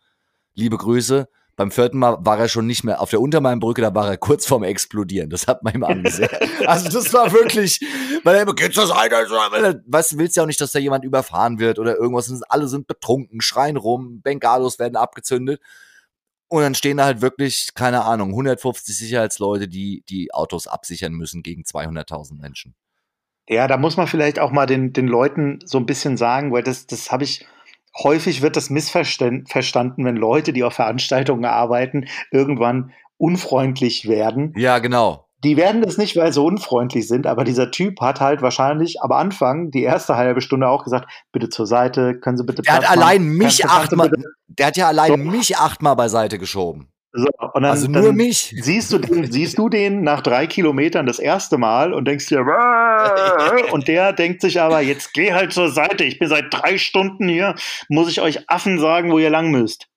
liebe 0.56 0.78
Grüße, 0.78 1.28
beim 1.62 1.70
vierten 1.70 2.00
Mal 2.00 2.18
war 2.22 2.40
er 2.40 2.48
schon 2.48 2.66
nicht 2.66 2.84
mehr 2.84 3.02
auf 3.02 3.12
der 3.12 3.22
Untermainbrücke, 3.22 3.84
da 3.84 3.94
war 3.94 4.10
er 4.10 4.18
kurz 4.18 4.48
vorm 4.48 4.64
Explodieren. 4.64 5.30
Das 5.30 5.46
hat 5.46 5.62
man 5.62 5.76
ihm 5.76 5.84
angesehen. 5.84 6.30
also 6.66 6.90
das 6.90 7.14
war 7.14 7.32
wirklich, 7.34 7.80
weil 8.24 8.36
er 8.36 8.42
immer, 8.42 8.56
geht's 8.56 8.78
das 8.78 8.90
Alter? 8.90 9.80
Weißt 9.86 10.14
du, 10.14 10.18
willst 10.18 10.36
ja 10.36 10.42
auch 10.42 10.48
nicht, 10.48 10.60
dass 10.60 10.72
da 10.72 10.80
jemand 10.80 11.06
überfahren 11.06 11.60
wird 11.60 11.78
oder 11.78 11.96
irgendwas. 11.98 12.42
Alle 12.50 12.68
sind 12.68 12.88
betrunken, 12.88 13.42
schreien 13.42 13.78
rum, 13.78 14.22
Bengalos 14.24 14.80
werden 14.80 14.96
abgezündet. 14.96 15.62
Und 16.48 16.64
dann 16.64 16.74
stehen 16.74 16.98
da 16.98 17.06
halt 17.06 17.22
wirklich, 17.22 17.70
keine 17.76 18.06
Ahnung, 18.06 18.30
150 18.30 18.98
Sicherheitsleute, 18.98 19.68
die 19.68 20.04
die 20.10 20.34
Autos 20.34 20.66
absichern 20.66 21.14
müssen 21.14 21.44
gegen 21.44 21.62
200.000 21.62 22.42
Menschen. 22.42 22.74
Ja, 23.48 23.68
da 23.68 23.78
muss 23.78 23.98
man 23.98 24.08
vielleicht 24.08 24.40
auch 24.40 24.52
mal 24.52 24.66
den, 24.66 24.94
den 24.94 25.08
Leuten 25.08 25.60
so 25.64 25.78
ein 25.78 25.86
bisschen 25.86 26.18
sagen, 26.18 26.52
weil 26.52 26.64
das, 26.64 26.88
das 26.88 27.12
habe 27.12 27.24
ich, 27.24 27.46
häufig 27.98 28.42
wird 28.42 28.56
das 28.56 28.70
missverstanden, 28.70 30.06
wenn 30.06 30.16
Leute, 30.16 30.54
die 30.54 30.64
auf 30.64 30.74
Veranstaltungen 30.74 31.46
arbeiten, 31.46 32.08
irgendwann 32.32 32.94
unfreundlich 33.18 34.08
werden. 34.08 34.54
Ja, 34.56 34.80
genau. 34.80 35.28
Die 35.44 35.58
werden 35.58 35.82
das 35.82 35.98
nicht, 35.98 36.16
weil 36.18 36.32
sie 36.32 36.42
unfreundlich 36.42 37.08
sind, 37.08 37.26
aber 37.26 37.44
dieser 37.44 37.72
Typ 37.72 38.00
hat 38.00 38.20
halt 38.22 38.44
wahrscheinlich 38.44 39.02
am 39.02 39.12
Anfang 39.12 39.72
die 39.72 39.82
erste 39.82 40.16
halbe 40.16 40.42
Stunde 40.42 40.68
auch 40.68 40.84
gesagt, 40.84 41.10
bitte 41.32 41.50
zur 41.50 41.66
Seite, 41.66 42.20
können 42.20 42.38
Sie 42.38 42.44
bitte. 42.44 42.62
Der 42.62 42.76
hat 42.76 42.90
allein 42.90 43.24
mich 43.24 43.66
achtmal, 43.66 44.12
der 44.48 44.68
hat 44.68 44.78
ja 44.78 44.88
allein 44.88 45.12
so. 45.12 45.18
mich 45.18 45.58
achtmal 45.58 45.96
beiseite 45.96 46.38
geschoben. 46.38 46.92
So, 47.14 47.28
dann, 47.54 47.66
also 47.66 47.88
nur 47.88 48.14
mich. 48.14 48.56
Siehst 48.62 48.94
du, 48.94 48.98
den, 48.98 49.30
siehst 49.30 49.58
du 49.58 49.68
den 49.68 50.02
nach 50.02 50.22
drei 50.22 50.48
Kilometern 50.48 51.06
das 51.06 51.20
erste 51.20 51.58
Mal 51.58 51.94
und 51.94 52.06
denkst 52.08 52.28
dir, 52.28 52.46
und 53.72 53.88
der 53.90 54.14
denkt 54.14 54.42
sich 54.42 54.62
aber, 54.62 54.80
jetzt 54.80 55.14
geh 55.14 55.34
halt 55.34 55.52
zur 55.52 55.70
Seite, 55.70 56.06
ich 56.06 56.20
bin 56.20 56.30
seit 56.30 56.54
drei 56.54 56.78
Stunden 56.78 57.28
hier, 57.28 57.56
muss 57.90 58.10
ich 58.10 58.22
euch 58.22 58.50
Affen 58.50 58.80
sagen, 58.80 59.12
wo 59.12 59.20
ihr 59.20 59.30
lang 59.30 59.52
müsst. 59.52 59.88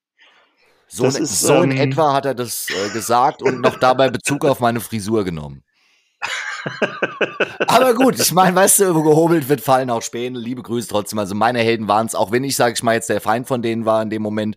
So, 0.88 1.04
in, 1.04 1.10
ist, 1.10 1.40
so 1.40 1.62
in 1.62 1.70
ähm, 1.70 1.90
etwa 1.90 2.12
hat 2.12 2.26
er 2.26 2.34
das 2.34 2.68
äh, 2.70 2.90
gesagt 2.90 3.42
und 3.42 3.60
noch 3.60 3.78
dabei 3.78 4.10
Bezug 4.10 4.44
auf 4.44 4.60
meine 4.60 4.80
Frisur 4.80 5.24
genommen. 5.24 5.62
Aber 7.66 7.94
gut, 7.94 8.18
ich 8.18 8.32
meine, 8.32 8.56
weißt 8.56 8.80
du, 8.80 8.94
wo 8.94 9.02
gehobelt 9.02 9.48
wird, 9.48 9.60
fallen 9.60 9.90
auch 9.90 10.02
Späne. 10.02 10.38
Liebe 10.38 10.62
Grüße 10.62 10.88
trotzdem. 10.88 11.18
Also 11.18 11.34
meine 11.34 11.60
Helden 11.60 11.88
waren 11.88 12.06
es, 12.06 12.14
auch 12.14 12.32
wenn 12.32 12.44
ich, 12.44 12.56
sage 12.56 12.74
ich 12.74 12.82
mal, 12.82 12.94
jetzt 12.94 13.08
der 13.08 13.20
Feind 13.20 13.46
von 13.46 13.62
denen 13.62 13.84
war 13.84 14.02
in 14.02 14.10
dem 14.10 14.22
Moment. 14.22 14.56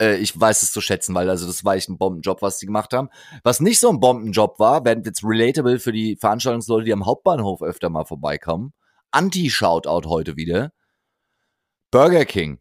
Äh, 0.00 0.16
ich 0.16 0.38
weiß 0.38 0.62
es 0.62 0.72
zu 0.72 0.80
schätzen, 0.80 1.14
weil 1.14 1.28
also 1.30 1.46
das 1.46 1.64
war 1.64 1.76
echt 1.76 1.88
ein 1.88 1.98
Bombenjob, 1.98 2.42
was 2.42 2.58
sie 2.58 2.66
gemacht 2.66 2.92
haben. 2.92 3.08
Was 3.44 3.60
nicht 3.60 3.78
so 3.78 3.90
ein 3.90 4.00
Bombenjob 4.00 4.58
war, 4.58 4.84
werden 4.84 5.04
jetzt 5.04 5.22
relatable 5.22 5.78
für 5.78 5.92
die 5.92 6.16
Veranstaltungsleute, 6.16 6.84
die 6.84 6.92
am 6.92 7.06
Hauptbahnhof 7.06 7.62
öfter 7.62 7.90
mal 7.90 8.04
vorbeikommen. 8.04 8.72
Anti-Shoutout 9.10 10.08
heute 10.08 10.36
wieder. 10.36 10.72
Burger 11.90 12.24
King. 12.24 12.60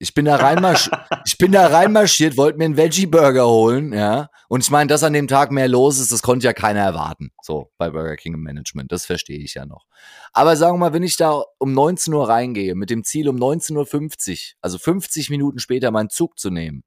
Ich 0.00 0.14
bin 0.14 0.26
da 0.26 0.36
reinmarschiert, 0.36 0.96
ich 1.26 1.38
bin 1.38 1.52
da 1.52 1.66
reinmarschiert, 1.66 2.36
wollte 2.36 2.58
mir 2.58 2.66
einen 2.66 2.76
Veggie-Burger 2.76 3.48
holen, 3.48 3.92
ja. 3.92 4.28
Und 4.48 4.62
ich 4.62 4.70
meine, 4.70 4.86
dass 4.86 5.02
an 5.02 5.12
dem 5.12 5.26
Tag 5.26 5.50
mehr 5.50 5.68
los 5.68 5.98
ist, 5.98 6.12
das 6.12 6.22
konnte 6.22 6.46
ja 6.46 6.52
keiner 6.52 6.80
erwarten. 6.80 7.32
So, 7.42 7.70
bei 7.78 7.90
Burger 7.90 8.16
King 8.16 8.34
im 8.34 8.42
Management. 8.42 8.92
Das 8.92 9.06
verstehe 9.06 9.38
ich 9.38 9.54
ja 9.54 9.66
noch. 9.66 9.86
Aber 10.32 10.56
sagen 10.56 10.74
wir 10.76 10.90
mal, 10.90 10.92
wenn 10.92 11.02
ich 11.02 11.16
da 11.16 11.42
um 11.58 11.72
19 11.72 12.14
Uhr 12.14 12.28
reingehe, 12.28 12.74
mit 12.76 12.90
dem 12.90 13.02
Ziel 13.02 13.28
um 13.28 13.36
19.50 13.36 14.30
Uhr, 14.30 14.38
also 14.60 14.78
50 14.78 15.30
Minuten 15.30 15.58
später 15.58 15.90
meinen 15.90 16.10
Zug 16.10 16.38
zu 16.38 16.50
nehmen. 16.50 16.84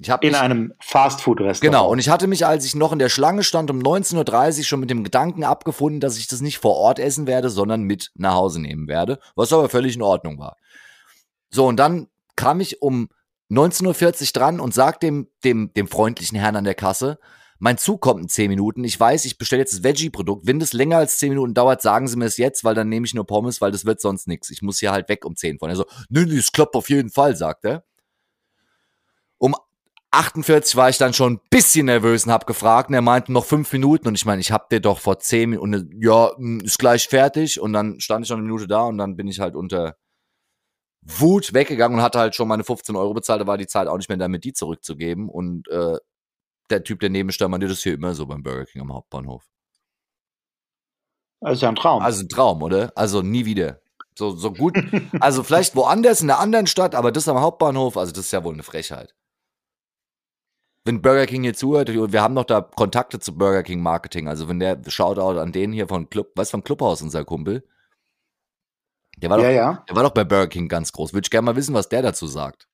Ich 0.00 0.10
hab 0.10 0.22
in 0.22 0.30
mich, 0.30 0.40
einem 0.40 0.74
Fastfood-Restaurant. 0.80 1.60
Genau, 1.60 1.90
und 1.90 1.98
ich 1.98 2.08
hatte 2.08 2.28
mich, 2.28 2.46
als 2.46 2.64
ich 2.64 2.76
noch 2.76 2.92
in 2.92 3.00
der 3.00 3.08
Schlange 3.08 3.42
stand, 3.42 3.70
um 3.70 3.80
19.30 3.80 4.58
Uhr 4.58 4.64
schon 4.64 4.80
mit 4.80 4.90
dem 4.90 5.02
Gedanken 5.02 5.42
abgefunden, 5.42 6.00
dass 6.00 6.18
ich 6.18 6.28
das 6.28 6.40
nicht 6.40 6.58
vor 6.58 6.76
Ort 6.76 7.00
essen 7.00 7.26
werde, 7.26 7.50
sondern 7.50 7.82
mit 7.82 8.12
nach 8.14 8.34
Hause 8.34 8.60
nehmen 8.60 8.86
werde, 8.86 9.18
was 9.34 9.52
aber 9.52 9.68
völlig 9.68 9.96
in 9.96 10.02
Ordnung 10.02 10.38
war. 10.38 10.56
So, 11.50 11.66
und 11.66 11.76
dann 11.76 12.08
kam 12.36 12.60
ich 12.60 12.82
um 12.82 13.08
19.40 13.50 14.20
Uhr 14.20 14.26
dran 14.32 14.60
und 14.60 14.74
sag 14.74 15.00
dem, 15.00 15.28
dem, 15.44 15.72
dem 15.74 15.88
freundlichen 15.88 16.38
Herrn 16.38 16.56
an 16.56 16.64
der 16.64 16.74
Kasse, 16.74 17.18
mein 17.58 17.76
Zug 17.76 18.00
kommt 18.00 18.22
in 18.22 18.28
10 18.28 18.48
Minuten. 18.48 18.84
Ich 18.84 18.98
weiß, 18.98 19.24
ich 19.24 19.36
bestelle 19.36 19.60
jetzt 19.60 19.74
das 19.74 19.82
Veggie-Produkt. 19.82 20.46
Wenn 20.46 20.60
das 20.60 20.72
länger 20.72 20.98
als 20.98 21.18
10 21.18 21.30
Minuten 21.30 21.54
dauert, 21.54 21.82
sagen 21.82 22.06
Sie 22.06 22.16
mir 22.16 22.26
es 22.26 22.36
jetzt, 22.36 22.62
weil 22.62 22.74
dann 22.74 22.88
nehme 22.88 23.04
ich 23.04 23.14
nur 23.14 23.26
Pommes, 23.26 23.60
weil 23.60 23.72
das 23.72 23.84
wird 23.84 24.00
sonst 24.00 24.28
nichts. 24.28 24.50
Ich 24.50 24.62
muss 24.62 24.78
hier 24.78 24.92
halt 24.92 25.08
weg 25.08 25.24
um 25.24 25.34
10 25.34 25.58
von. 25.58 25.68
Er 25.68 25.76
so, 25.76 25.84
nö, 26.08 26.24
nö, 26.24 26.38
es 26.38 26.52
klappt 26.52 26.76
auf 26.76 26.88
jeden 26.88 27.10
Fall, 27.10 27.34
sagt 27.34 27.64
er. 27.64 27.84
Um 29.38 29.56
48 30.10 30.76
war 30.76 30.88
ich 30.88 30.98
dann 30.98 31.12
schon 31.12 31.34
ein 31.34 31.40
bisschen 31.50 31.86
nervös 31.86 32.24
und 32.24 32.32
hab 32.32 32.46
gefragt 32.46 32.88
und 32.88 32.94
er 32.94 33.02
meinte 33.02 33.32
noch 33.32 33.44
5 33.44 33.72
Minuten 33.72 34.08
und 34.08 34.14
ich 34.14 34.24
meine, 34.24 34.40
ich 34.40 34.52
hab 34.52 34.70
dir 34.70 34.80
doch 34.80 35.00
vor 35.00 35.18
10 35.18 35.50
Minuten, 35.50 36.00
ja, 36.00 36.30
hm, 36.36 36.60
ist 36.60 36.78
gleich 36.78 37.08
fertig 37.08 37.60
und 37.60 37.72
dann 37.72 38.00
stand 38.00 38.24
ich 38.24 38.28
schon 38.28 38.38
eine 38.38 38.46
Minute 38.46 38.66
da 38.66 38.82
und 38.82 38.98
dann 38.98 39.16
bin 39.16 39.28
ich 39.28 39.40
halt 39.40 39.54
unter 39.54 39.96
Wut 41.08 41.54
weggegangen 41.54 41.98
und 41.98 42.04
hatte 42.04 42.18
halt 42.18 42.34
schon 42.34 42.48
meine 42.48 42.64
15 42.64 42.94
Euro 42.94 43.14
bezahlt, 43.14 43.40
da 43.40 43.46
war 43.46 43.56
die 43.56 43.66
Zeit 43.66 43.88
auch 43.88 43.96
nicht 43.96 44.08
mehr 44.08 44.18
damit, 44.18 44.44
die 44.44 44.52
zurückzugeben. 44.52 45.28
Und 45.28 45.66
äh, 45.68 45.96
der 46.70 46.84
Typ, 46.84 47.00
der 47.00 47.08
neben 47.08 47.32
stand, 47.32 47.50
meinte, 47.50 47.66
das 47.66 47.78
ist 47.78 47.82
hier 47.82 47.94
immer 47.94 48.14
so 48.14 48.26
beim 48.26 48.42
Burger 48.42 48.66
King 48.66 48.82
am 48.82 48.92
Hauptbahnhof. 48.92 49.44
Das 51.40 51.54
ist 51.54 51.62
ja 51.62 51.68
ein 51.68 51.76
Traum. 51.76 52.02
Also 52.02 52.24
ein 52.24 52.28
Traum, 52.28 52.62
oder? 52.62 52.92
Also 52.94 53.22
nie 53.22 53.44
wieder. 53.44 53.80
So, 54.16 54.34
so 54.34 54.52
gut. 54.52 54.76
also 55.20 55.42
vielleicht 55.42 55.76
woanders 55.76 56.20
in 56.20 56.30
einer 56.30 56.40
anderen 56.40 56.66
Stadt, 56.66 56.94
aber 56.94 57.12
das 57.12 57.28
am 57.28 57.40
Hauptbahnhof, 57.40 57.96
also 57.96 58.12
das 58.12 58.26
ist 58.26 58.32
ja 58.32 58.44
wohl 58.44 58.52
eine 58.52 58.64
Frechheit. 58.64 59.14
Wenn 60.84 61.02
Burger 61.02 61.26
King 61.26 61.42
hier 61.42 61.54
zuhört, 61.54 61.88
wir 61.88 62.22
haben 62.22 62.34
noch 62.34 62.44
da 62.44 62.60
Kontakte 62.60 63.20
zu 63.20 63.36
Burger 63.36 63.62
King 63.62 63.80
Marketing, 63.80 64.26
also 64.26 64.48
wenn 64.48 64.58
der 64.58 64.80
Shoutout 64.86 65.38
an 65.38 65.52
den 65.52 65.72
hier 65.72 65.86
von 65.86 66.08
Club, 66.08 66.32
was 66.34 66.50
vom 66.50 66.64
Clubhaus, 66.64 67.02
unser 67.02 67.24
Kumpel, 67.24 67.62
der 69.22 69.30
war, 69.30 69.38
doch, 69.38 69.44
ja. 69.44 69.84
der 69.88 69.96
war 69.96 70.02
doch 70.02 70.10
bei 70.10 70.24
Burger 70.24 70.48
King 70.48 70.68
ganz 70.68 70.92
groß. 70.92 71.12
Würde 71.12 71.26
ich 71.26 71.30
gerne 71.30 71.46
mal 71.46 71.56
wissen, 71.56 71.74
was 71.74 71.88
der 71.88 72.02
dazu 72.02 72.26
sagt. 72.26 72.68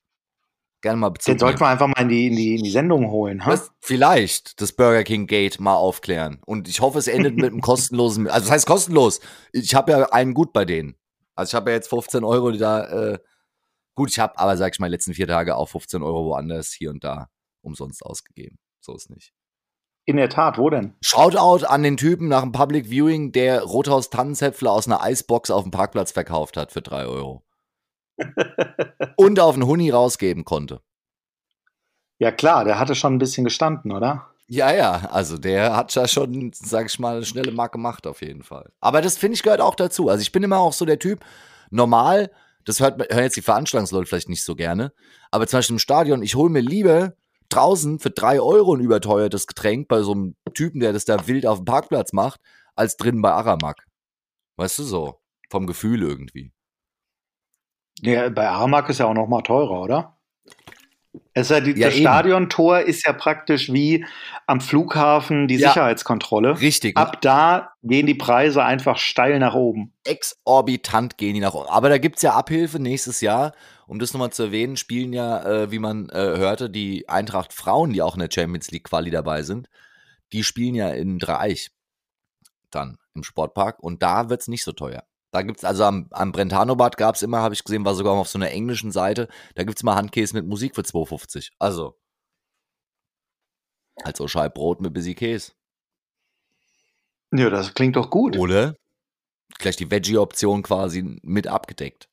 Gerne 0.83 0.99
mal 0.99 1.11
Bezug 1.11 1.33
Den 1.33 1.39
sollten 1.39 1.61
wir 1.61 1.69
einfach 1.69 1.87
mal 1.87 2.03
in 2.03 2.09
die, 2.09 2.27
in 2.27 2.37
die, 2.37 2.57
in 2.57 2.63
die 2.63 2.71
Sendung 2.71 3.11
holen. 3.11 3.47
Ha? 3.47 3.51
Das, 3.51 3.73
vielleicht 3.81 4.61
das 4.61 4.73
Burger 4.73 5.03
King 5.03 5.27
Gate 5.27 5.59
mal 5.59 5.77
aufklären. 5.77 6.41
Und 6.45 6.69
ich 6.69 6.81
hoffe, 6.81 6.99
es 6.99 7.07
endet 7.07 7.37
mit 7.37 7.47
einem 7.47 7.61
kostenlosen. 7.63 8.29
Also, 8.29 8.47
das 8.47 8.51
heißt 8.51 8.67
kostenlos. 8.67 9.21
Ich 9.53 9.75
habe 9.75 9.93
ja 9.93 10.05
einen 10.11 10.35
gut 10.35 10.53
bei 10.53 10.65
denen. 10.67 10.97
Also, 11.35 11.51
ich 11.51 11.55
habe 11.55 11.71
ja 11.71 11.77
jetzt 11.77 11.89
15 11.89 12.23
Euro, 12.23 12.51
die 12.51 12.59
da. 12.59 12.85
Äh, 13.13 13.19
gut, 13.95 14.11
ich 14.11 14.19
habe 14.19 14.39
aber, 14.39 14.57
sag 14.59 14.75
ich 14.75 14.79
mal, 14.79 14.91
letzten 14.91 15.15
vier 15.15 15.27
Tage 15.27 15.57
auch 15.57 15.71
15 15.71 16.03
Euro 16.03 16.27
woanders 16.27 16.73
hier 16.73 16.91
und 16.91 17.03
da 17.03 17.29
umsonst 17.63 18.05
ausgegeben. 18.05 18.59
So 18.81 18.95
ist 18.95 19.09
nicht. 19.09 19.33
In 20.07 20.17
der 20.17 20.29
Tat, 20.29 20.59
wo 20.59 20.69
denn? 20.69 20.95
Shoutout 21.01 21.65
an 21.67 21.83
den 21.83 21.97
Typen 21.97 22.29
nach 22.29 22.43
dem 22.43 22.53
Public 22.53 22.91
Viewing, 22.91 23.33
der 23.33 23.63
Rothaus 23.63 24.11
Tannenzäpfle 24.11 24.71
aus 24.71 24.87
einer 24.87 25.03
Eisbox 25.03 25.51
auf 25.51 25.63
dem 25.63 25.71
Parkplatz 25.71 26.13
verkauft 26.13 26.59
hat 26.59 26.73
für 26.73 26.83
drei 26.83 27.07
Euro. 27.07 27.43
und 29.17 29.41
auf 29.41 29.55
einen 29.55 29.67
Huni 29.67 29.91
rausgeben 29.91 30.45
konnte. 30.45 30.81
Ja 32.19 32.31
klar, 32.31 32.65
der 32.65 32.79
hatte 32.79 32.95
schon 32.95 33.15
ein 33.15 33.19
bisschen 33.19 33.45
gestanden, 33.45 33.93
oder? 33.93 34.29
Ja, 34.47 34.73
ja, 34.73 35.09
also 35.11 35.39
der 35.39 35.75
hat 35.75 35.95
ja 35.95 36.07
schon, 36.07 36.53
sag 36.55 36.87
ich 36.87 36.99
mal, 36.99 37.17
eine 37.17 37.25
schnelle 37.25 37.51
Mark 37.51 37.73
gemacht 37.73 38.07
auf 38.07 38.21
jeden 38.21 38.43
Fall. 38.43 38.71
Aber 38.81 39.01
das 39.01 39.17
finde 39.17 39.37
ich 39.37 39.43
gehört 39.43 39.63
auch 39.63 39.75
dazu. 39.75 40.11
Also 40.11 40.21
ich 40.21 40.33
bin 40.33 40.43
immer 40.43 40.59
auch 40.59 40.75
so 40.75 40.85
der 40.85 40.99
Typ, 40.99 41.25
normal, 41.71 42.31
das 42.67 42.79
hört, 42.79 43.01
hören 43.11 43.25
jetzt 43.25 43.37
die 43.37 43.43
Veranstaltungsleute 43.43 44.07
vielleicht 44.07 44.29
nicht 44.29 44.45
so 44.45 44.55
gerne, 44.55 44.93
aber 45.31 45.47
zum 45.47 45.59
Beispiel 45.59 45.75
im 45.75 45.81
Stadion, 45.81 46.23
ich 46.23 46.35
hole 46.35 46.51
mir 46.51 46.61
lieber 46.61 47.15
draußen 47.49 47.99
für 47.99 48.11
drei 48.11 48.41
Euro 48.41 48.75
ein 48.75 48.81
überteuertes 48.81 49.47
Getränk 49.47 49.89
bei 49.89 50.03
so 50.03 50.13
einem 50.13 50.37
Typen, 50.55 50.81
der 50.81 50.93
das 50.93 51.05
da 51.05 51.27
wild 51.27 51.47
auf 51.47 51.59
dem 51.59 51.65
Parkplatz 51.65 52.13
macht, 52.13 52.41
als 52.75 52.97
drin 52.97 53.23
bei 53.23 53.31
Aramak. 53.33 53.87
Weißt 54.57 54.79
du 54.79 54.83
so? 54.85 55.21
Vom 55.51 55.67
Gefühl 55.67 56.03
irgendwie. 56.03 56.53
Ja, 58.01 58.29
bei 58.29 58.49
Aramak 58.49 58.89
ist 58.89 58.99
ja 58.99 59.07
auch 59.07 59.15
noch 59.15 59.29
mal 59.29 59.43
teurer, 59.43 59.83
oder? 59.83 60.17
Es 61.33 61.49
ist 61.49 61.51
ja 61.51 61.61
die, 61.61 61.73
Ja, 61.79 61.87
das 61.87 61.95
eben. 61.97 62.03
Stadiontor 62.05 62.81
ist 62.81 63.07
ja 63.07 63.13
praktisch 63.13 63.73
wie 63.73 64.05
am 64.47 64.61
Flughafen 64.61 65.47
die 65.47 65.57
Ja. 65.57 65.69
Sicherheitskontrolle. 65.69 66.61
Richtig. 66.61 66.97
Ab 66.97 67.21
da 67.23 67.71
gehen 67.83 68.07
die 68.07 68.15
Preise 68.15 68.65
einfach 68.65 68.99
steil 68.99 69.39
nach 69.39 69.55
oben. 69.55 69.93
exorbitant 70.05 71.17
gehen 71.17 71.35
die 71.35 71.41
nach 71.41 71.55
oben. 71.55 71.69
Aber 71.69 71.89
da 71.89 71.99
gibt's 71.99 72.23
ja 72.23 72.33
Abhilfe 72.35 72.81
nächstes 72.81 73.21
Jahr. 73.21 73.53
Um 73.87 73.99
das 73.99 74.13
nochmal 74.13 74.33
zu 74.33 74.45
erwähnen, 74.45 74.77
spielen 74.77 75.13
ja, 75.13 75.45
äh, 75.45 75.71
wie 75.71 75.79
man 75.79 76.09
äh, 76.09 76.15
hörte, 76.15 76.71
die 76.71 77.09
Eintracht 77.09 77.53
Frauen, 77.53 77.93
die 77.93 78.03
auch 78.03 78.15
in 78.15 78.21
der 78.21 78.31
Champions 78.33 78.71
League 78.71 78.85
Quali 78.85 79.11
dabei 79.11 79.43
sind, 79.43 79.69
die 80.33 80.45
spielen 80.45 80.75
ja 80.75 80.91
in 80.91 81.19
Dreieich 81.19 81.71
dann 82.71 82.99
im 83.15 83.23
Sportpark 83.23 83.81
und 83.81 84.03
da 84.03 84.29
wird's 84.31 84.49
nicht 84.49 84.65
so 84.65 84.73
teuer. 84.73 85.05
Da 85.31 85.43
gibt's 85.43 85.65
also 85.65 85.85
am, 85.85 86.09
am 86.11 86.33
Brentano-Bad 86.33 86.97
gab's 86.97 87.23
immer, 87.23 87.41
habe 87.41 87.55
ich 87.55 87.65
gesehen, 87.65 87.85
war 87.85 87.95
sogar 87.95 88.15
auf 88.15 88.29
so 88.29 88.39
einer 88.39 88.51
englischen 88.51 88.93
Seite, 88.93 89.29
da 89.55 89.65
gibt's 89.65 89.83
mal 89.83 89.97
Handkäse 89.97 90.35
mit 90.35 90.47
Musik 90.47 90.75
für 90.75 90.83
2,50. 90.83 91.51
Also, 91.59 91.99
halt 94.03 94.17
so 94.17 94.29
Scheibbrot 94.29 94.81
mit 94.81 94.95
bisschen 94.95 95.17
Käse. 95.17 95.53
Ja, 97.33 97.51
das 97.51 97.75
klingt 97.75 97.97
doch 97.97 98.11
gut. 98.11 98.37
Oder? 98.37 98.77
Gleich 99.59 99.77
die 99.77 99.91
Veggie-Option 99.91 100.63
quasi 100.63 101.19
mit 101.23 101.49
abgedeckt. 101.49 102.09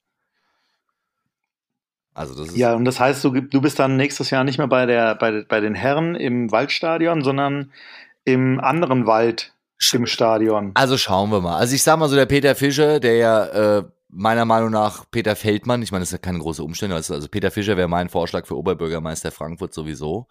Also 2.14 2.36
das 2.36 2.50
ist 2.50 2.58
Ja, 2.58 2.74
und 2.76 2.86
das 2.86 3.00
heißt, 3.00 3.24
du, 3.24 3.30
du 3.42 3.62
bist 3.62 3.80
dann 3.80 3.98
nächstes 3.98 4.30
Jahr 4.30 4.44
nicht 4.44 4.58
mehr 4.58 4.68
bei, 4.68 4.86
der, 4.86 5.16
bei, 5.16 5.44
bei 5.48 5.60
den 5.60 5.76
Herren 5.76 6.16
im 6.16 6.52
Waldstadion, 6.52 7.24
sondern 7.24 7.72
im 8.26 8.60
anderen 8.60 9.08
Wald 9.08 9.54
im 9.94 10.06
Stadion. 10.06 10.72
Also 10.76 10.98
schauen 10.98 11.32
wir 11.32 11.42
mal. 11.42 11.58
Also 11.58 11.74
ich 11.74 11.84
sag 11.84 11.98
mal 11.98 12.08
so, 12.08 12.16
der 12.16 12.28
Peter 12.28 12.54
Fischer, 12.56 13.00
der 13.00 13.16
ja 13.16 13.46
äh, 13.80 13.84
meiner 14.10 14.46
Meinung 14.46 14.72
nach 14.72 15.06
Peter 15.10 15.36
Feldmann, 15.36 15.82
ich 15.82 15.92
meine, 15.92 16.02
das 16.02 16.10
ist 16.10 16.14
ja 16.14 16.18
keine 16.20 16.40
große 16.40 16.64
Umstände, 16.64 16.96
also, 16.96 17.14
also 17.14 17.28
Peter 17.28 17.50
Fischer 17.50 17.78
wäre 17.78 17.88
mein 17.88 18.10
Vorschlag 18.10 18.46
für 18.46 18.58
Oberbürgermeister 18.58 19.32
Frankfurt 19.32 19.74
sowieso. 19.74 20.28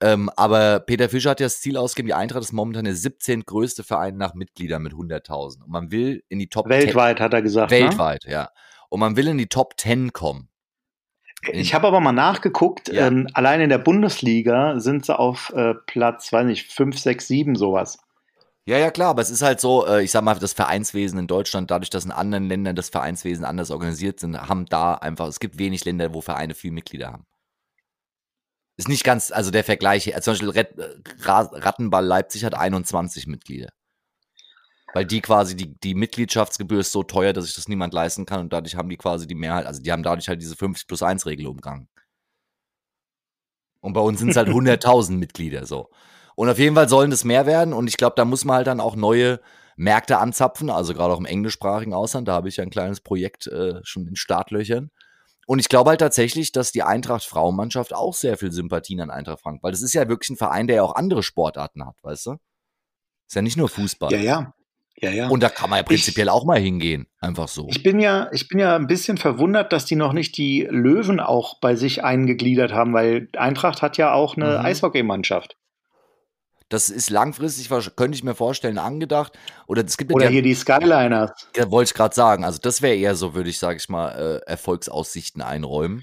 Ähm, 0.00 0.30
aber 0.36 0.80
Peter 0.80 1.08
Fischer 1.08 1.30
hat 1.30 1.40
ja 1.40 1.46
das 1.46 1.60
Ziel 1.60 1.76
ausgegeben, 1.76 2.08
die 2.08 2.14
Eintracht 2.14 2.42
ist 2.42 2.52
momentan 2.52 2.84
der 2.84 2.94
17. 2.94 3.44
größte 3.44 3.82
Verein 3.82 4.16
nach 4.16 4.34
Mitgliedern 4.34 4.82
mit 4.82 4.92
100.000. 4.92 5.62
Und 5.62 5.70
man 5.70 5.90
will 5.90 6.22
in 6.28 6.38
die 6.38 6.48
Top 6.48 6.68
Weltweit, 6.68 7.20
hat 7.20 7.32
er 7.32 7.38
10, 7.38 7.44
gesagt. 7.44 7.70
Ne? 7.70 7.78
weltweit, 7.78 8.24
ja. 8.24 8.50
Und 8.90 9.00
man 9.00 9.16
will 9.16 9.28
in 9.28 9.38
die 9.38 9.48
Top 9.48 9.74
10 9.78 10.12
kommen. 10.12 10.48
Ich 11.52 11.74
habe 11.74 11.86
aber 11.86 12.00
mal 12.00 12.12
nachgeguckt, 12.12 12.88
Ja. 12.88 13.06
ähm, 13.06 13.26
allein 13.34 13.60
in 13.60 13.68
der 13.70 13.78
Bundesliga 13.78 14.78
sind 14.80 15.06
sie 15.06 15.18
auf 15.18 15.50
äh, 15.54 15.74
Platz, 15.86 16.32
weiß 16.32 16.46
nicht, 16.46 16.72
5, 16.72 16.98
6, 16.98 17.26
7 17.26 17.56
sowas. 17.56 17.98
Ja, 18.68 18.78
ja, 18.78 18.90
klar, 18.90 19.10
aber 19.10 19.22
es 19.22 19.30
ist 19.30 19.42
halt 19.42 19.60
so, 19.60 19.86
äh, 19.86 20.02
ich 20.02 20.10
sag 20.10 20.22
mal, 20.22 20.34
das 20.34 20.52
Vereinswesen 20.52 21.18
in 21.20 21.26
Deutschland, 21.28 21.70
dadurch, 21.70 21.90
dass 21.90 22.04
in 22.04 22.10
anderen 22.10 22.48
Ländern 22.48 22.74
das 22.74 22.88
Vereinswesen 22.88 23.44
anders 23.44 23.70
organisiert 23.70 24.18
sind, 24.18 24.36
haben 24.48 24.66
da 24.66 24.94
einfach, 24.94 25.28
es 25.28 25.38
gibt 25.38 25.58
wenig 25.58 25.84
Länder, 25.84 26.12
wo 26.12 26.20
Vereine 26.20 26.54
viel 26.54 26.72
Mitglieder 26.72 27.12
haben. 27.12 27.26
Ist 28.76 28.88
nicht 28.88 29.04
ganz, 29.04 29.30
also 29.30 29.50
der 29.50 29.64
Vergleich, 29.64 30.08
äh, 30.08 30.20
zum 30.20 30.32
Beispiel 30.32 30.50
äh, 30.50 30.66
Ra- 31.22 31.50
Rattenball 31.52 32.04
Leipzig 32.04 32.44
hat 32.44 32.54
21 32.54 33.26
Mitglieder. 33.26 33.68
Weil 34.96 35.04
die 35.04 35.20
quasi, 35.20 35.54
die, 35.54 35.78
die 35.78 35.94
Mitgliedschaftsgebühr 35.94 36.80
ist 36.80 36.90
so 36.90 37.02
teuer, 37.02 37.34
dass 37.34 37.44
sich 37.44 37.54
das 37.54 37.68
niemand 37.68 37.92
leisten 37.92 38.24
kann 38.24 38.40
und 38.40 38.50
dadurch 38.54 38.76
haben 38.76 38.88
die 38.88 38.96
quasi 38.96 39.26
die 39.26 39.34
Mehrheit, 39.34 39.66
also 39.66 39.82
die 39.82 39.92
haben 39.92 40.02
dadurch 40.02 40.26
halt 40.26 40.40
diese 40.40 40.56
50 40.56 40.86
plus 40.86 41.02
1 41.02 41.26
Regel 41.26 41.48
umgangen. 41.48 41.86
Und 43.80 43.92
bei 43.92 44.00
uns 44.00 44.20
sind 44.20 44.30
es 44.30 44.38
halt 44.38 44.48
100.000 44.48 45.18
Mitglieder 45.18 45.66
so. 45.66 45.90
Und 46.34 46.48
auf 46.48 46.58
jeden 46.58 46.74
Fall 46.74 46.88
sollen 46.88 47.10
das 47.10 47.24
mehr 47.24 47.44
werden 47.44 47.74
und 47.74 47.88
ich 47.88 47.98
glaube, 47.98 48.14
da 48.16 48.24
muss 48.24 48.46
man 48.46 48.56
halt 48.56 48.68
dann 48.68 48.80
auch 48.80 48.96
neue 48.96 49.38
Märkte 49.76 50.16
anzapfen, 50.16 50.70
also 50.70 50.94
gerade 50.94 51.12
auch 51.12 51.20
im 51.20 51.26
englischsprachigen 51.26 51.92
Ausland, 51.92 52.26
da 52.26 52.32
habe 52.32 52.48
ich 52.48 52.56
ja 52.56 52.62
ein 52.62 52.70
kleines 52.70 53.02
Projekt 53.02 53.48
äh, 53.48 53.80
schon 53.82 54.06
in 54.06 54.16
Startlöchern. 54.16 54.90
Und 55.46 55.58
ich 55.58 55.68
glaube 55.68 55.90
halt 55.90 56.00
tatsächlich, 56.00 56.52
dass 56.52 56.72
die 56.72 56.84
Eintracht 56.84 57.24
Frauenmannschaft 57.24 57.92
auch 57.92 58.14
sehr 58.14 58.38
viel 58.38 58.50
Sympathien 58.50 59.02
an 59.02 59.10
Eintracht 59.10 59.42
Frankfurt, 59.42 59.64
weil 59.64 59.72
das 59.72 59.82
ist 59.82 59.92
ja 59.92 60.08
wirklich 60.08 60.30
ein 60.30 60.38
Verein, 60.38 60.68
der 60.68 60.76
ja 60.76 60.82
auch 60.84 60.94
andere 60.94 61.22
Sportarten 61.22 61.84
hat, 61.84 61.96
weißt 62.00 62.24
du? 62.28 62.36
Ist 63.28 63.34
ja 63.34 63.42
nicht 63.42 63.58
nur 63.58 63.68
Fußball. 63.68 64.10
Ja, 64.10 64.20
ja. 64.20 64.54
Ja, 64.98 65.10
ja. 65.10 65.28
Und 65.28 65.42
da 65.42 65.50
kann 65.50 65.68
man 65.68 65.78
ja 65.78 65.82
prinzipiell 65.82 66.28
auch 66.30 66.44
mal 66.44 66.58
hingehen, 66.58 67.06
einfach 67.20 67.48
so. 67.48 67.66
Ich 67.70 67.82
bin 67.82 68.00
ja, 68.00 68.28
ich 68.32 68.48
bin 68.48 68.58
ja 68.58 68.76
ein 68.76 68.86
bisschen 68.86 69.18
verwundert, 69.18 69.72
dass 69.72 69.84
die 69.84 69.94
noch 69.96 70.14
nicht 70.14 70.38
die 70.38 70.66
Löwen 70.70 71.20
auch 71.20 71.60
bei 71.60 71.74
sich 71.76 72.02
eingegliedert 72.02 72.72
haben, 72.72 72.94
weil 72.94 73.28
Eintracht 73.36 73.82
hat 73.82 73.98
ja 73.98 74.12
auch 74.12 74.36
eine 74.38 74.58
Mhm. 74.58 74.64
Eishockeymannschaft. 74.64 75.56
Das 76.68 76.88
ist 76.88 77.10
langfristig, 77.10 77.68
könnte 77.94 78.16
ich 78.16 78.24
mir 78.24 78.34
vorstellen, 78.34 78.78
angedacht. 78.78 79.38
Oder 79.68 79.84
es 79.84 79.96
gibt 79.96 80.10
ja 80.10 80.16
Oder 80.16 80.26
die- 80.28 80.32
hier 80.32 80.42
die 80.42 80.54
Skyliners. 80.54 81.30
Ja, 81.54 81.70
wollte 81.70 81.90
ich 81.90 81.94
gerade 81.94 82.14
sagen. 82.14 82.44
Also 82.44 82.58
das 82.60 82.82
wäre 82.82 82.96
eher 82.96 83.14
so, 83.14 83.34
würde 83.34 83.50
ich, 83.50 83.58
sage 83.60 83.76
ich 83.76 83.88
mal, 83.88 84.40
äh, 84.46 84.50
Erfolgsaussichten 84.50 85.42
einräumen. 85.42 86.02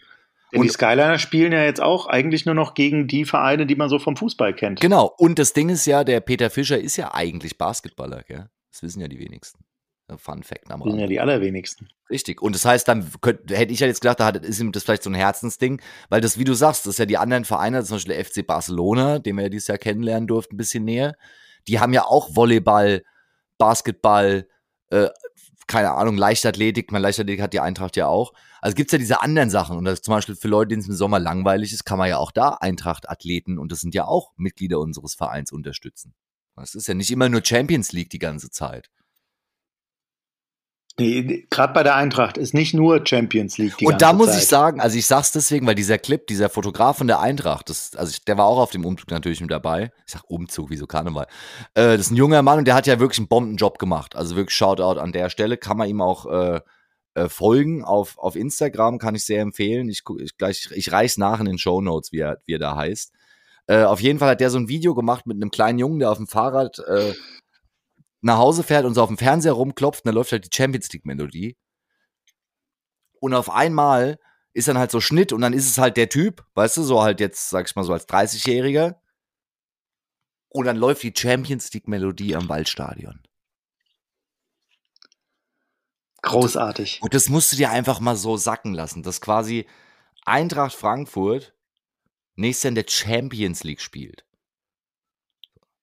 Denn 0.53 0.61
die 0.61 0.67
Und- 0.69 0.71
Skyliners 0.71 1.19
spielen 1.19 1.51
ja 1.51 1.63
jetzt 1.63 1.81
auch 1.81 2.05
eigentlich 2.07 2.45
nur 2.45 2.55
noch 2.55 2.75
gegen 2.75 3.07
die 3.07 3.25
Vereine, 3.25 3.65
die 3.65 3.75
man 3.75 3.89
so 3.89 3.99
vom 3.99 4.15
Fußball 4.15 4.53
kennt. 4.53 4.79
Genau. 4.79 5.11
Und 5.17 5.37
das 5.39 5.51
Ding 5.51 5.67
ist 5.69 5.85
ja, 5.85 6.03
der 6.05 6.21
Peter 6.21 6.49
Fischer 6.49 6.79
ist 6.79 6.95
ja 6.95 7.13
eigentlich 7.13 7.57
Basketballer, 7.57 8.21
gell? 8.23 8.47
Das 8.73 8.83
wissen 8.83 8.99
ja 8.99 9.07
die 9.07 9.19
wenigsten. 9.19 9.63
Äh, 10.07 10.17
Fun 10.17 10.43
Fact 10.43 10.69
am 10.71 10.79
Das 10.81 10.89
sind 10.89 10.95
ja 10.95 11.03
Rande. 11.03 11.07
die 11.07 11.19
allerwenigsten. 11.19 11.87
Richtig. 12.09 12.41
Und 12.41 12.55
das 12.55 12.65
heißt, 12.65 12.87
dann 12.87 13.09
könnt, 13.21 13.51
hätte 13.51 13.71
ich 13.71 13.79
ja 13.79 13.87
jetzt 13.87 14.01
gedacht, 14.01 14.19
da 14.19 14.25
hat, 14.25 14.37
ist 14.37 14.59
ihm 14.59 14.71
das 14.71 14.83
vielleicht 14.83 15.03
so 15.03 15.09
ein 15.09 15.15
Herzensding, 15.15 15.81
weil 16.09 16.21
das, 16.21 16.37
wie 16.37 16.43
du 16.43 16.53
sagst, 16.53 16.85
das 16.85 16.95
ist 16.95 16.99
ja 16.99 17.05
die 17.05 17.17
anderen 17.17 17.45
Vereine, 17.45 17.83
zum 17.83 17.95
Beispiel 17.95 18.15
der 18.15 18.25
FC 18.25 18.45
Barcelona, 18.45 19.19
den 19.19 19.35
wir 19.37 19.43
ja 19.43 19.49
dieses 19.49 19.67
Jahr 19.67 19.77
kennenlernen 19.77 20.27
durften, 20.27 20.55
ein 20.55 20.57
bisschen 20.57 20.83
näher, 20.83 21.15
die 21.67 21.79
haben 21.79 21.93
ja 21.93 22.03
auch 22.05 22.35
Volleyball, 22.35 23.03
Basketball, 23.57 24.47
äh, 24.89 25.09
keine 25.67 25.91
Ahnung, 25.91 26.17
Leichtathletik, 26.17 26.91
mein 26.91 27.01
Leichtathletik 27.01 27.41
hat 27.41 27.53
die 27.53 27.61
Eintracht 27.61 27.95
ja 27.95 28.07
auch. 28.07 28.33
Also 28.61 28.75
gibt's 28.75 28.91
ja 28.91 28.97
diese 28.97 29.21
anderen 29.21 29.49
Sachen. 29.49 29.77
Und 29.77 29.85
das 29.85 30.01
zum 30.01 30.13
Beispiel 30.13 30.35
für 30.35 30.49
Leute, 30.49 30.69
denen 30.69 30.81
es 30.81 30.87
im 30.89 30.95
Sommer 30.95 31.19
langweilig 31.19 31.71
ist, 31.71 31.85
kann 31.85 31.97
man 31.97 32.09
ja 32.09 32.17
auch 32.17 32.31
da 32.31 32.49
Eintracht-Athleten, 32.49 33.57
und 33.57 33.71
das 33.71 33.79
sind 33.79 33.95
ja 33.95 34.05
auch 34.05 34.33
Mitglieder 34.35 34.79
unseres 34.79 35.13
Vereins, 35.15 35.51
unterstützen. 35.53 36.13
Das 36.55 36.75
ist 36.75 36.87
ja 36.87 36.93
nicht 36.93 37.11
immer 37.11 37.29
nur 37.29 37.43
Champions 37.43 37.91
League 37.91 38.09
die 38.09 38.19
ganze 38.19 38.49
Zeit. 38.49 38.89
Nee, 40.99 41.47
Gerade 41.49 41.73
bei 41.73 41.81
der 41.81 41.95
Eintracht 41.95 42.37
ist 42.37 42.53
nicht 42.53 42.75
nur 42.75 43.03
Champions 43.03 43.57
League. 43.57 43.77
Die 43.77 43.87
und 43.87 43.99
da 43.99 44.11
ganze 44.11 44.17
muss 44.17 44.27
Zeit. 44.27 44.41
ich 44.41 44.47
sagen, 44.47 44.79
also 44.79 44.95
ich 44.95 45.07
sag's 45.07 45.31
deswegen, 45.31 45.65
weil 45.65 45.73
dieser 45.73 45.97
Clip, 45.97 46.27
dieser 46.27 46.49
Fotograf 46.49 46.99
von 46.99 47.07
der 47.07 47.19
Eintracht, 47.19 47.69
das, 47.69 47.95
also 47.95 48.11
ich, 48.11 48.23
der 48.25 48.37
war 48.37 48.45
auch 48.45 48.59
auf 48.59 48.69
dem 48.69 48.85
Umzug 48.85 49.09
natürlich 49.09 49.41
mit 49.41 49.49
dabei. 49.49 49.91
Ich 50.05 50.13
sag 50.13 50.29
Umzug, 50.29 50.69
wieso 50.69 50.85
Karneval? 50.85 51.25
Äh, 51.73 51.97
das 51.97 52.01
ist 52.01 52.11
ein 52.11 52.15
junger 52.15 52.43
Mann 52.43 52.59
und 52.59 52.65
der 52.65 52.75
hat 52.75 52.85
ja 52.85 52.99
wirklich 52.99 53.17
einen 53.17 53.27
Bombenjob 53.27 53.79
gemacht. 53.79 54.15
Also 54.15 54.35
wirklich 54.35 54.55
Shoutout 54.55 54.99
an 54.99 55.13
der 55.13 55.31
Stelle. 55.31 55.57
Kann 55.57 55.77
man 55.77 55.89
ihm 55.89 55.99
auch 55.99 56.27
äh, 56.27 56.61
äh, 57.15 57.27
folgen 57.27 57.83
auf, 57.83 58.19
auf 58.19 58.35
Instagram, 58.35 58.99
kann 58.99 59.15
ich 59.15 59.25
sehr 59.25 59.41
empfehlen. 59.41 59.89
Ich, 59.89 60.03
ich, 60.19 60.37
gleich, 60.37 60.69
ich 60.75 60.91
reich's 60.91 61.17
nach 61.17 61.39
in 61.39 61.45
den 61.45 61.57
Show 61.57 61.81
Notes, 61.81 62.11
wie 62.11 62.19
er, 62.19 62.37
wie 62.45 62.53
er 62.53 62.59
da 62.59 62.75
heißt. 62.75 63.13
Äh, 63.67 63.83
auf 63.83 64.01
jeden 64.01 64.19
Fall 64.19 64.29
hat 64.29 64.41
der 64.41 64.49
so 64.49 64.57
ein 64.57 64.67
Video 64.67 64.93
gemacht 64.93 65.25
mit 65.25 65.37
einem 65.37 65.51
kleinen 65.51 65.79
Jungen, 65.79 65.99
der 65.99 66.11
auf 66.11 66.17
dem 66.17 66.27
Fahrrad 66.27 66.79
äh, 66.79 67.13
nach 68.21 68.37
Hause 68.37 68.63
fährt 68.63 68.85
und 68.85 68.93
so 68.93 69.01
auf 69.01 69.09
dem 69.09 69.17
Fernseher 69.17 69.53
rumklopft 69.53 70.01
und 70.01 70.07
dann 70.07 70.15
läuft 70.15 70.31
halt 70.31 70.45
die 70.45 70.55
Champions 70.55 70.91
League 70.91 71.05
Melodie. 71.05 71.57
Und 73.19 73.33
auf 73.33 73.49
einmal 73.49 74.19
ist 74.53 74.67
dann 74.67 74.77
halt 74.77 74.91
so 74.91 75.01
Schnitt 75.01 75.33
und 75.33 75.41
dann 75.41 75.53
ist 75.53 75.69
es 75.69 75.77
halt 75.77 75.97
der 75.97 76.09
Typ, 76.09 76.45
weißt 76.55 76.77
du, 76.77 76.83
so 76.83 77.01
halt 77.01 77.19
jetzt, 77.19 77.49
sag 77.49 77.67
ich 77.67 77.75
mal 77.75 77.83
so 77.83 77.93
als 77.93 78.07
30-Jähriger. 78.07 78.95
Und 80.49 80.65
dann 80.65 80.77
läuft 80.77 81.03
die 81.03 81.13
Champions 81.15 81.73
League 81.73 81.87
Melodie 81.87 82.35
am 82.35 82.47
Waldstadion. 82.47 83.23
Großartig. 86.21 86.99
Und 87.01 87.13
das 87.13 87.27
musst 87.27 87.51
du 87.51 87.57
dir 87.57 87.71
einfach 87.71 87.99
mal 87.99 88.15
so 88.15 88.37
sacken 88.37 88.73
lassen, 88.73 89.03
dass 89.03 89.19
quasi 89.19 89.67
Eintracht 90.25 90.73
Frankfurt 90.73 91.53
nächstes 92.35 92.63
Jahr 92.63 92.69
in 92.69 92.75
der 92.75 92.85
Champions 92.87 93.63
League 93.63 93.81
spielt. 93.81 94.25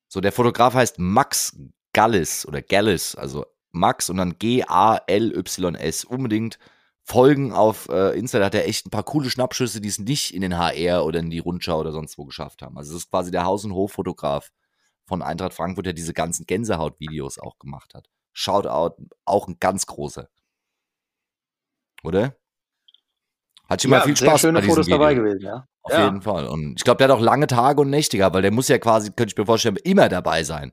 So, 0.09 0.21
der 0.21 0.33
Fotograf 0.33 0.75
heißt 0.75 0.99
Max 0.99 1.57
Gallis 1.93 2.47
oder 2.47 2.63
Gallis, 2.63 3.15
also 3.15 3.47
Max 3.73 4.11
und 4.11 4.17
dann 4.17 4.39
G-A-L-Y-S. 4.39 6.05
Unbedingt 6.05 6.59
folgen 7.03 7.53
auf 7.53 7.89
äh, 7.89 8.19
Insta, 8.19 8.39
da 8.39 8.47
hat 8.47 8.55
er 8.55 8.67
echt 8.67 8.87
ein 8.87 8.91
paar 8.91 9.05
coole 9.05 9.31
Schnappschüsse, 9.31 9.81
die 9.81 9.89
es 9.89 9.99
nicht 9.99 10.35
in 10.35 10.43
den 10.43 10.59
HR 10.59 11.05
oder 11.05 11.21
in 11.21 11.31
die 11.31 11.39
Rundschau 11.39 11.79
oder 11.79 11.93
sonst 11.93 12.19
wo 12.19 12.25
geschafft 12.25 12.63
haben. 12.63 12.77
Also 12.77 12.93
das 12.93 13.03
ist 13.03 13.11
quasi 13.11 13.31
der 13.31 13.45
Haus- 13.45 13.65
und 13.65 13.75
Hoffotograf 13.75 14.51
von 15.07 15.23
Eintracht 15.23 15.55
Frankfurt, 15.55 15.87
der 15.87 15.93
diese 15.93 16.15
ganzen 16.15 16.47
Gänsehaut-Videos 16.47 17.39
auch 17.39 17.59
gemacht 17.59 17.95
hat. 17.95 18.09
Shoutout, 18.33 18.97
auch 19.25 19.49
ein 19.49 19.57
ganz 19.59 19.87
großer. 19.87 20.29
Oder? 22.05 22.37
Hat 23.69 23.83
schon 23.83 23.91
mal 23.91 24.03
viel 24.03 24.17
sehr 24.17 24.29
Spaß 24.29 24.41
schöne 24.41 24.61
bei 24.61 24.67
Fotos 24.67 24.87
Video. 24.87 24.99
dabei 24.99 25.15
gewesen, 25.15 25.43
ja. 25.43 25.67
Auf 25.83 25.93
Ja. 25.93 26.05
jeden 26.07 26.23
Fall. 26.23 26.47
Und 26.47 26.75
ich 26.77 26.85
glaube, 26.85 26.99
der 26.99 27.09
hat 27.09 27.16
auch 27.16 27.21
lange 27.23 27.47
Tage 27.47 27.81
und 27.81 27.90
Nächte 27.90 28.16
gehabt, 28.19 28.35
weil 28.35 28.43
der 28.43 28.51
muss 28.51 28.69
ja 28.69 28.79
quasi, 28.79 29.11
könnte 29.11 29.33
ich 29.33 29.38
mir 29.38 29.47
vorstellen, 29.47 29.77
immer 29.77 30.09
dabei 30.09 30.43
sein. 30.45 30.73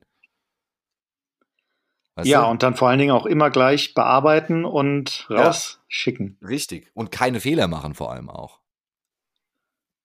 Weißt 2.16 2.28
ja, 2.28 2.42
du? 2.44 2.48
und 2.50 2.64
dann 2.64 2.76
vor 2.76 2.90
allen 2.90 3.00
Dingen 3.00 3.12
auch 3.12 3.26
immer 3.26 3.50
gleich 3.50 3.94
bearbeiten 3.94 4.66
und 4.66 5.28
Ja. 5.30 5.46
rausschicken. 5.48 6.38
Richtig. 6.42 6.90
Und 6.94 7.12
keine 7.12 7.40
Fehler 7.40 7.68
machen 7.68 7.94
vor 7.94 8.12
allem 8.12 8.30
auch. 8.30 8.60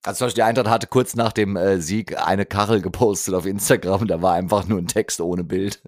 Also 0.05 0.19
zum 0.19 0.27
Beispiel 0.27 0.43
die 0.43 0.49
Eintracht 0.49 0.69
hatte 0.69 0.87
kurz 0.89 1.15
nach 1.15 1.33
dem 1.33 1.57
äh, 1.57 1.81
Sieg 1.81 2.19
eine 2.21 2.45
Kachel 2.45 2.83
gepostet 2.83 3.35
auf 3.35 3.47
Instagram 3.47 4.03
und 4.03 4.09
da 4.09 4.21
war 4.21 4.35
einfach 4.35 4.67
nur 4.67 4.79
ein 4.79 4.89
Text 4.89 5.21
ohne 5.21 5.45
Bild. 5.45 5.83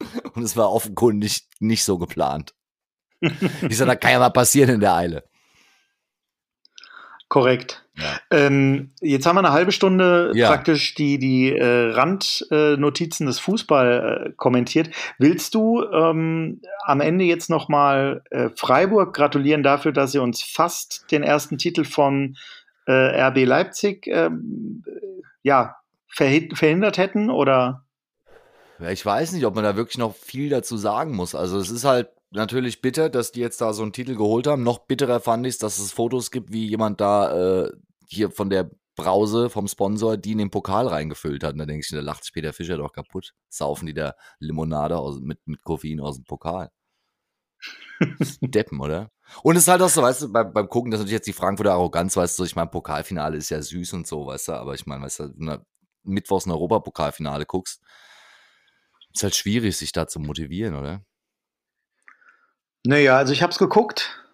Und 0.34 0.42
es 0.44 0.56
war 0.56 0.72
offenkundig 0.72 1.46
nicht 1.58 1.84
so 1.84 1.98
geplant. 1.98 2.54
Ich 3.68 3.76
sage, 3.76 3.90
da 3.90 3.96
kann 3.96 4.12
ja 4.12 4.18
mal 4.18 4.30
passieren 4.30 4.70
in 4.70 4.80
der 4.80 4.94
Eile. 4.94 5.29
Korrekt. 7.30 7.84
Ja. 7.96 8.20
Ähm, 8.32 8.90
jetzt 9.00 9.24
haben 9.24 9.36
wir 9.36 9.40
eine 9.40 9.52
halbe 9.52 9.70
Stunde 9.70 10.32
ja. 10.34 10.48
praktisch 10.48 10.96
die, 10.96 11.16
die 11.20 11.56
äh, 11.56 11.92
Randnotizen 11.92 13.26
des 13.26 13.38
Fußball 13.38 14.26
äh, 14.26 14.32
kommentiert. 14.36 14.90
Willst 15.18 15.54
du 15.54 15.84
ähm, 15.84 16.60
am 16.84 17.00
Ende 17.00 17.24
jetzt 17.24 17.48
nochmal 17.48 18.24
äh, 18.30 18.48
Freiburg 18.56 19.14
gratulieren 19.14 19.62
dafür, 19.62 19.92
dass 19.92 20.10
sie 20.10 20.18
uns 20.18 20.42
fast 20.42 21.12
den 21.12 21.22
ersten 21.22 21.56
Titel 21.56 21.84
von 21.84 22.36
äh, 22.86 23.22
RB 23.28 23.44
Leipzig 23.44 24.08
ähm, 24.08 24.82
ja, 25.44 25.76
verhindert 26.08 26.98
hätten? 26.98 27.30
Oder? 27.30 27.84
Ja, 28.80 28.90
ich 28.90 29.06
weiß 29.06 29.32
nicht, 29.34 29.46
ob 29.46 29.54
man 29.54 29.62
da 29.62 29.76
wirklich 29.76 29.98
noch 29.98 30.16
viel 30.16 30.48
dazu 30.48 30.76
sagen 30.76 31.14
muss. 31.14 31.36
Also 31.36 31.58
es 31.58 31.70
ist 31.70 31.84
halt 31.84 32.08
natürlich 32.30 32.80
bitter, 32.80 33.10
dass 33.10 33.32
die 33.32 33.40
jetzt 33.40 33.60
da 33.60 33.72
so 33.72 33.82
einen 33.82 33.92
Titel 33.92 34.14
geholt 34.14 34.46
haben. 34.46 34.62
Noch 34.62 34.86
bitterer 34.86 35.20
fand 35.20 35.46
ich 35.46 35.54
es, 35.54 35.58
dass 35.58 35.78
es 35.78 35.92
Fotos 35.92 36.30
gibt, 36.30 36.52
wie 36.52 36.66
jemand 36.66 37.00
da 37.00 37.64
äh, 37.64 37.72
hier 38.06 38.30
von 38.30 38.50
der 38.50 38.70
Brause 38.96 39.50
vom 39.50 39.66
Sponsor, 39.68 40.16
die 40.16 40.32
in 40.32 40.38
den 40.38 40.50
Pokal 40.50 40.86
reingefüllt 40.86 41.42
hat. 41.44 41.52
Und 41.52 41.58
da 41.58 41.66
denke 41.66 41.84
ich, 41.84 41.90
da 41.90 42.00
lacht 42.00 42.24
sich 42.24 42.32
Peter 42.32 42.52
Fischer 42.52 42.76
doch 42.76 42.92
kaputt. 42.92 43.32
Saufen 43.48 43.86
die 43.86 43.94
da 43.94 44.14
Limonade 44.38 44.98
aus, 44.98 45.20
mit, 45.20 45.38
mit 45.46 45.62
Koffein 45.62 46.00
aus 46.00 46.16
dem 46.16 46.24
Pokal. 46.24 46.70
Deppen, 48.40 48.80
oder? 48.80 49.10
Und 49.42 49.56
es 49.56 49.62
ist 49.62 49.68
halt 49.68 49.82
auch 49.82 49.88
so, 49.88 50.02
weißt 50.02 50.22
du, 50.22 50.32
beim, 50.32 50.52
beim 50.52 50.68
Gucken, 50.68 50.90
das 50.90 51.00
ist 51.00 51.04
natürlich 51.04 51.18
jetzt 51.18 51.26
die 51.28 51.32
Frankfurter 51.32 51.72
Arroganz, 51.72 52.16
weißt 52.16 52.38
du, 52.38 52.44
ich 52.44 52.56
meine, 52.56 52.70
Pokalfinale 52.70 53.36
ist 53.36 53.50
ja 53.50 53.60
süß 53.60 53.92
und 53.92 54.06
so, 54.06 54.26
weißt 54.26 54.48
du, 54.48 54.52
aber 54.52 54.74
ich 54.74 54.86
meine, 54.86 55.04
weißt 55.04 55.20
du, 55.20 55.34
wenn 55.36 55.46
du 55.46 55.66
Mittwochs 56.02 56.46
ein 56.46 56.52
Europapokalfinale 56.52 57.46
guckst, 57.46 57.82
ist 59.12 59.22
halt 59.22 59.34
schwierig, 59.34 59.76
sich 59.76 59.92
da 59.92 60.06
zu 60.06 60.20
motivieren, 60.20 60.74
oder? 60.74 61.04
Naja, 62.86 63.16
also 63.16 63.32
ich 63.32 63.42
habe 63.42 63.52
es 63.52 63.58
geguckt. 63.58 64.24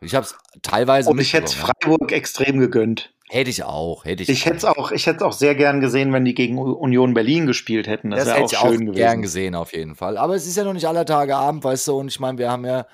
Ich 0.00 0.14
habe 0.14 0.26
es 0.26 0.36
teilweise. 0.62 1.10
Und 1.10 1.20
ich 1.20 1.32
hätte 1.32 1.46
es 1.46 1.54
Freiburg 1.54 2.12
extrem 2.12 2.58
gegönnt. 2.58 3.12
Hätte 3.30 3.50
ich 3.50 3.64
auch, 3.64 4.04
hätte 4.04 4.22
ich. 4.22 4.28
Ich 4.28 4.44
hätte 4.44 4.58
es 4.58 4.64
auch, 4.64 4.92
ich 4.92 5.06
hätte 5.06 5.24
auch 5.24 5.32
sehr 5.32 5.54
gern 5.54 5.80
gesehen, 5.80 6.12
wenn 6.12 6.24
die 6.24 6.34
gegen 6.34 6.58
Union 6.58 7.14
Berlin 7.14 7.46
gespielt 7.46 7.86
hätten. 7.86 8.10
Das, 8.10 8.26
das 8.26 8.34
hätte 8.34 8.44
auch 8.44 8.52
ich 8.52 8.58
schön 8.58 8.66
auch 8.66 8.80
gewesen. 8.80 8.94
gern 8.94 9.22
gesehen 9.22 9.54
auf 9.54 9.72
jeden 9.72 9.94
Fall. 9.94 10.18
Aber 10.18 10.34
es 10.34 10.46
ist 10.46 10.56
ja 10.56 10.64
noch 10.64 10.74
nicht 10.74 10.86
aller 10.86 11.06
Tage 11.06 11.34
Abend, 11.34 11.64
weißt 11.64 11.88
du. 11.88 11.94
Und 11.98 12.08
ich 12.08 12.20
meine, 12.20 12.38
wir 12.38 12.50
haben 12.50 12.66
ja 12.66 12.86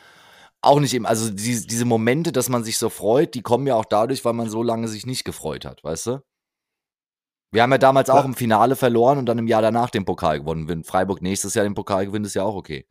auch 0.63 0.79
nicht 0.79 0.95
eben, 0.95 1.07
also 1.07 1.31
die, 1.31 1.67
diese 1.67 1.85
Momente, 1.85 2.33
dass 2.33 2.49
man 2.49 2.65
sich 2.65 2.79
so 2.79 2.91
freut, 2.91 3.35
die 3.35 3.43
kommen 3.43 3.67
ja 3.67 3.75
auch 3.75 3.85
dadurch, 3.85 4.25
weil 4.25 4.35
man 4.35 4.49
so 4.49 4.63
lange 4.63 4.89
sich 4.89 5.05
nicht 5.05 5.25
gefreut 5.25 5.65
hat, 5.65 5.83
weißt 5.83 6.07
du? 6.07 6.23
Wir 7.53 7.63
haben 7.63 7.73
ja 7.73 7.79
damals 7.79 8.09
ja. 8.09 8.15
auch 8.15 8.25
im 8.25 8.35
Finale 8.35 8.77
verloren 8.77 9.19
und 9.19 9.27
dann 9.27 9.39
im 9.39 9.49
Jahr 9.49 9.63
danach 9.63 9.91
den 9.91 10.05
Pokal 10.05 10.41
gewonnen. 10.41 10.69
Wenn 10.69 10.85
Freiburg 10.85 11.23
nächstes 11.23 11.55
Jahr 11.55 11.65
den 11.65 11.75
Pokal 11.75 12.07
gewinnt, 12.07 12.27
ist 12.27 12.35
ja 12.35 12.45
auch 12.45 12.55
okay. 12.55 12.87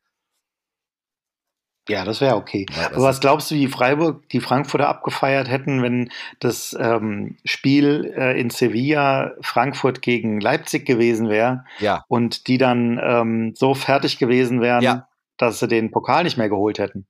Ja, 1.90 2.06
das 2.06 2.22
wäre 2.22 2.36
okay. 2.36 2.66
Ja, 2.76 2.88
Aber 2.88 3.04
was 3.04 3.20
glaubst 3.20 3.50
du, 3.50 3.56
wie 3.56 3.68
Freiburg 3.68 4.30
die 4.30 4.40
Frankfurter 4.40 4.88
abgefeiert 4.88 5.50
hätten, 5.50 5.82
wenn 5.82 6.12
das 6.40 6.78
ähm, 6.80 7.38
Spiel 7.44 8.14
äh, 8.16 8.40
in 8.40 8.52
Sevilla 8.52 9.34
Frankfurt 9.42 10.02
gegen 10.02 10.40
Leipzig 10.40 10.86
gewesen 10.86 11.30
wäre 11.30 11.66
ja. 11.80 12.06
und 12.08 12.48
die 12.48 12.60
dann 12.60 13.00
ähm, 13.04 13.54
so 13.56 13.74
fertig 13.74 14.20
gewesen 14.20 14.62
wären, 14.62 14.84
ja. 14.84 15.08
dass 15.38 15.60
sie 15.60 15.68
den 15.68 15.90
Pokal 15.90 16.24
nicht 16.24 16.38
mehr 16.38 16.50
geholt 16.50 16.78
hätten? 16.78 17.08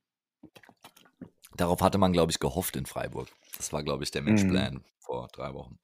Darauf 1.58 1.82
hatte 1.82 1.98
man, 1.98 2.14
glaube 2.14 2.32
ich, 2.32 2.40
gehofft 2.40 2.78
in 2.78 2.86
Freiburg. 2.86 3.28
Das 3.58 3.74
war, 3.74 3.84
glaube 3.84 4.06
ich, 4.06 4.12
der 4.12 4.22
Matchplan 4.22 4.76
mhm. 4.76 4.84
vor 5.00 5.28
drei 5.34 5.54
Wochen. 5.54 5.78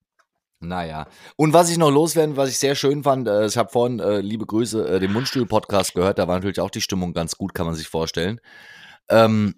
Naja. 0.62 1.08
Und 1.36 1.54
was 1.54 1.70
ich 1.70 1.78
noch 1.78 1.92
loswerden, 1.92 2.38
was 2.38 2.50
ich 2.50 2.58
sehr 2.58 2.76
schön 2.76 3.04
fand, 3.04 3.28
äh, 3.28 3.46
ich 3.46 3.58
habe 3.58 3.70
vorhin, 3.70 4.00
äh, 4.00 4.20
liebe 4.22 4.46
Grüße, 4.46 4.88
äh, 4.88 5.00
den 5.00 5.12
Mundstuhl-Podcast 5.14 5.94
gehört, 5.94 6.18
da 6.18 6.28
war 6.28 6.36
natürlich 6.36 6.62
auch 6.62 6.70
die 6.70 6.82
Stimmung 6.82 7.14
ganz 7.14 7.38
gut, 7.38 7.54
kann 7.54 7.66
man 7.66 7.76
sich 7.76 7.88
vorstellen. 7.88 8.40
Ähm, 9.10 9.56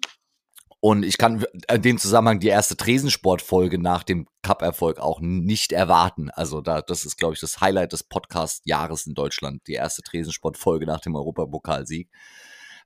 und 0.80 1.04
ich 1.04 1.18
kann 1.18 1.44
in 1.72 1.82
dem 1.82 1.98
Zusammenhang 1.98 2.38
die 2.38 2.48
erste 2.48 2.76
Tresensport-Folge 2.76 3.78
nach 3.78 4.04
dem 4.04 4.28
Cup-Erfolg 4.42 5.00
auch 5.00 5.20
nicht 5.20 5.72
erwarten. 5.72 6.30
Also 6.30 6.60
da, 6.60 6.82
das 6.82 7.04
ist, 7.04 7.16
glaube 7.16 7.34
ich, 7.34 7.40
das 7.40 7.60
Highlight 7.60 7.92
des 7.92 8.04
Podcast-Jahres 8.04 9.06
in 9.06 9.14
Deutschland, 9.14 9.62
die 9.66 9.72
erste 9.72 10.02
Tresensport-Folge 10.02 10.86
nach 10.86 11.00
dem 11.00 11.16
Europapokalsieg. 11.16 12.08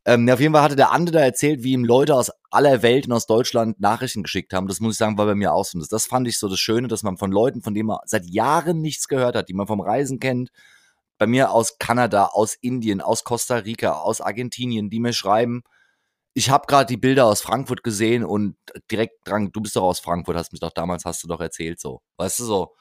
Ähm, 0.05 0.29
auf 0.29 0.41
jeden 0.41 0.55
Fall 0.55 0.63
hatte 0.63 0.75
der 0.75 0.91
Ande 0.91 1.13
da 1.13 1.21
erzählt, 1.21 1.63
wie 1.63 1.73
ihm 1.73 1.85
Leute 1.85 2.15
aus 2.17 2.33
aller 2.51 2.83
Welt 2.83 3.07
und 3.07 3.13
aus 3.13 3.27
Deutschland 3.27 3.79
Nachrichten 3.79 4.23
geschickt 4.23 4.55
haben. 4.55 4.67
Das 4.67 4.81
muss 4.81 4.95
ich 4.95 4.99
sagen, 4.99 5.19
war 5.19 5.27
bei 5.27 5.35
mir 5.35 5.53
auch 5.53 5.65
so. 5.65 5.79
Das, 5.79 5.89
das 5.89 6.07
fand 6.07 6.27
ich 6.27 6.39
so 6.39 6.49
das 6.49 6.59
Schöne, 6.59 6.89
dass 6.89 7.03
man 7.03 7.19
von 7.19 7.31
Leuten, 7.31 7.63
von 7.63 7.75
denen 7.75 7.89
man 7.89 7.99
seit 8.07 8.25
Jahren 8.27 8.81
nichts 8.81 9.07
gehört 9.07 9.37
hat, 9.37 9.49
die 9.51 9.55
man 9.55 9.67
vom 9.67 9.81
Reisen 9.81 10.19
kennt, 10.19 10.51
bei 11.19 11.27
mir 11.27 11.53
aus 11.53 11.79
Kanada, 11.79 12.31
aus 12.33 12.57
Indien, 12.61 13.01
aus 13.01 13.23
Costa 13.23 13.57
Rica, 13.57 13.93
aus 13.93 14.21
Argentinien, 14.21 14.91
die 14.91 14.99
mir 14.99 15.13
schreiben, 15.13 15.63
ich 16.35 16.51
habe 16.51 16.67
gerade 16.67 16.87
die 16.87 16.97
Bilder 16.97 17.27
aus 17.27 17.43
Frankfurt 17.43 17.83
gesehen 17.83 18.25
und 18.25 18.57
direkt 18.91 19.27
dran, 19.27 19.51
du 19.53 19.61
bist 19.61 19.77
doch 19.77 19.83
aus 19.83 20.01
Frankfurt, 20.01 20.37
hast 20.37 20.53
mich 20.53 20.61
doch 20.61 20.73
damals, 20.73 21.05
hast 21.05 21.23
du 21.23 21.29
doch 21.29 21.41
erzählt 21.41 21.81
so. 21.81 22.01
Weißt 22.17 22.41
du 22.41 22.45
so? 22.45 22.75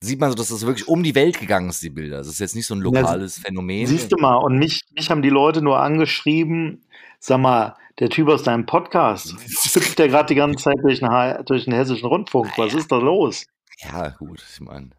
Sieht 0.00 0.20
man 0.20 0.30
so, 0.30 0.36
dass 0.36 0.48
das 0.48 0.64
wirklich 0.64 0.88
um 0.88 1.02
die 1.02 1.14
Welt 1.14 1.40
gegangen 1.40 1.70
ist, 1.70 1.82
die 1.82 1.90
Bilder. 1.90 2.18
Das 2.18 2.28
ist 2.28 2.38
jetzt 2.38 2.54
nicht 2.54 2.66
so 2.66 2.74
ein 2.74 2.80
lokales 2.80 3.38
ja, 3.38 3.44
Phänomen. 3.44 3.86
Siehst 3.86 4.12
du 4.12 4.16
mal, 4.18 4.36
und 4.36 4.58
mich, 4.58 4.84
mich 4.94 5.10
haben 5.10 5.22
die 5.22 5.30
Leute 5.30 5.62
nur 5.62 5.80
angeschrieben, 5.80 6.84
sag 7.18 7.40
mal, 7.40 7.76
der 7.98 8.10
Typ 8.10 8.28
aus 8.28 8.42
deinem 8.42 8.66
Podcast, 8.66 9.32
hüpft 9.74 9.98
der 9.98 10.08
gerade 10.08 10.26
die 10.26 10.34
ganze 10.34 10.64
Zeit 10.64 10.78
durch 10.82 11.00
den, 11.00 11.44
durch 11.46 11.64
den 11.64 11.72
hessischen 11.72 12.06
Rundfunk. 12.06 12.52
Was 12.58 12.72
ja. 12.72 12.78
ist 12.78 12.92
da 12.92 12.98
los? 12.98 13.46
Ja, 13.78 14.10
gut, 14.10 14.44
ich 14.50 14.60
meine. 14.60 14.90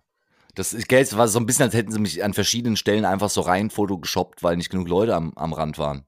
Das 0.56 0.76
Geld 0.88 1.16
war 1.16 1.28
so 1.28 1.40
ein 1.40 1.46
bisschen, 1.46 1.66
als 1.66 1.76
hätten 1.76 1.92
sie 1.92 2.00
mich 2.00 2.24
an 2.24 2.34
verschiedenen 2.34 2.78
Stellen 2.78 3.06
einfach 3.06 3.30
so 3.30 3.42
rein 3.42 3.70
Foto 3.70 4.02
weil 4.42 4.58
nicht 4.58 4.72
genug 4.72 4.88
Leute 4.88 5.16
am, 5.16 5.32
am 5.36 5.54
Rand 5.54 5.78
waren. 5.78 6.08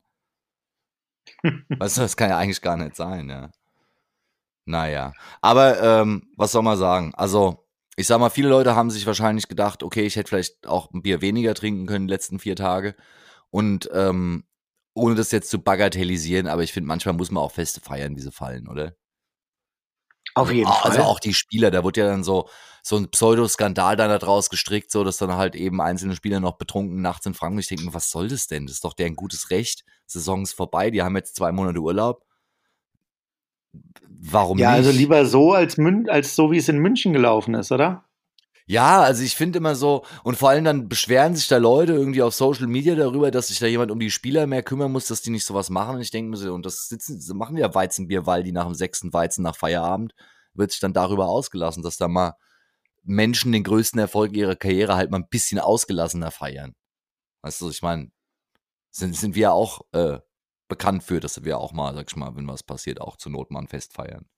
Weißt 1.44 1.98
du, 1.98 2.02
das 2.02 2.18
kann 2.18 2.30
ja 2.30 2.38
eigentlich 2.38 2.62
gar 2.62 2.78
nicht 2.78 2.96
sein, 2.96 3.30
ja. 3.30 3.50
Naja. 4.66 5.14
Aber 5.42 5.82
ähm, 5.82 6.28
was 6.38 6.52
soll 6.52 6.64
man 6.64 6.78
sagen? 6.78 7.14
Also, 7.16 7.66
ich 7.96 8.08
sag 8.08 8.20
mal, 8.20 8.30
viele 8.30 8.50
Leute 8.50 8.76
haben 8.76 8.92
sich 8.92 9.06
wahrscheinlich 9.08 9.48
gedacht, 9.48 9.84
okay, 9.84 10.06
ich 10.06 10.16
hätte 10.16 10.30
vielleicht 10.30 10.68
auch 10.68 10.92
ein 10.94 11.02
Bier 11.02 11.22
weniger 11.22 11.54
trinken 11.56 11.88
können 11.88 12.08
die 12.08 12.14
letzten 12.14 12.40
vier 12.40 12.56
Tage. 12.56 12.96
Und 13.50 13.90
ähm, 13.94 14.44
ohne 14.94 15.16
das 15.16 15.32
jetzt 15.32 15.50
zu 15.50 15.60
bagatellisieren, 15.60 16.48
aber 16.48 16.64
ich 16.64 16.74
finde, 16.74 16.88
manchmal 16.88 17.16
muss 17.16 17.32
man 17.32 17.44
auch 17.44 17.52
Feste 17.52 17.82
feiern, 17.82 18.16
wie 18.16 18.22
sie 18.22 18.32
fallen, 18.32 18.68
oder? 18.68 18.96
Auf 20.36 20.52
jeden 20.52 20.68
also, 20.68 20.80
Fall. 20.80 20.92
Also 20.92 21.04
auch 21.04 21.20
die 21.20 21.34
Spieler, 21.34 21.72
da 21.72 21.84
wurde 21.84 22.02
ja 22.02 22.08
dann 22.08 22.24
so, 22.24 22.50
so 22.84 22.98
ein 22.98 23.10
Pseudoskandal 23.10 23.96
dann 23.96 24.10
da 24.10 24.18
draus 24.18 24.50
gestrickt, 24.50 24.92
so 24.92 25.04
dass 25.04 25.18
dann 25.18 25.34
halt 25.34 25.56
eben 25.56 25.82
einzelne 25.82 26.16
Spieler 26.16 26.40
noch 26.40 26.58
betrunken 26.58 27.02
nachts 27.02 27.26
in 27.26 27.34
Frankreich 27.34 27.68
denken, 27.68 27.94
was 27.94 28.10
soll 28.10 28.28
das 28.28 28.48
denn? 28.48 28.66
Das 28.66 28.76
ist 28.76 28.84
doch 28.84 28.94
deren 28.94 29.16
gutes 29.16 29.50
Recht. 29.50 29.84
Saison 30.06 30.44
ist 30.44 30.54
vorbei, 30.54 30.92
die 30.92 31.02
haben 31.02 31.16
jetzt 31.16 31.36
zwei 31.36 31.52
Monate 31.52 31.80
Urlaub. 31.80 32.24
Warum 34.08 34.58
ja, 34.58 34.72
also 34.72 34.90
nicht? 34.90 35.00
Ja, 35.00 35.16
also 35.16 35.22
lieber 35.22 35.26
so 35.26 35.54
als, 35.54 35.78
Mün 35.78 36.10
als 36.10 36.36
so, 36.36 36.52
wie 36.52 36.58
es 36.58 36.70
in 36.70 36.80
München 36.80 37.14
gelaufen 37.14 37.54
ist, 37.54 37.72
oder? 37.72 38.09
Ja, 38.70 39.02
also 39.02 39.24
ich 39.24 39.36
finde 39.36 39.58
immer 39.58 39.74
so, 39.74 40.06
und 40.24 40.38
vor 40.38 40.50
allem 40.50 40.64
dann 40.64 40.88
beschweren 40.88 41.36
sich 41.36 41.48
da 41.48 41.58
Leute 41.58 41.94
irgendwie 41.94 42.22
auf 42.22 42.36
Social 42.36 42.68
Media 42.68 42.94
darüber, 42.94 43.32
dass 43.32 43.48
sich 43.48 43.58
da 43.58 43.66
jemand 43.66 43.90
um 43.90 44.00
die 44.00 44.12
Spieler 44.12 44.46
mehr 44.46 44.62
kümmern 44.62 44.92
muss, 44.92 45.08
dass 45.08 45.24
die 45.24 45.32
nicht 45.32 45.44
sowas 45.44 45.72
machen. 45.72 45.96
Und 45.96 46.02
ich 46.02 46.12
denke 46.12 46.30
mir 46.30 46.38
so, 46.38 46.54
und 46.54 46.68
das 46.68 46.88
sitzen, 46.88 47.20
machen 47.36 47.58
ja 47.58 47.74
Weizenbier, 47.74 48.28
weil 48.28 48.44
die 48.44 48.52
nach 48.52 48.66
dem 48.66 48.76
sechsten 48.76 49.12
Weizen 49.12 49.42
nach 49.42 49.56
Feierabend 49.56 50.14
wird 50.54 50.70
sich 50.70 50.80
dann 50.80 50.94
darüber 50.94 51.30
ausgelassen, 51.30 51.82
dass 51.82 51.98
da 51.98 52.08
mal 52.08 52.36
Menschen 53.02 53.52
den 53.54 53.64
größten 53.64 54.00
Erfolg 54.00 54.34
ihrer 54.34 54.56
Karriere 54.56 54.96
halt 54.96 55.10
mal 55.10 55.18
ein 55.18 55.30
bisschen 55.30 55.58
ausgelassener 55.58 56.30
feiern. 56.30 56.76
Weißt 57.42 57.62
du, 57.62 57.72
ich 57.72 57.82
meine, 57.82 58.12
sind, 58.92 59.16
sind 59.16 59.34
wir 59.34 59.52
auch 59.52 59.82
äh, 59.94 60.20
bekannt 60.68 61.04
für, 61.04 61.20
dass 61.20 61.44
wir 61.44 61.58
auch 61.58 61.74
mal, 61.74 61.96
sag 61.96 62.12
ich 62.12 62.16
mal, 62.16 62.36
wenn 62.36 62.48
was 62.48 62.62
passiert, 62.62 63.02
auch 63.02 63.18
zur 63.18 63.32
Not 63.32 63.50
mal 63.50 63.66
feiern. 63.68 64.30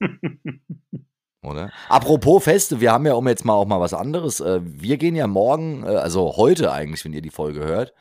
Oder? 1.42 1.70
Apropos 1.88 2.44
Feste, 2.44 2.80
wir 2.80 2.92
haben 2.92 3.06
ja, 3.06 3.14
um 3.14 3.28
jetzt 3.28 3.44
mal 3.44 3.54
auch 3.54 3.66
mal 3.66 3.80
was 3.80 3.94
anderes, 3.94 4.40
äh, 4.40 4.60
wir 4.62 4.96
gehen 4.96 5.14
ja 5.14 5.26
morgen, 5.26 5.84
äh, 5.84 5.88
also 5.88 6.36
heute 6.36 6.72
eigentlich, 6.72 7.04
wenn 7.04 7.12
ihr 7.12 7.22
die 7.22 7.30
Folge 7.30 7.60
hört, 7.60 7.92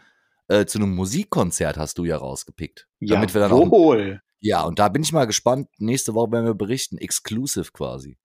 äh, 0.47 0.65
zu 0.65 0.79
einem 0.79 0.95
Musikkonzert 0.95 1.77
hast 1.77 1.97
du 1.97 2.05
ja 2.05 2.17
rausgepickt. 2.17 2.87
Ja, 2.99 3.15
damit 3.15 3.33
wir 3.33 3.41
dann. 3.41 3.51
Auch, 3.51 3.97
ja, 4.39 4.63
und 4.63 4.79
da 4.79 4.89
bin 4.89 5.01
ich 5.01 5.11
mal 5.11 5.25
gespannt. 5.25 5.69
Nächste 5.77 6.13
Woche 6.13 6.31
werden 6.31 6.45
wir 6.45 6.53
berichten, 6.53 6.97
exclusive 6.97 7.71
quasi 7.71 8.17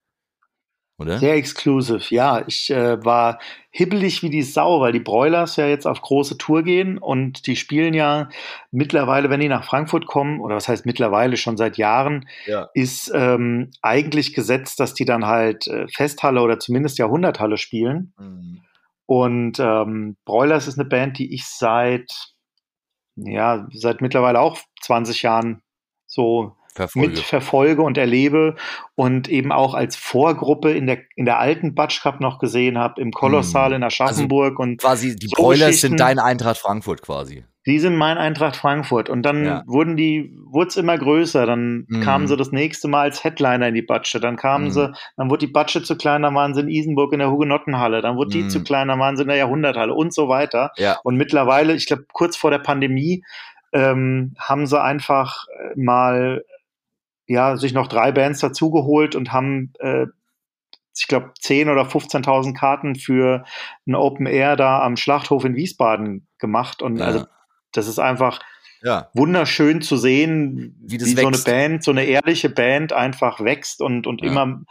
oder? 1.00 1.18
Sehr 1.18 1.34
exclusive, 1.34 2.14
ja. 2.14 2.44
Ich 2.46 2.70
äh, 2.70 3.02
war 3.02 3.38
hibbelig 3.70 4.22
wie 4.22 4.28
die 4.28 4.42
Sau, 4.42 4.80
weil 4.80 4.92
die 4.92 5.00
Broilers 5.00 5.56
ja 5.56 5.66
jetzt 5.66 5.86
auf 5.86 6.02
große 6.02 6.36
Tour 6.36 6.62
gehen 6.62 6.98
und 6.98 7.46
die 7.46 7.56
spielen 7.56 7.94
ja 7.94 8.28
mittlerweile, 8.70 9.30
wenn 9.30 9.40
die 9.40 9.48
nach 9.48 9.64
Frankfurt 9.64 10.04
kommen, 10.04 10.40
oder 10.40 10.56
was 10.56 10.68
heißt 10.68 10.84
mittlerweile 10.84 11.38
schon 11.38 11.56
seit 11.56 11.78
Jahren, 11.78 12.28
ja. 12.46 12.68
ist 12.74 13.10
ähm, 13.14 13.70
eigentlich 13.80 14.34
gesetzt, 14.34 14.78
dass 14.78 14.92
die 14.92 15.06
dann 15.06 15.24
halt 15.24 15.66
äh, 15.68 15.88
Festhalle 15.88 16.42
oder 16.42 16.58
zumindest 16.58 16.98
Jahrhunderthalle 16.98 17.56
spielen. 17.56 18.12
Mhm. 18.18 18.60
Und 19.06 19.58
ähm, 19.58 20.18
Broilers 20.26 20.68
ist 20.68 20.78
eine 20.78 20.88
Band, 20.88 21.18
die 21.18 21.32
ich 21.32 21.46
seit, 21.46 22.12
ja, 23.16 23.66
seit 23.72 24.02
mittlerweile 24.02 24.38
auch 24.38 24.58
20 24.82 25.22
Jahren 25.22 25.62
so 26.06 26.56
Verfolge. 26.88 27.08
mitverfolge 27.08 27.82
und 27.82 27.98
erlebe 27.98 28.56
und 28.94 29.28
eben 29.28 29.52
auch 29.52 29.74
als 29.74 29.96
Vorgruppe 29.96 30.72
in 30.72 30.86
der, 30.86 30.98
in 31.16 31.24
der 31.26 31.38
alten 31.38 31.74
Batsch 31.74 32.02
Cup 32.02 32.20
noch 32.20 32.38
gesehen 32.38 32.78
habe, 32.78 33.00
im 33.00 33.10
Kolossal 33.12 33.70
Mhm. 33.70 33.76
in 33.76 33.82
Aschaffenburg 33.84 34.58
und 34.58 34.80
Quasi 34.80 35.16
die 35.16 35.28
so 35.36 35.48
Geschichten. 35.48 35.72
sind 35.72 36.00
dein 36.00 36.18
Eintracht 36.18 36.58
Frankfurt 36.58 37.02
quasi. 37.02 37.44
die 37.66 37.78
sind 37.78 37.94
mein 37.94 38.16
Eintracht 38.16 38.56
Frankfurt. 38.56 39.10
Und 39.10 39.22
dann 39.22 39.44
Ja. 39.44 39.62
wurden 39.66 39.94
die, 39.96 40.34
wurde 40.50 40.68
es 40.68 40.76
immer 40.78 40.96
größer. 40.96 41.44
Dann 41.44 41.84
Mhm. 41.88 42.00
kamen 42.00 42.26
sie 42.26 42.36
das 42.38 42.52
nächste 42.52 42.88
Mal 42.88 43.02
als 43.02 43.22
Headliner 43.22 43.68
in 43.68 43.74
die 43.74 43.82
Batsche. 43.82 44.18
Dann 44.18 44.36
kamen 44.36 44.64
Mhm. 44.64 44.70
sie, 44.70 44.92
dann 45.18 45.28
wurde 45.30 45.46
die 45.46 45.52
Batsche 45.52 45.82
zu 45.82 45.94
klein, 45.96 46.22
dann 46.22 46.34
waren 46.34 46.54
sie 46.54 46.62
in 46.62 46.68
Isenburg 46.68 47.12
in 47.12 47.18
der 47.18 47.30
Hugenottenhalle. 47.30 48.00
Dann 48.00 48.16
wurde 48.16 48.30
die 48.30 48.44
Mhm. 48.44 48.48
zu 48.48 48.64
klein, 48.64 48.88
dann 48.88 48.98
waren 48.98 49.16
sie 49.18 49.22
in 49.24 49.28
der 49.28 49.36
Jahrhunderthalle 49.36 49.92
und 49.92 50.12
so 50.14 50.26
weiter. 50.28 50.72
Ja. 50.78 50.98
Und 51.04 51.16
mittlerweile, 51.16 51.74
ich 51.74 51.86
glaube, 51.86 52.06
kurz 52.12 52.34
vor 52.34 52.50
der 52.50 52.60
Pandemie, 52.60 53.22
ähm, 53.72 54.34
haben 54.38 54.66
sie 54.66 54.80
einfach 54.82 55.44
äh, 55.60 55.78
mal, 55.78 56.42
ja, 57.30 57.56
sich 57.56 57.72
noch 57.72 57.86
drei 57.86 58.10
Bands 58.10 58.40
dazugeholt 58.40 59.14
und 59.14 59.32
haben, 59.32 59.72
äh, 59.78 60.06
ich 60.96 61.06
glaube, 61.06 61.32
10.000 61.40 61.70
oder 61.70 61.82
15.000 61.86 62.54
Karten 62.54 62.96
für 62.96 63.44
ein 63.86 63.94
Open 63.94 64.26
Air 64.26 64.56
da 64.56 64.82
am 64.82 64.96
Schlachthof 64.96 65.44
in 65.44 65.54
Wiesbaden 65.54 66.26
gemacht. 66.38 66.82
Und 66.82 66.98
Ja. 66.98 67.06
also, 67.06 67.26
das 67.72 67.86
ist 67.86 68.00
einfach 68.00 68.40
Ja. 68.82 69.10
wunderschön 69.14 69.80
zu 69.80 69.96
sehen, 69.96 70.76
Wie 70.80 70.94
wie, 70.94 70.98
das 70.98 71.12
so 71.12 71.26
eine. 71.28 71.38
Band, 71.38 71.84
so 71.84 71.92
eine 71.92 72.04
ehrliche 72.04 72.50
Band 72.50 72.92
einfach 72.92 73.38
wächst 73.40 73.80
und, 73.80 74.08
und 74.08 74.22
Ja. 74.22 74.26
immer, 74.26 74.62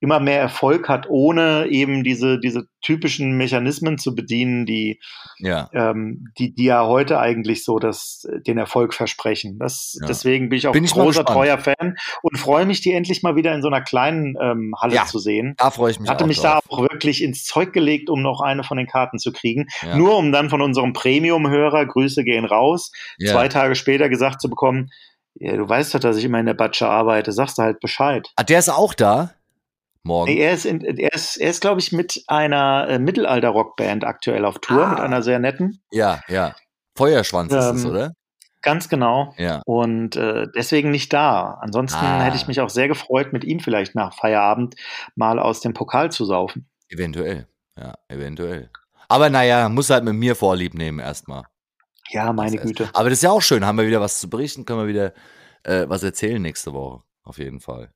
immer 0.00 0.20
mehr 0.20 0.40
Erfolg 0.40 0.88
hat, 0.88 1.06
ohne 1.08 1.66
eben 1.68 2.04
diese, 2.04 2.38
diese 2.38 2.66
typischen 2.82 3.36
Mechanismen 3.36 3.98
zu 3.98 4.14
bedienen, 4.14 4.64
die, 4.64 5.00
Ja. 5.38 5.68
ähm, 5.72 6.26
die, 6.38 6.54
die 6.54 6.64
ja 6.66 6.86
heute 6.86 7.18
eigentlich 7.18 7.64
so 7.64 7.78
das, 7.80 8.24
den 8.46 8.58
Erfolg 8.58 8.94
versprechen. 8.94 9.58
Das, 9.58 9.96
Ja. 10.00 10.06
Deswegen 10.06 10.48
bin 10.50 10.58
ich 10.58 10.68
auch 10.68 10.72
Bin 10.72 10.84
ich 10.84 10.92
großer, 10.92 11.24
treuer 11.24 11.58
Fan 11.58 11.96
und 12.22 12.38
freue 12.38 12.64
mich, 12.64 12.80
die 12.80 12.92
endlich 12.92 13.24
mal 13.24 13.34
wieder 13.34 13.52
in 13.54 13.60
so 13.62 13.66
einer 13.68 13.80
kleinen 13.80 14.36
ähm, 14.40 14.72
Halle 14.80 14.94
Ja, 14.94 15.06
zu 15.06 15.18
sehen. 15.18 15.54
Da 15.58 15.70
freue 15.72 15.90
ich 15.90 15.98
mich 15.98 16.08
Hatte 16.08 16.26
mich 16.26 16.38
drauf. 16.40 16.62
da 16.68 16.74
auch 16.76 16.82
wirklich 16.82 17.22
ins 17.22 17.44
Zeug 17.44 17.72
gelegt, 17.72 18.08
um 18.08 18.22
noch 18.22 18.40
eine 18.40 18.62
von 18.62 18.76
den 18.76 18.86
Karten 18.86 19.18
zu 19.18 19.32
kriegen. 19.32 19.66
Ja. 19.82 19.96
Nur 19.96 20.16
um 20.16 20.30
dann 20.30 20.48
von 20.48 20.62
unserem 20.62 20.92
Premium-Hörer, 20.92 21.86
Grüße 21.86 22.22
gehen 22.22 22.44
raus, 22.44 22.92
zwei 23.20 23.48
Tage 23.48 23.74
später 23.74 24.08
gesagt 24.08 24.40
zu 24.40 24.48
bekommen, 24.48 24.90
ja, 25.40 25.56
du 25.56 25.68
weißt 25.68 25.94
doch, 25.94 26.00
dass 26.00 26.16
ich 26.16 26.24
immer 26.24 26.40
in 26.40 26.46
der 26.46 26.54
Batsche 26.54 26.88
arbeite, 26.88 27.30
sagst 27.32 27.58
du 27.58 27.62
halt 27.62 27.78
Bescheid. 27.80 28.28
Ah, 28.36 28.42
der 28.42 28.58
ist 28.58 28.68
auch 28.68 28.92
da? 28.94 29.30
Morgen. 30.08 30.32
Nee, 30.32 30.40
er 30.40 30.52
ist, 30.52 30.66
in, 30.66 30.80
er 30.80 31.12
ist, 31.12 31.36
er 31.36 31.50
ist 31.50 31.60
glaube 31.60 31.80
ich, 31.80 31.92
mit 31.92 32.24
einer 32.26 32.88
äh, 32.88 32.98
Mittelalter-Rockband 32.98 34.04
aktuell 34.04 34.44
auf 34.44 34.58
Tour, 34.58 34.84
Ah. 34.84 34.90
mit 34.90 35.00
einer 35.00 35.22
sehr 35.22 35.38
netten. 35.38 35.80
Ja, 35.92 36.20
ja. 36.28 36.56
Feuerschwanz 36.96 37.52
ist 37.52 37.64
es, 37.64 37.84
Ähm, 37.84 37.90
oder? 37.90 38.12
Ganz 38.60 38.88
genau. 38.88 39.34
Ja. 39.38 39.62
Und 39.66 40.16
äh, 40.16 40.46
deswegen 40.56 40.90
nicht 40.90 41.12
da. 41.12 41.58
Ansonsten 41.60 42.04
Ah. 42.04 42.22
hätte 42.24 42.36
ich 42.36 42.48
mich 42.48 42.60
auch 42.60 42.70
sehr 42.70 42.88
gefreut, 42.88 43.32
mit 43.32 43.44
ihm 43.44 43.60
vielleicht 43.60 43.94
nach 43.94 44.14
Feierabend 44.14 44.74
mal 45.14 45.38
aus 45.38 45.60
dem 45.60 45.74
Pokal 45.74 46.10
zu 46.10 46.24
saufen. 46.24 46.68
Eventuell. 46.88 47.46
Ja, 47.78 47.94
eventuell. 48.08 48.70
Aber 49.08 49.30
naja, 49.30 49.68
muss 49.68 49.90
halt 49.90 50.02
mit 50.04 50.14
mir 50.14 50.34
Vorlieb 50.34 50.74
nehmen 50.74 50.98
erstmal. 50.98 51.44
Ja, 52.10 52.32
meine 52.32 52.56
Das 52.56 52.64
Güte. 52.66 52.90
Aber 52.94 53.10
das 53.10 53.18
ist 53.18 53.22
ja 53.22 53.30
auch 53.30 53.42
schön. 53.42 53.64
Haben 53.64 53.78
wir 53.78 53.86
wieder 53.86 54.00
was 54.00 54.18
zu 54.18 54.28
berichten, 54.28 54.64
können 54.64 54.80
wir 54.80 54.88
wieder 54.88 55.12
äh, 55.62 55.84
was 55.88 56.02
erzählen 56.02 56.42
nächste 56.42 56.72
Woche. 56.72 57.02
Auf 57.22 57.38
jeden 57.38 57.60
Fall. 57.60 57.92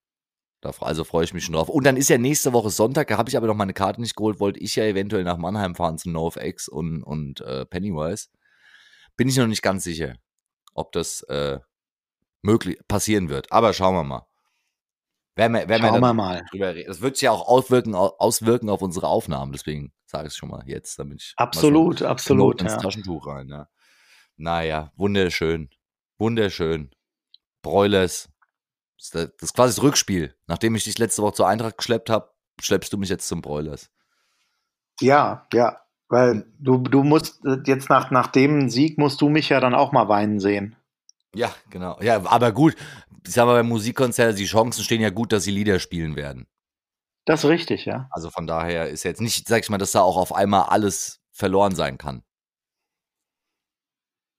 Also 0.65 1.05
freue 1.05 1.25
ich 1.25 1.35
mich 1.35 1.45
schon 1.45 1.55
drauf. 1.55 1.69
Und 1.69 1.85
dann 1.85 1.97
ist 1.97 2.09
ja 2.09 2.19
nächste 2.19 2.53
Woche 2.53 2.71
Sonntag, 2.71 3.09
da 3.09 3.19
habe 3.19 3.29
ich 3.29 3.37
aber 3.37 3.47
noch 3.49 3.55
meine 3.57 3.73
Karte 3.75 4.01
nicht 4.01 4.15
geholt, 4.17 4.39
wollte 4.41 4.61
ich 4.61 4.77
ja 4.77 4.85
eventuell 4.85 5.25
nach 5.25 5.37
Mannheim 5.37 5.75
fahren 5.75 5.99
zu 5.99 6.09
NoFX 6.11 6.69
und, 6.69 7.03
und 7.03 7.41
äh, 7.41 7.67
Pennywise. 7.67 8.29
Bin 9.17 9.29
ich 9.29 9.37
noch 9.37 9.47
nicht 9.47 9.63
ganz 9.63 9.85
sicher, 9.85 10.15
ob 10.75 10.93
das 10.93 11.23
äh, 11.25 11.59
möglich 12.43 12.79
passieren 12.89 13.29
wird. 13.29 13.51
Aber 13.51 13.73
schauen 13.73 13.95
wir 13.95 14.05
mal. 14.05 14.27
Werden 15.35 15.53
wir, 15.55 15.69
werden 15.69 15.83
Schauen 15.87 16.01
wir 16.01 16.13
mal. 16.15 16.45
drüber 16.51 16.75
reden. 16.75 16.89
Das 16.89 17.01
wird 17.01 17.17
sich 17.17 17.23
ja 17.23 17.31
auch 17.31 17.49
auswirken, 17.49 17.95
au- 17.95 18.15
auswirken 18.19 18.69
auf 18.69 18.83
unsere 18.83 19.09
Aufnahmen, 19.09 19.53
deswegen 19.53 19.93
sage 20.05 20.27
ich 20.29 20.33
es 20.35 20.37
schon 20.37 20.51
mal 20.51 20.63
jetzt, 20.67 20.99
damit 20.99 21.23
ich 21.23 21.33
Absolut, 21.37 22.01
so 22.01 22.07
absolut. 22.07 22.61
Ins 22.61 22.73
Ja. 22.73 22.79
Taschentuch 22.79 23.27
rein. 23.27 23.49
Ja. 23.49 23.69
Naja, 24.37 24.93
wunderschön. 24.97 25.71
Wunderschön. 26.19 26.91
Broilers. 27.63 28.29
Das 29.11 29.31
ist, 29.41 29.55
quasi 29.55 29.75
das 29.75 29.83
Rückspiel. 29.83 30.35
Nachdem 30.47 30.75
ich 30.75 30.85
dich 30.85 30.99
letzte 30.99 31.23
Woche 31.23 31.35
zur 31.35 31.49
Eintracht 31.49 31.79
geschleppt 31.79 32.09
habe, 32.11 32.31
schleppst 32.61 32.93
du 32.93 32.99
mich 32.99 33.09
jetzt 33.09 33.27
zum 33.27 33.43
Broilers. 33.43 33.91
Ja, 35.01 35.47
ja. 35.53 35.81
Weil 36.09 36.45
du, 36.59 36.79
du 36.79 37.03
musst 37.03 37.41
jetzt 37.65 37.89
nach, 37.89 38.11
nach 38.11 38.29
dem 38.29 38.69
Sieg 38.71 38.99
musst 38.99 39.21
du 39.21 39.29
mich 39.29 39.49
ja 39.49 39.61
dann 39.61 39.75
auch 39.75 39.93
mal 39.93 40.09
weinen 40.09 40.41
sehen. 40.41 40.77
Ja, 41.35 41.53
genau. 41.71 41.99
Ja, 42.01 42.25
aber 42.27 42.53
gut. 42.53 42.77
Ich 43.27 43.33
sag 43.33 43.47
mal, 43.47 43.55
beim 43.55 43.69
Musikkonzert, 43.69 44.39
die 44.39 44.45
Chancen 44.45 44.85
stehen 44.85 45.01
ja 45.01 45.11
gut, 45.11 45.33
dass 45.33 45.45
sie 45.45 45.53
Lieder 45.53 45.79
spielen 45.79 46.17
werden. 46.17 46.47
Das 47.25 47.45
ist 47.45 47.51
richtig, 47.51 47.85
ja. 47.85 48.09
Also 48.11 48.31
von 48.31 48.47
daher 48.47 48.89
ist 48.89 49.05
jetzt 49.05 49.21
nicht, 49.21 49.49
sag 49.49 49.63
ich 49.63 49.71
mal, 49.71 49.79
dass 49.79 49.93
da 49.93 50.01
auch 50.01 50.17
auf 50.17 50.35
einmal 50.35 50.65
alles 50.65 51.21
verloren 51.31 51.75
sein 51.75 51.99
kann. 51.99 52.25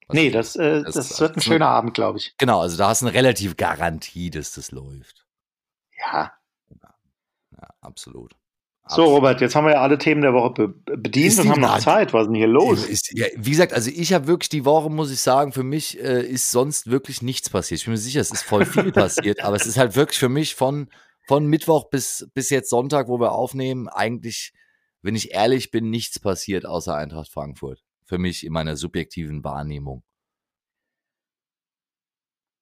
Was 0.07 0.15
Nee, 0.15 0.29
das, 0.31 0.55
äh, 0.55 0.83
das- 0.83 0.95
das, 0.95 1.19
wird 1.19 1.31
ein 1.31 1.35
das- 1.35 1.43
schöner 1.45 1.67
Abend, 1.69 1.93
glaube 1.93 2.17
ich. 2.19 2.33
Genau, 2.37 2.59
also 2.61 2.77
da 2.77 2.89
hast 2.89 3.01
du 3.01 3.07
eine 3.07 3.15
relativ 3.15 3.57
Garantie, 3.57 4.29
dass 4.29 4.53
das 4.53 4.71
läuft. 4.71 5.25
Ja. 5.97 6.33
Ja, 6.81 7.69
absolut. 7.81 8.35
So, 8.89 9.05
Robert, 9.05 9.39
jetzt 9.39 9.55
haben 9.55 9.65
wir 9.65 9.73
ja 9.75 9.81
alle 9.81 9.97
Themen 9.97 10.21
der 10.21 10.33
Woche 10.33 10.67
be 10.67 10.97
bedient 10.97 11.39
und 11.39 11.49
haben 11.49 11.61
noch 11.61 11.79
Zeit. 11.79 12.11
Was 12.11 12.23
ist 12.23 12.27
denn 12.27 12.35
hier 12.35 12.47
los? 12.47 12.85
Ist, 12.85 13.17
ja, 13.17 13.27
wie 13.37 13.51
gesagt, 13.51 13.71
also 13.71 13.89
ich 13.89 14.11
habe 14.11 14.27
wirklich 14.27 14.49
die 14.49 14.65
Woche, 14.65 14.89
muss 14.89 15.09
ich 15.09 15.21
sagen, 15.21 15.53
für 15.53 15.63
mich 15.63 15.97
äh, 16.01 16.21
ist 16.21 16.51
sonst 16.51 16.91
wirklich 16.91 17.21
nichts 17.21 17.49
passiert. 17.49 17.79
Ich 17.79 17.85
bin 17.85 17.93
mir 17.93 17.97
sicher, 17.97 18.19
es 18.19 18.31
ist 18.31 18.43
voll 18.43 18.65
viel 18.65 18.91
passiert, 18.91 19.41
aber 19.41 19.55
es 19.55 19.65
ist 19.65 19.77
halt 19.77 19.95
wirklich 19.95 20.19
für 20.19 20.27
mich 20.27 20.55
von, 20.55 20.89
von 21.27 21.45
Mittwoch 21.45 21.89
bis, 21.89 22.27
bis 22.33 22.49
jetzt 22.49 22.69
Sonntag, 22.69 23.07
wo 23.07 23.21
wir 23.21 23.31
aufnehmen, 23.31 23.87
eigentlich, 23.87 24.51
wenn 25.01 25.15
ich 25.15 25.31
ehrlich 25.31 25.71
bin, 25.71 25.89
nichts 25.89 26.19
passiert 26.19 26.65
außer 26.65 26.93
Eintracht 26.93 27.31
Frankfurt. 27.31 27.81
Für 28.05 28.17
mich 28.17 28.45
in 28.45 28.53
meiner 28.53 28.75
subjektiven 28.75 29.43
Wahrnehmung. 29.43 30.03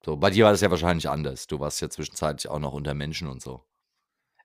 So, 0.03 0.17
bei 0.17 0.29
dir 0.31 0.45
war 0.45 0.51
das 0.51 0.61
ja 0.61 0.71
wahrscheinlich 0.71 1.07
anders. 1.09 1.45
Du 1.47 1.59
warst 1.59 1.79
ja 1.81 1.89
zwischenzeitlich 1.89 2.49
auch 2.49 2.59
noch 2.59 2.73
unter 2.73 2.93
Menschen 2.93 3.27
und 3.27 3.41
so. 3.41 3.63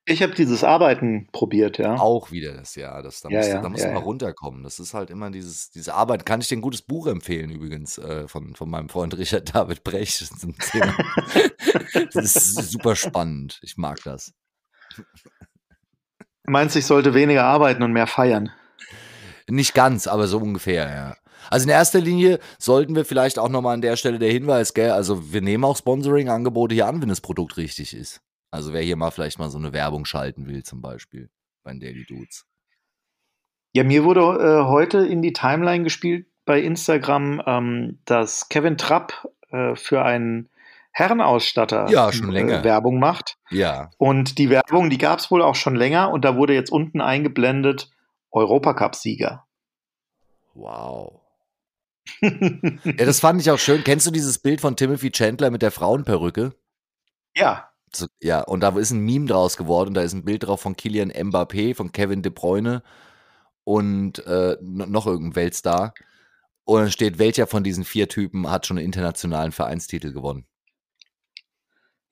Ich 0.08 0.22
habe 0.22 0.34
dieses 0.34 0.62
Arbeiten 0.62 1.26
probiert, 1.32 1.78
ja. 1.78 1.96
Auch 1.96 2.30
wieder 2.30 2.54
das 2.54 2.76
Jahr. 2.76 3.02
Das, 3.02 3.22
da 3.22 3.28
Ja, 3.28 3.38
musst, 3.38 3.48
du- 3.50 3.54
ja, 3.56 3.62
da 3.62 3.68
musst 3.68 3.82
ja, 3.82 3.88
du 3.88 3.94
mal 3.94 4.00
ja. 4.00 4.04
runterkommen. 4.04 4.62
Das 4.62 4.78
ist 4.78 4.94
halt 4.94 5.10
immer 5.10 5.30
dieses, 5.30 5.70
diese 5.70 5.94
Arbeit. 5.94 6.24
Kann 6.24 6.40
ich 6.40 6.46
dir 6.48 6.56
ein 6.58 6.60
gutes 6.62 6.82
Buch 6.82 7.08
empfehlen, 7.08 7.50
übrigens, 7.50 7.98
äh, 7.98 8.28
von, 8.28 8.54
von 8.54 8.70
meinem 8.70 8.88
Freund 8.88 9.14
Richard 9.18 9.52
David 9.54 9.82
Brecht 9.82 10.14
zum 10.38 10.56
Thema. 10.58 10.94
das 12.12 12.36
ist 12.36 12.54
super 12.70 12.94
spannend. 12.94 13.58
Ich 13.62 13.76
mag 13.78 13.98
das. 14.04 14.32
Du 14.96 16.52
meinst, 16.52 16.76
ich 16.76 16.86
sollte 16.86 17.14
weniger 17.14 17.44
arbeiten 17.44 17.82
und 17.82 17.92
mehr 17.92 18.06
feiern? 18.06 18.52
Nicht 19.48 19.74
ganz, 19.74 20.06
aber 20.06 20.26
so 20.26 20.38
ungefähr, 20.38 20.88
ja. 20.88 21.16
Also 21.50 21.64
in 21.64 21.70
erster 21.70 22.00
Linie 22.00 22.40
sollten 22.58 22.96
wir 22.96 23.04
vielleicht 23.04 23.38
auch 23.38 23.48
nochmal 23.48 23.74
an 23.74 23.82
der 23.82 23.96
Stelle 23.96 24.18
der 24.18 24.32
Hinweis, 24.32 24.74
gell, 24.74 24.90
also 24.90 25.32
wir 25.32 25.42
nehmen 25.42 25.64
auch 25.64 25.76
Sponsoring-Angebote 25.76 26.74
hier 26.74 26.86
an, 26.86 27.00
wenn 27.00 27.08
das 27.08 27.20
Produkt 27.20 27.56
richtig 27.56 27.94
ist. 27.94 28.20
Also 28.50 28.72
wer 28.72 28.82
hier 28.82 28.96
mal 28.96 29.10
vielleicht 29.10 29.38
mal 29.38 29.50
so 29.50 29.58
eine 29.58 29.72
Werbung 29.72 30.04
schalten 30.04 30.46
will, 30.46 30.62
zum 30.62 30.80
Beispiel 30.80 31.30
bei 31.62 31.72
den 31.72 31.80
Daily 31.80 32.04
Dudes. 32.04 32.46
Ja, 33.72 33.84
mir 33.84 34.04
wurde 34.04 34.20
äh, 34.20 34.64
heute 34.66 35.06
in 35.06 35.22
die 35.22 35.32
Timeline 35.32 35.84
gespielt 35.84 36.26
bei 36.46 36.60
Instagram, 36.60 37.42
ähm, 37.46 37.98
dass 38.06 38.48
Kevin 38.48 38.78
Trapp 38.78 39.28
äh, 39.50 39.76
für 39.76 40.02
einen 40.02 40.48
Herrenausstatter 40.92 41.90
Ja, 41.90 42.10
schon 42.10 42.32
länger. 42.32 42.60
Äh, 42.60 42.64
Werbung 42.64 42.98
macht. 42.98 43.36
Ja, 43.50 43.90
Und 43.98 44.38
die 44.38 44.48
Werbung, 44.48 44.88
die 44.88 44.96
gab 44.96 45.18
es 45.18 45.30
wohl 45.30 45.42
auch 45.42 45.54
schon 45.54 45.76
länger 45.76 46.10
und 46.10 46.24
da 46.24 46.36
wurde 46.36 46.54
jetzt 46.54 46.72
unten 46.72 47.02
eingeblendet 47.02 47.90
Europacup-Sieger. 48.36 49.46
wow. 50.54 51.20
Ja, 52.22 53.04
das 53.04 53.20
fand 53.20 53.40
ich 53.40 53.50
auch 53.50 53.58
schön. 53.58 53.82
Kennst 53.84 54.06
du 54.06 54.10
dieses 54.10 54.38
Bild 54.38 54.60
von 54.60 54.76
Timothy 54.76 55.10
Chandler 55.10 55.50
mit 55.50 55.62
der 55.62 55.70
Frauenperücke? 55.72 56.54
ja, 57.34 57.70
So, 57.94 58.06
ja, 58.22 58.42
und 58.42 58.60
da 58.60 58.70
ist 58.78 58.90
ein 58.92 59.00
Meme 59.00 59.26
draus 59.26 59.56
geworden. 59.56 59.94
Da 59.94 60.02
ist 60.02 60.12
ein 60.12 60.24
Bild 60.24 60.44
drauf 60.46 60.60
von 60.60 60.76
Kylian 60.76 61.10
Mbappé, 61.12 61.74
von 61.74 61.92
Kevin 61.92 62.22
De 62.22 62.30
Bruyne 62.32 62.82
und 63.64 64.24
äh, 64.26 64.56
noch 64.60 65.06
irgendein 65.06 65.36
Weltstar. 65.36 65.94
Und 66.64 66.80
dann 66.80 66.90
steht, 66.90 67.18
welcher 67.18 67.46
von 67.46 67.64
diesen 67.64 67.84
vier 67.84 68.08
Typen 68.08 68.50
hat 68.50 68.66
schon 68.66 68.78
einen 68.78 68.86
internationalen 68.86 69.52
Vereinstitel 69.52 70.12
gewonnen? 70.12 70.46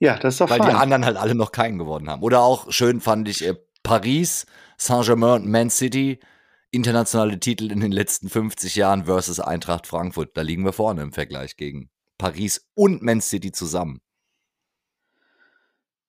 ja, 0.01 0.19
das 0.19 0.35
ist 0.35 0.41
doch 0.41 0.51
Weil 0.51 0.61
die 0.61 0.67
fein. 0.69 0.77
anderen 0.77 1.05
halt 1.05 1.17
alle 1.17 1.35
noch 1.35 1.53
keinen 1.53 1.79
gewonnen 1.79 2.11
haben. 2.11 2.23
Oder 2.23 2.41
auch 2.41 2.71
schön 2.73 3.01
fand 3.01 3.29
ich 3.29 3.47
äh, 3.47 3.55
Paris, 3.83 4.47
Saint-Germain 4.77 5.43
und 5.43 5.49
Man 5.49 5.71
City. 5.71 6.19
Internationale 6.71 7.39
Titel 7.39 7.71
in 7.71 7.81
den 7.81 7.93
letzten 7.93 8.29
50 8.29 8.75
Jahren 8.75 9.05
versus 9.05 9.39
Eintracht 9.39 9.87
Frankfurt. 9.87 10.37
Da 10.37 10.43
liegen 10.43 10.65
wir 10.65 10.73
vorne 10.73 11.03
im 11.03 11.13
Vergleich 11.13 11.57
gegen 11.57 11.89
Paris 12.19 12.69
und 12.75 13.03
Man 13.03 13.21
City 13.21 13.53
zusammen. 13.53 14.01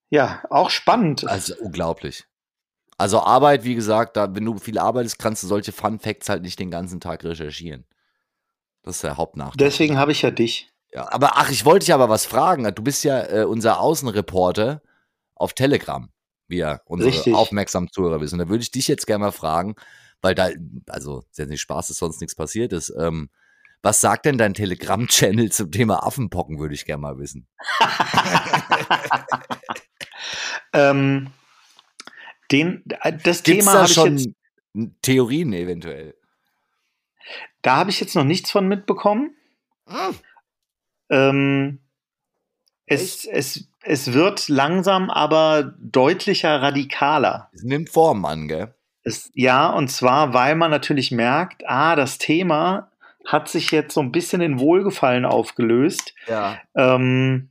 Ja, 0.10 0.44
auch 0.50 0.70
spannend. 0.70 1.28
Also 1.28 1.56
unglaublich. 1.60 2.26
Also 2.98 3.20
Arbeit, 3.20 3.64
wie 3.64 3.76
gesagt, 3.76 4.16
da, 4.16 4.34
wenn 4.34 4.46
du 4.46 4.58
viel 4.58 4.78
arbeitest, 4.78 5.20
kannst 5.20 5.44
du 5.44 5.48
solche 5.48 5.72
Fun 5.72 6.00
Facts 6.00 6.30
halt 6.30 6.42
nicht 6.42 6.60
den 6.60 6.72
ganzen 6.72 7.00
Tag 7.00 7.24
recherchieren. 7.24 7.86
Das 8.84 8.98
ist 8.98 9.04
der 9.04 9.18
Hauptnachteil. 9.18 9.58
Deswegen 9.58 9.98
habe 9.98 10.12
ich 10.12 10.22
ja 10.22 10.32
dich. 10.32 10.72
Ja, 10.94 11.12
aber 11.12 11.38
ach, 11.38 11.50
ich 11.50 11.66
wollte 11.66 11.86
dich 11.86 11.94
aber 11.94 12.08
was 12.08 12.26
fragen. 12.26 12.64
Du 12.74 12.84
bist 12.84 13.04
ja 13.04 13.22
äh, 13.24 13.44
unser 13.44 13.82
Außenreporter 13.82 14.82
auf 15.34 15.54
Telegram, 15.54 16.10
ja 16.50 16.82
unsere 16.86 17.12
Richtig. 17.12 17.34
aufmerksamen 17.34 17.92
Zuhörer 17.92 18.22
wissen. 18.22 18.40
Da 18.40 18.50
würde 18.50 18.64
ich 18.64 18.72
dich 18.72 18.88
jetzt 18.88 19.08
gerne 19.08 19.26
mal 19.26 19.32
fragen, 19.32 19.76
weil 20.22 20.36
da, 20.36 20.50
also 20.88 21.24
ist 21.30 21.40
ja 21.40 21.46
nicht 21.46 21.62
Spaß, 21.62 21.88
dass 21.88 21.98
sonst 21.98 22.22
nichts 22.22 22.36
passiert 22.36 22.74
ist. 22.74 22.94
Ähm, 22.98 23.30
was 23.82 24.02
sagt 24.02 24.26
denn 24.26 24.38
dein 24.38 24.54
Telegram-Channel 24.54 25.52
zum 25.52 25.72
Thema 25.72 26.06
Affenpocken, 26.06 26.60
würde 26.60 26.74
ich 26.74 26.86
gerne 26.86 27.02
mal 27.02 27.20
wissen. 27.20 27.48
ähm, 30.74 31.32
den, 32.52 32.84
das 33.24 33.44
Gibt's 33.44 33.66
Thema 33.66 33.74
da 33.74 33.78
habe 33.80 33.88
ich 33.88 33.94
schon 33.94 34.18
jetzt, 34.18 35.02
Theorien 35.02 35.54
eventuell? 35.54 36.16
da 37.66 37.78
habe 37.78 37.90
ich 37.90 38.00
jetzt 38.00 38.16
noch 38.16 38.24
nichts 38.24 38.52
von 38.52 38.68
mitbekommen. 38.68 39.36
Hm. 39.88 40.16
Ähm, 41.10 41.80
es, 42.86 43.26
es, 43.26 43.68
es 43.86 44.14
wird 44.14 44.50
langsam 44.50 45.10
aber 45.10 45.74
deutlicher 45.80 46.62
radikaler. 46.62 47.50
Es 47.54 47.64
nimmt 47.64 47.90
Form 47.90 48.26
an, 48.26 48.48
gell? 48.48 48.74
Es, 49.04 49.32
ja, 49.36 49.70
und 49.70 49.90
zwar, 49.90 50.34
weil 50.34 50.56
man 50.56 50.72
natürlich 50.72 51.12
merkt, 51.12 51.64
ah, 51.68 51.96
das 51.96 52.18
Thema 52.18 52.92
hat 53.26 53.50
sich 53.50 53.72
jetzt 53.72 53.94
so 53.94 54.02
ein 54.02 54.12
bisschen 54.12 54.42
in 54.42 54.60
Wohlgefallen 54.60 55.26
aufgelöst. 55.26 56.14
Ja. 56.28 56.58
Ähm, 56.76 57.50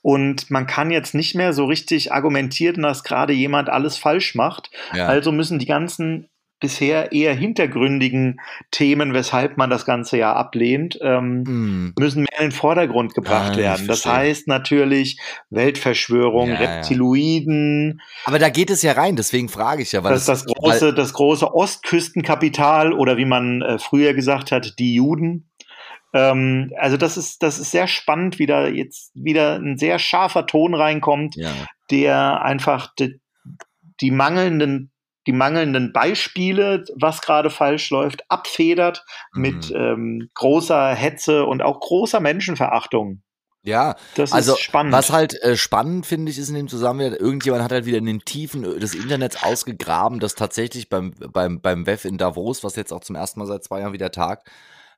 und 0.00 0.50
man 0.50 0.66
kann 0.66 0.90
jetzt 0.90 1.14
nicht 1.14 1.34
mehr 1.34 1.52
so 1.52 1.66
richtig 1.66 2.12
argumentieren, 2.12 2.82
dass 2.82 3.04
gerade 3.04 3.32
jemand 3.32 3.68
alles 3.68 3.98
falsch 3.98 4.34
macht. 4.34 4.70
ja. 4.94 5.06
Also 5.06 5.32
müssen 5.32 5.58
die 5.58 5.66
ganzen 5.66 6.28
bisher 6.60 7.12
eher 7.12 7.34
hintergründigen 7.34 8.40
Themen, 8.70 9.14
weshalb 9.14 9.56
man 9.56 9.70
das 9.70 9.84
Ganze 9.84 10.18
ja 10.18 10.32
ablehnt, 10.32 10.98
ähm, 11.02 11.44
Hm. 11.46 11.94
müssen 11.98 12.22
mehr 12.22 12.40
in 12.40 12.46
den 12.46 12.52
Vordergrund 12.52 13.14
gebracht 13.14 13.52
ich 13.52 13.58
werden. 13.58 13.86
Das 13.86 14.04
heißt 14.04 14.48
natürlich 14.48 15.18
Weltverschwörung, 15.50 16.48
Ja, 16.48 16.54
ja. 16.54 16.60
Reptiloiden, 16.60 18.00
Aber 18.24 18.38
da 18.38 18.48
geht 18.48 18.70
es 18.70 18.82
ja 18.82 18.92
rein, 18.92 19.16
deswegen 19.16 19.48
frage 19.48 19.82
ich 19.82 19.92
ja, 19.92 20.02
weil 20.02 20.12
das, 20.12 20.26
das, 20.26 20.46
weil, 20.46 20.54
große, 20.54 20.94
das 20.94 21.12
große 21.12 21.54
Ostküstenkapital 21.54 22.92
oder 22.92 23.16
wie 23.16 23.24
man 23.24 23.62
äh, 23.62 23.78
früher 23.78 24.14
gesagt 24.14 24.50
hat, 24.52 24.78
die 24.78 24.94
Juden. 24.94 25.48
Ähm, 26.12 26.72
also 26.76 26.96
das 26.96 27.16
ist, 27.16 27.42
das 27.42 27.58
ist 27.58 27.70
sehr 27.70 27.86
spannend, 27.86 28.38
wie 28.38 28.46
da 28.46 28.66
jetzt 28.66 29.12
wieder 29.14 29.56
ein 29.56 29.78
sehr 29.78 29.98
scharfer 29.98 30.46
Ton 30.46 30.74
reinkommt, 30.74 31.36
ja. 31.36 31.52
der 31.90 32.42
einfach 32.42 32.92
die, 32.98 33.20
die 34.00 34.10
mangelnden 34.10 34.90
die 35.28 35.32
mangelnden 35.32 35.92
Beispiele, 35.92 36.84
was 36.96 37.20
gerade 37.20 37.50
falsch 37.50 37.90
läuft, 37.90 38.28
abfedert 38.30 39.04
mit 39.34 39.70
Mhm. 39.70 39.76
ähm, 39.76 40.30
großer 40.34 40.94
Hetze 40.94 41.44
und 41.44 41.62
auch 41.62 41.78
großer 41.80 42.18
Menschenverachtung. 42.18 43.22
ja, 43.62 43.96
Das 44.14 44.32
also 44.32 44.54
ist 44.54 44.60
spannend. 44.60 44.94
was 44.94 45.10
halt 45.12 45.34
äh, 45.42 45.54
spannend 45.56 46.06
finde 46.06 46.32
ich 46.32 46.38
ist 46.38 46.48
in 46.48 46.54
dem 46.54 46.68
Zusammenhang, 46.68 47.12
irgendjemand 47.12 47.62
hat 47.62 47.72
halt 47.72 47.84
wieder 47.84 47.98
in 47.98 48.06
den 48.06 48.20
Tiefen 48.20 48.62
des 48.62 48.94
Internets 48.94 49.42
ausgegraben, 49.42 50.18
dass 50.20 50.34
tatsächlich 50.34 50.88
beim, 50.88 51.12
beim, 51.32 51.60
beim 51.60 51.86
WEF 51.86 52.06
in 52.06 52.16
Davos, 52.16 52.64
was 52.64 52.76
jetzt 52.76 52.92
auch 52.92 53.00
zum 53.00 53.16
ersten 53.16 53.38
Mal 53.40 53.46
seit 53.46 53.64
zwei 53.64 53.80
Jahren 53.80 53.92
wieder 53.92 54.10
tagt, 54.10 54.48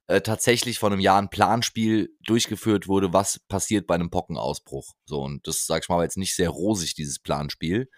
äh, 0.07 0.21
tatsächlich 0.21 0.79
vor 0.79 0.93
einem 0.93 1.01
Jahr 1.01 1.21
ein 1.21 1.31
Planspiel 1.31 2.11
durchgeführt 2.25 2.87
wurde, 2.87 3.13
was 3.13 3.41
passiert 3.49 3.89
bei 3.89 3.97
einem 3.97 4.11
Pockenausbruch. 4.11 4.93
So, 5.07 5.23
und 5.23 5.45
das, 5.49 5.67
sag 5.67 5.83
ich 5.83 5.89
mal, 5.89 5.97
war 5.97 6.05
jetzt 6.05 6.17
nicht 6.19 6.37
sehr 6.37 6.51
rosig, 6.51 6.95
dieses 6.95 7.19
Planspiel. 7.19 7.89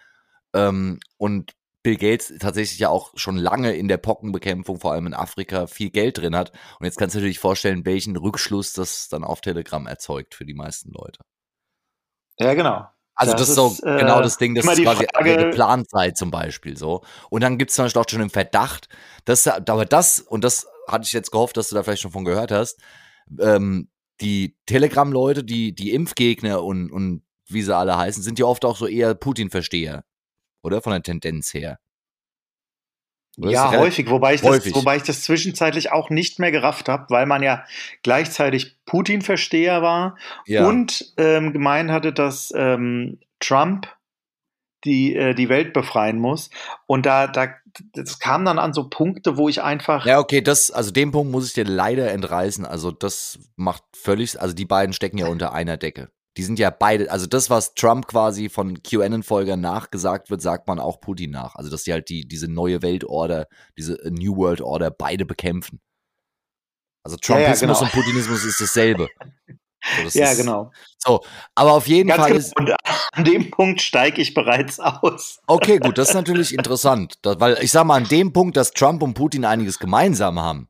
Ähm, 0.55 1.01
und 1.19 1.53
Bill 1.83 1.97
Gates 1.97 2.33
tatsächlich 2.39 2.79
ja 2.79 2.89
auch 2.91 3.13
schon 3.17 3.37
lange 3.37 3.75
in 3.75 3.89
der 3.89 3.97
Pockenbekämpfung, 3.99 4.79
vor 4.81 4.93
allem 4.93 5.07
in 5.09 5.15
Afrika, 5.15 5.67
viel 5.67 5.91
Geld 5.91 6.19
drin 6.19 6.37
hat. 6.37 6.53
Und 6.79 6.87
jetzt 6.87 6.97
kannst 6.99 7.15
du 7.15 7.19
dir 7.19 7.23
natürlich 7.25 7.41
vorstellen, 7.41 7.85
welchen 7.85 8.17
Rückschluss 8.17 8.73
das 8.73 9.09
dann 9.09 9.25
auf 9.25 9.41
Telegram 9.41 9.87
erzeugt 9.87 10.35
für 10.35 10.45
die 10.47 10.55
meisten 10.55 10.93
Leute. 10.93 11.21
ja, 12.39 12.55
genau. 12.55 12.87
Also 13.15 13.33
Das 13.33 13.43
das, 13.43 13.49
ist 13.51 13.55
so 13.57 13.77
äh, 13.87 13.99
genau 13.99 14.23
das 14.23 14.39
Ding, 14.39 14.55
das 14.55 14.65
ist 14.65 14.83
quasi 14.83 15.07
Frage- 15.15 15.37
geplant 15.37 15.91
sei 15.91 16.13
zum 16.13 16.31
Beispiel 16.31 16.77
so. 16.79 17.03
Und 17.31 17.43
dann 17.43 17.59
gibt 17.59 17.71
es 17.71 17.77
zum 17.77 17.85
Beispiel 17.85 18.01
auch 18.01 18.09
schon 18.09 18.23
im 18.23 18.31
Verdacht, 18.31 18.89
dass 19.27 19.47
aber 19.47 19.85
das, 19.85 20.19
und 20.21 20.43
das 20.43 20.67
hatte 20.89 21.05
ich 21.05 21.13
jetzt 21.13 21.31
gehofft, 21.31 21.57
dass 21.59 21.69
du 21.69 21.75
da 21.75 21.83
vielleicht 21.83 22.03
schon 22.03 22.11
von 22.11 22.25
gehört 22.25 22.51
hast, 22.51 22.81
ähm, 23.39 23.91
die 24.21 24.57
Telegram-Leute, 24.67 25.45
die, 25.45 25.75
die 25.75 25.93
Impfgegner 25.93 26.63
und, 26.65 26.91
und 26.91 27.23
wie 27.49 27.63
sie 27.63 27.77
alle 27.77 27.97
heißen, 27.99 28.23
sind 28.23 28.39
ja 28.39 28.47
oft 28.47 28.65
auch 28.65 28.77
so 28.77 28.87
eher 28.87 29.15
Putin-Versteher. 29.15 30.05
Oder? 30.63 30.81
Von 30.81 30.93
der 30.93 31.03
Tendenz 31.03 31.53
her. 31.55 31.79
Oder 33.39 33.51
Ja, 33.51 33.73
häufig, 33.73 34.11
wobei 34.11 34.35
ich, 34.35 34.43
häufig. 34.43 34.73
Das, 34.73 34.83
wobei 34.83 34.97
ich 34.97 35.03
das 35.05 35.23
zwischenzeitlich 35.23 35.91
auch 35.91 36.11
nicht 36.11 36.39
mehr 36.39 36.53
gerafft 36.53 36.89
habe, 36.89 37.07
weil 37.09 37.27
man 37.27 37.43
ja 37.43 37.65
gleichzeitig 38.03 38.77
Putin-Versteher 38.85 39.81
war 39.81 40.19
Ja. 40.47 40.67
und 40.67 41.15
ähm, 41.17 41.53
gemeint 41.53 41.91
hatte, 41.91 42.13
dass 42.13 42.53
ähm, 42.55 43.21
Trump 43.41 43.89
die, 44.85 45.15
äh, 45.15 45.35
die 45.35 45.49
Welt 45.49 45.73
befreien 45.73 46.19
muss. 46.19 46.51
Und 46.87 47.07
da, 47.07 47.27
da, 47.27 47.49
das 47.93 48.19
kam 48.19 48.45
dann 48.45 48.59
an 48.59 48.75
so 48.75 48.89
Punkte, 48.89 49.37
wo 49.37 49.49
ich 49.49 49.63
einfach. 49.63 50.05
Ja, 50.05 50.19
okay, 50.19 50.43
das, 50.43 50.71
also 50.71 50.91
den 50.91 51.11
Punkt 51.13 51.33
muss 51.33 51.47
ich 51.47 51.55
dir 51.55 51.65
leider 51.65 52.11
entreißen. 52.11 52.67
Also, 52.67 52.91
das 52.91 53.39
macht 53.57 53.85
völlig, 53.95 54.41
also 54.41 54.55
die 54.55 54.65
beiden 54.67 54.93
stecken 54.93 55.19
ja 55.19 55.27
unter 55.27 55.53
einer 55.53 55.77
Decke. 55.77 56.11
Die 56.37 56.45
sind 56.45 56.59
ja 56.59 56.71
beide, 56.71 57.11
also 57.11 57.27
das, 57.27 57.51
was 57.51 57.75
Trump 57.75 58.07
quasi 58.07 58.49
von 58.49 58.83
QAnon-Folgern 58.83 59.61
nachgesagt 59.61 60.31
wird, 60.31 60.41
sagt 60.41 60.67
man 60.67 60.79
auch 60.79 61.01
Putin 61.01 61.31
nach. 61.31 61.57
Also, 61.57 61.71
dass 61.71 61.85
die 61.85 61.93
halt 61.93 62.09
die, 62.09 62.27
diese 62.27 62.49
neue 62.49 62.81
Weltorder, 62.83 63.49
diese 63.77 64.03
äh, 64.03 64.11
New 64.11 64.37
World 64.37 64.63
Order 64.63 64.91
beide 64.91 65.27
bekämpfen. 65.27 65.81
Also 67.05 67.17
Ja, 67.23 67.39
ja, 67.39 67.45
Trumpismus 67.47 67.79
genau. 67.79 67.83
und 67.83 67.93
Putinismus 67.93 68.45
ist 68.45 68.61
dasselbe. 68.61 69.09
So, 69.97 70.05
das 70.05 70.15
ja, 70.15 70.31
ist, 70.31 70.39
genau. 70.39 70.73
So, 70.99 71.23
aber 71.55 71.73
auf 71.73 71.89
jeden 71.89 72.09
Ganz 72.09 72.21
Fall 72.21 72.31
genau. 72.31 72.41
ist, 72.41 72.57
Und 72.57 72.75
an 73.13 73.25
dem 73.25 73.51
Punkt 73.51 73.83
steige 73.83 74.23
ich 74.23 74.35
bereits 74.35 74.79
aus. 74.79 75.41
Okay, 75.47 75.79
gut, 75.79 75.99
das 75.99 76.11
ist 76.11 76.15
natürlich 76.15 76.55
interessant, 76.55 77.17
weil 77.25 77.59
ich 77.61 77.73
sag 77.73 77.85
mal, 77.85 77.97
an 77.97 78.09
dem 78.09 78.33
Punkt, 78.33 78.57
dass 78.57 78.71
Trump 78.71 79.03
und 79.03 79.15
Putin 79.15 79.45
einiges 79.45 79.79
gemeinsam 79.79 80.39
haben, 80.39 80.69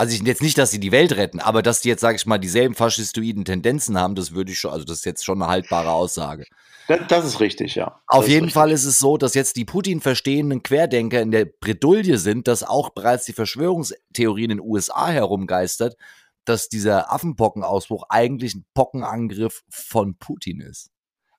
also 0.00 0.14
ich, 0.14 0.22
jetzt 0.26 0.40
nicht, 0.40 0.56
dass 0.56 0.70
sie 0.70 0.80
die 0.80 0.92
Welt 0.92 1.14
retten, 1.14 1.40
aber 1.40 1.60
dass 1.60 1.82
die 1.82 1.90
jetzt, 1.90 2.00
sag 2.00 2.16
ich 2.16 2.24
mal, 2.24 2.38
dieselben 2.38 2.74
faschistoiden 2.74 3.44
Tendenzen 3.44 3.98
haben, 3.98 4.14
das 4.14 4.32
würde 4.32 4.50
ich 4.50 4.58
schon, 4.58 4.72
also 4.72 4.86
das 4.86 5.00
ist 5.00 5.04
jetzt 5.04 5.26
schon 5.26 5.42
eine 5.42 5.50
haltbare 5.50 5.90
Aussage. 5.90 6.46
Das, 6.88 7.00
das 7.08 7.24
ist 7.26 7.40
richtig, 7.40 7.74
ja. 7.74 8.00
Auf 8.06 8.26
jeden 8.26 8.44
richtig. 8.44 8.54
Fall 8.54 8.70
ist 8.70 8.86
es 8.86 8.98
so, 8.98 9.18
dass 9.18 9.34
jetzt 9.34 9.56
die 9.56 9.66
Putin 9.66 10.00
verstehenden 10.00 10.62
Querdenker 10.62 11.20
in 11.20 11.30
der 11.30 11.44
Bredouille 11.44 12.16
sind, 12.16 12.48
dass 12.48 12.62
auch 12.62 12.88
bereits 12.90 13.26
die 13.26 13.34
Verschwörungstheorie 13.34 14.44
in 14.44 14.48
den 14.48 14.60
USA 14.60 15.10
herumgeistert, 15.10 15.98
dass 16.46 16.70
dieser 16.70 17.12
Affenpockenausbruch 17.12 18.04
eigentlich 18.08 18.54
ein 18.54 18.64
Pockenangriff 18.72 19.64
von 19.68 20.16
Putin 20.16 20.62
ist. 20.62 20.90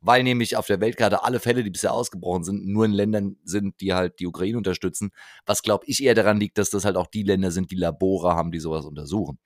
Weil 0.02 0.24
nämlich 0.24 0.58
auf 0.58 0.66
der 0.66 0.82
Weltkarte 0.82 1.24
alle 1.24 1.40
Fälle, 1.40 1.64
die 1.64 1.70
bisher 1.70 1.94
ausgebrochen 1.94 2.44
sind, 2.44 2.66
nur 2.68 2.86
in 2.86 2.92
Ländern 2.92 3.38
sind, 3.44 3.80
die 3.82 3.94
halt 3.94 4.20
die 4.20 4.28
Ukraine 4.28 4.58
unterstützen. 4.58 5.12
Was 5.46 5.62
glaube 5.62 5.86
ich 5.88 6.04
eher 6.04 6.16
daran 6.16 6.40
liegt, 6.40 6.58
dass 6.58 6.72
das 6.72 6.86
halt 6.86 6.98
auch 6.98 7.08
die 7.08 7.24
Länder 7.24 7.52
sind, 7.52 7.70
die 7.72 7.76
Labore 7.76 8.34
haben, 8.34 8.52
die 8.52 8.60
sowas 8.60 8.86
untersuchen. 8.86 9.38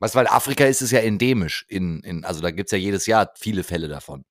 Weißt 0.00 0.16
du, 0.16 0.18
weil 0.18 0.26
Afrika 0.26 0.64
ist 0.64 0.82
es 0.82 0.90
ja 0.90 0.98
endemisch. 0.98 1.64
In, 1.68 2.00
in, 2.00 2.24
also 2.24 2.40
da 2.40 2.50
gibt 2.50 2.66
es 2.66 2.72
ja 2.72 2.78
jedes 2.78 3.06
Jahr 3.06 3.32
viele 3.36 3.62
Fälle 3.62 3.86
davon. 3.86 4.24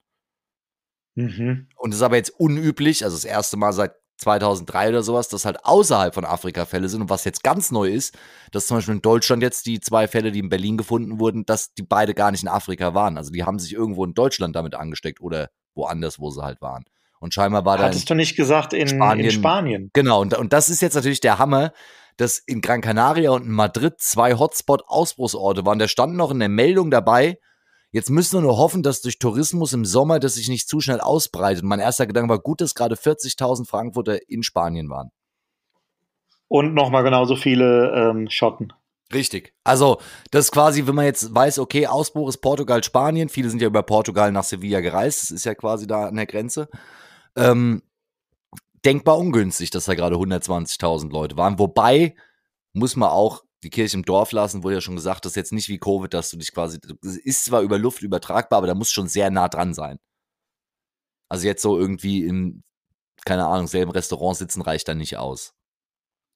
Mhm. 1.16 1.70
Und 1.78 1.91
es 1.91 1.97
ist 1.97 2.04
aber 2.04 2.18
jetzt 2.18 2.32
unüblich, 2.32 3.06
also 3.06 3.16
das 3.16 3.26
erste 3.26 3.56
Mal 3.56 3.72
seit 3.72 3.93
2003 4.22 4.90
oder 4.90 5.04
sowas, 5.04 5.28
dass 5.28 5.46
halt 5.46 5.66
außerhalb 5.66 6.14
von 6.14 6.26
Afrika 6.26 6.66
Fälle 6.66 6.90
sind. 6.90 7.02
Und 7.02 7.10
was 7.10 7.26
jetzt 7.26 7.44
ganz 7.44 7.72
neu 7.72 7.90
ist, 7.90 8.18
dass 8.52 8.68
zum 8.68 8.78
Beispiel 8.78 8.96
in 8.96 9.02
Deutschland 9.02 9.44
jetzt 9.44 9.66
die 9.66 9.80
zwei 9.80 10.08
Fälle, 10.08 10.32
die 10.32 10.40
in 10.40 10.50
Berlin 10.50 10.78
gefunden 10.78 11.20
wurden, 11.20 11.46
dass 11.46 11.74
die 11.74 11.84
beide 11.84 12.14
gar 12.14 12.32
nicht 12.32 12.44
in 12.44 12.50
Afrika 12.50 12.94
waren. 12.94 13.18
Also 13.18 13.32
die 13.32 13.44
haben 13.44 13.60
sich 13.60 13.74
irgendwo 13.74 14.06
in 14.06 14.14
Deutschland 14.14 14.56
damit 14.56 14.76
angesteckt 14.76 15.22
oder 15.22 15.50
woanders, 15.76 16.20
wo 16.20 16.30
sie 16.30 16.42
halt 16.42 16.62
waren. 16.62 16.86
Und 17.20 17.34
scheinbar 17.34 17.66
war 17.66 17.78
da. 17.78 17.86
Hattest 17.86 18.10
du 18.10 18.16
nicht 18.16 18.36
gesagt 18.36 18.74
in 18.74 18.88
Spanien- 18.88 19.26
in 19.26 19.32
Spanien? 19.32 19.90
Genau, 19.94 20.22
und, 20.22 20.38
und 20.38 20.54
das 20.54 20.70
ist 20.70 20.82
jetzt 20.82 20.96
natürlich 20.96 21.20
der 21.20 21.38
Hammer, 21.38 21.72
dass 22.18 22.40
in 22.40 22.62
Gran 22.62 22.82
Canaria 22.82 23.32
und 23.32 23.46
in 23.46 23.52
Madrid 23.52 23.96
zwei 24.00 24.34
Hotspot-Ausbruchsorte 24.36 25.66
waren. 25.66 25.80
Da 25.80 25.88
stand 25.88 26.16
noch 26.16 26.32
in 26.32 26.40
der 26.40 26.50
Meldung 26.50 26.92
dabei, 26.92 27.38
jetzt 27.92 28.10
müssen 28.10 28.38
wir 28.38 28.42
nur 28.42 28.58
hoffen, 28.58 28.84
dass 28.84 29.02
durch 29.02 29.20
Tourismus 29.20 29.74
im 29.74 29.86
Sommer 29.86 30.20
das 30.20 30.36
sich 30.36 30.50
nicht 30.50 30.68
zu 30.68 30.80
schnell 30.80 31.00
ausbreitet. 31.00 31.64
Mein 31.64 31.80
erster 31.80 32.08
Gedanke 32.08 32.30
war, 32.30 32.39
gut, 32.39 32.62
dass 32.62 32.76
gerade 32.76 32.96
40.000 32.96 33.68
Frankfurter 33.68 34.30
in 34.30 34.44
Spanien 34.44 34.89
waren. 34.89 35.12
Und 36.48 36.74
nochmal 36.74 37.04
genauso 37.04 37.36
viele 37.36 37.92
ähm, 37.96 38.30
Schotten. 38.30 38.74
Richtig. 39.14 39.54
Also, 39.64 40.00
das 40.32 40.46
ist 40.46 40.52
quasi, 40.52 40.88
wenn 40.88 40.96
man 40.96 41.06
jetzt 41.06 41.34
weiß, 41.34 41.60
okay, 41.60 41.88
Ausbruch 41.88 42.30
ist 42.30 42.38
Portugal, 42.38 42.84
Spanien. 42.84 43.30
Viele 43.30 43.50
sind 43.50 43.62
ja 43.62 43.68
über 43.68 43.84
Portugal 43.84 44.32
nach 44.32 44.44
Sevilla 44.44 44.80
gereist. 44.80 45.24
Das 45.24 45.32
ist 45.32 45.46
ja 45.46 45.56
quasi 45.56 45.88
da 45.88 46.08
an 46.08 46.16
der 46.16 46.26
Grenze. 46.26 46.70
Ähm, 47.36 47.82
denkbar 48.86 49.18
ungünstig, 49.18 49.70
dass 49.70 49.86
da 49.86 49.96
gerade 49.96 50.16
120.000 50.16 51.12
Leute 51.12 51.38
waren. 51.38 51.60
Wobei, 51.60 52.16
muss 52.74 52.96
man 52.96 53.10
auch 53.10 53.44
die 53.64 53.70
Kirche 53.70 53.97
im 53.97 54.05
Dorf 54.05 54.32
lassen, 54.32 54.64
wurde 54.64 54.76
ja 54.76 54.82
schon 54.82 54.95
gesagt, 54.95 55.26
das 55.26 55.34
ist 55.34 55.36
jetzt 55.38 55.53
nicht 55.53 55.70
wie 55.70 55.80
Covid, 55.80 56.14
dass 56.14 56.32
du 56.32 56.38
dich 56.38 56.51
quasi, 56.53 56.80
das 56.80 57.18
ist 57.18 57.45
zwar 57.45 57.62
über 57.62 57.78
Luft 57.78 58.01
übertragbar, 58.01 58.57
aber 58.57 58.68
da 58.68 58.76
muss 58.76 58.91
schon 58.91 59.07
sehr 59.07 59.30
nah 59.32 59.49
dran 59.49 59.74
sein. 59.74 59.99
Also 61.30 61.47
jetzt 61.47 61.62
so 61.62 61.78
irgendwie 61.80 62.26
im, 62.26 62.64
keine 63.26 63.47
Ahnung, 63.47 63.68
selben 63.68 63.91
Restaurant 63.91 64.38
sitzen 64.38 64.62
reicht 64.62 64.88
da 64.88 64.93
nicht 64.95 65.18
aus. 65.18 65.53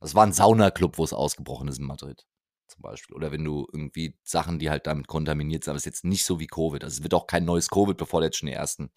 Das 0.02 0.16
war 0.16 0.26
ein 0.26 0.34
Saunaclub, 0.34 0.98
wo 0.98 1.04
es 1.04 1.14
ausgebrochen 1.14 1.68
ist 1.68 1.80
in 1.80 1.86
Madrid. 1.86 2.26
zum 2.68 2.82
Beispiel. 2.82 3.16
Oder 3.16 3.32
wenn 3.32 3.44
du 3.44 3.68
irgendwie 3.74 4.18
Sachen, 4.24 4.60
die 4.60 4.70
halt 4.70 4.88
damit 4.88 5.08
kontaminiert 5.08 5.64
sind, 5.64 5.72
aber 5.72 5.78
es 5.78 5.84
ist 5.84 5.86
jetzt 5.86 6.06
nicht 6.06 6.26
so 6.26 6.40
wie 6.40 6.48
Covid. 6.48 6.84
Also 6.84 6.98
es 6.98 7.04
wird 7.04 7.14
auch 7.14 7.28
kein 7.28 7.46
neues 7.46 7.70
Covid, 7.70 7.98
bevor 7.98 8.24
jetzt 8.24 8.38
schon 8.38 8.48
die 8.48 8.54
ersten 8.54 8.92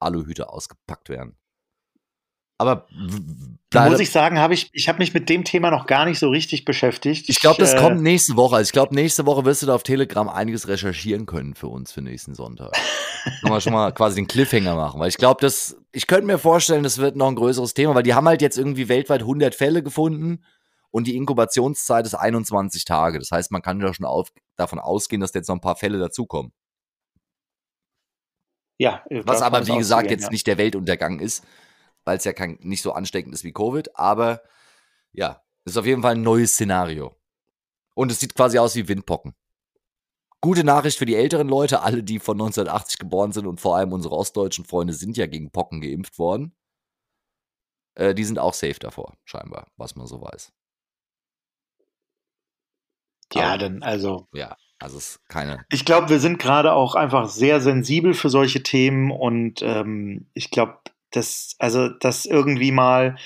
Aluhüte 0.00 0.50
ausgepackt 0.50 1.08
werden. 1.08 1.38
Aber 2.62 2.86
da 3.70 3.88
muss 3.88 4.00
ich 4.00 4.10
sagen, 4.10 4.38
habe 4.38 4.54
ich, 4.54 4.70
ich 4.72 4.88
habe 4.88 4.98
mich 4.98 5.12
mit 5.14 5.28
dem 5.28 5.44
Thema 5.44 5.70
noch 5.70 5.86
gar 5.86 6.04
nicht 6.04 6.18
so 6.18 6.28
richtig 6.28 6.64
beschäftigt. 6.64 7.28
Ich 7.28 7.40
glaube, 7.40 7.60
das 7.60 7.74
äh, 7.74 7.78
kommt 7.78 8.00
nächste 8.00 8.36
Woche. 8.36 8.56
Also 8.56 8.68
ich 8.68 8.72
glaube, 8.72 8.94
nächste 8.94 9.26
Woche 9.26 9.44
wirst 9.44 9.62
du 9.62 9.66
da 9.66 9.74
auf 9.74 9.82
Telegram 9.82 10.28
einiges 10.28 10.68
recherchieren 10.68 11.26
können 11.26 11.54
für 11.54 11.68
uns 11.68 11.90
für 11.90 12.02
nächsten 12.02 12.34
Sonntag. 12.34 12.72
Können 13.40 13.52
wir 13.52 13.60
schon 13.60 13.72
mal 13.72 13.92
quasi 13.94 14.16
den 14.16 14.28
Cliffhanger 14.28 14.76
machen, 14.76 15.00
weil 15.00 15.08
ich 15.08 15.16
glaube, 15.16 15.40
das, 15.40 15.76
ich 15.90 16.06
könnte 16.06 16.26
mir 16.26 16.38
vorstellen, 16.38 16.84
das 16.84 16.98
wird 16.98 17.16
noch 17.16 17.28
ein 17.28 17.34
größeres 17.34 17.74
Thema, 17.74 17.94
weil 17.94 18.04
die 18.04 18.14
haben 18.14 18.28
halt 18.28 18.42
jetzt 18.42 18.58
irgendwie 18.58 18.88
weltweit 18.88 19.22
100 19.22 19.54
Fälle 19.54 19.82
gefunden 19.82 20.44
und 20.90 21.06
die 21.06 21.16
Inkubationszeit 21.16 22.06
ist 22.06 22.14
21 22.14 22.84
Tage. 22.84 23.18
Das 23.18 23.30
heißt, 23.32 23.50
man 23.50 23.62
kann 23.62 23.80
ja 23.80 23.92
schon 23.92 24.06
auf, 24.06 24.32
davon 24.56 24.78
ausgehen, 24.78 25.20
dass 25.20 25.34
jetzt 25.34 25.48
noch 25.48 25.56
ein 25.56 25.60
paar 25.60 25.76
Fälle 25.76 25.98
dazukommen. 25.98 26.52
Ja, 28.78 29.02
was 29.10 29.42
aber 29.42 29.66
wie 29.66 29.76
gesagt 29.76 30.10
jetzt 30.10 30.24
ja. 30.24 30.30
nicht 30.30 30.46
der 30.46 30.58
Weltuntergang 30.58 31.20
ist 31.20 31.44
weil 32.04 32.18
es 32.18 32.24
ja 32.24 32.32
kein, 32.32 32.58
nicht 32.60 32.82
so 32.82 32.92
ansteckend 32.92 33.34
ist 33.34 33.44
wie 33.44 33.52
Covid. 33.52 33.96
Aber 33.96 34.42
ja, 35.12 35.42
ist 35.64 35.76
auf 35.76 35.86
jeden 35.86 36.02
Fall 36.02 36.14
ein 36.14 36.22
neues 36.22 36.52
Szenario. 36.52 37.16
Und 37.94 38.10
es 38.10 38.20
sieht 38.20 38.34
quasi 38.34 38.58
aus 38.58 38.74
wie 38.74 38.88
Windpocken. 38.88 39.34
Gute 40.40 40.64
Nachricht 40.64 40.98
für 40.98 41.06
die 41.06 41.14
älteren 41.14 41.48
Leute, 41.48 41.82
alle, 41.82 42.02
die 42.02 42.18
von 42.18 42.34
1980 42.34 42.98
geboren 42.98 43.32
sind 43.32 43.46
und 43.46 43.60
vor 43.60 43.76
allem 43.76 43.92
unsere 43.92 44.16
ostdeutschen 44.16 44.64
Freunde 44.64 44.92
sind 44.92 45.16
ja 45.16 45.26
gegen 45.26 45.52
Pocken 45.52 45.80
geimpft 45.80 46.18
worden. 46.18 46.56
Äh, 47.94 48.14
die 48.14 48.24
sind 48.24 48.38
auch 48.38 48.54
safe 48.54 48.80
davor, 48.80 49.14
scheinbar, 49.24 49.68
was 49.76 49.94
man 49.94 50.06
so 50.06 50.20
weiß. 50.20 50.52
Ja, 53.34 53.50
Aber, 53.50 53.58
dann 53.58 53.82
also. 53.82 54.26
Ja, 54.32 54.56
also 54.78 54.98
es 54.98 55.10
ist 55.10 55.28
keine. 55.28 55.64
Ich 55.70 55.84
glaube, 55.84 56.08
wir 56.08 56.18
sind 56.18 56.38
gerade 56.38 56.72
auch 56.72 56.96
einfach 56.96 57.28
sehr 57.28 57.60
sensibel 57.60 58.14
für 58.14 58.28
solche 58.28 58.62
Themen 58.62 59.10
und 59.10 59.62
ähm, 59.62 60.28
ich 60.34 60.50
glaube, 60.50 60.78
das, 61.12 61.54
also, 61.58 61.88
dass 61.88 62.26
irgendwie 62.26 62.72
mal 62.72 63.16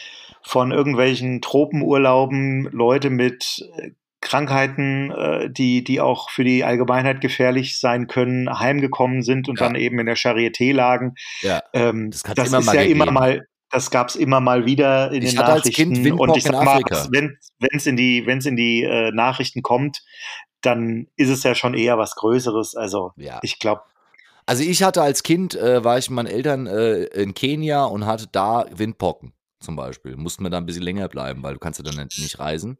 von 0.42 0.70
irgendwelchen 0.70 1.40
Tropenurlauben 1.40 2.68
Leute 2.70 3.10
mit 3.10 3.68
äh, 3.78 3.90
Krankheiten, 4.20 5.10
äh, 5.10 5.50
die, 5.50 5.84
die 5.84 6.00
auch 6.00 6.30
für 6.30 6.44
die 6.44 6.64
Allgemeinheit 6.64 7.20
gefährlich 7.20 7.78
sein 7.78 8.06
können, 8.06 8.58
heimgekommen 8.58 9.22
sind 9.22 9.48
und 9.48 9.60
ja. 9.60 9.66
dann 9.66 9.74
eben 9.76 9.98
in 9.98 10.06
der 10.06 10.16
Charité 10.16 10.72
lagen. 10.72 11.14
Ja. 11.42 11.62
Ähm, 11.72 12.10
das, 12.10 12.22
das 12.22 12.52
ist 12.52 12.66
ja 12.66 12.82
gegeben. 12.82 13.02
immer 13.02 13.10
mal, 13.12 13.46
das 13.70 13.90
gab 13.90 14.08
es 14.08 14.16
immer 14.16 14.40
mal 14.40 14.66
wieder 14.66 15.12
in 15.12 15.22
ich 15.22 15.30
den 15.30 15.38
Nachrichten. 15.38 16.12
und 16.12 16.36
ich 16.36 16.44
sag 16.44 16.64
mal, 16.64 16.80
wenn 17.10 17.38
es 17.72 17.86
in 17.86 17.96
die, 17.96 18.26
wenn's 18.26 18.46
in 18.46 18.56
die 18.56 18.82
äh, 18.82 19.12
Nachrichten 19.12 19.62
kommt, 19.62 20.02
dann 20.60 21.06
ist 21.16 21.30
es 21.30 21.42
ja 21.42 21.54
schon 21.54 21.74
eher 21.74 21.98
was 21.98 22.14
Größeres. 22.16 22.74
Also 22.74 23.12
ja. 23.16 23.38
ich 23.42 23.58
glaube, 23.58 23.82
also 24.46 24.62
ich 24.62 24.82
hatte 24.82 25.02
als 25.02 25.22
Kind, 25.22 25.54
äh, 25.54 25.84
war 25.84 25.98
ich 25.98 26.08
mit 26.08 26.16
meinen 26.16 26.26
Eltern 26.28 26.66
äh, 26.66 27.04
in 27.04 27.34
Kenia 27.34 27.84
und 27.84 28.06
hatte 28.06 28.28
da 28.30 28.66
Windpocken 28.72 29.32
zum 29.60 29.76
Beispiel. 29.76 30.16
Mussten 30.16 30.44
wir 30.44 30.50
da 30.50 30.58
ein 30.58 30.66
bisschen 30.66 30.82
länger 30.82 31.08
bleiben, 31.08 31.42
weil 31.42 31.54
du 31.54 31.60
kannst 31.60 31.78
ja 31.78 31.84
dann 31.84 31.96
nicht 31.96 32.38
reisen. 32.38 32.78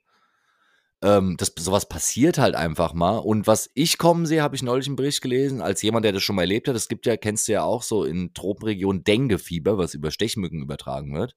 Ähm, 1.02 1.36
das, 1.36 1.52
sowas 1.58 1.88
passiert 1.88 2.38
halt 2.38 2.54
einfach 2.54 2.94
mal. 2.94 3.18
Und 3.18 3.46
was 3.46 3.70
ich 3.74 3.98
kommen 3.98 4.26
sehe, 4.26 4.42
habe 4.42 4.56
ich 4.56 4.62
neulich 4.62 4.86
einen 4.86 4.96
Bericht 4.96 5.20
gelesen, 5.20 5.60
als 5.60 5.82
jemand, 5.82 6.04
der 6.04 6.12
das 6.12 6.22
schon 6.22 6.36
mal 6.36 6.42
erlebt 6.42 6.68
hat. 6.68 6.76
Es 6.76 6.88
gibt 6.88 7.04
ja, 7.04 7.16
kennst 7.16 7.48
du 7.48 7.52
ja 7.52 7.64
auch 7.64 7.82
so 7.82 8.04
in 8.04 8.32
Tropenregionen 8.32 9.04
Denguefieber, 9.04 9.76
was 9.76 9.94
über 9.94 10.10
Stechmücken 10.10 10.62
übertragen 10.62 11.14
wird. 11.14 11.36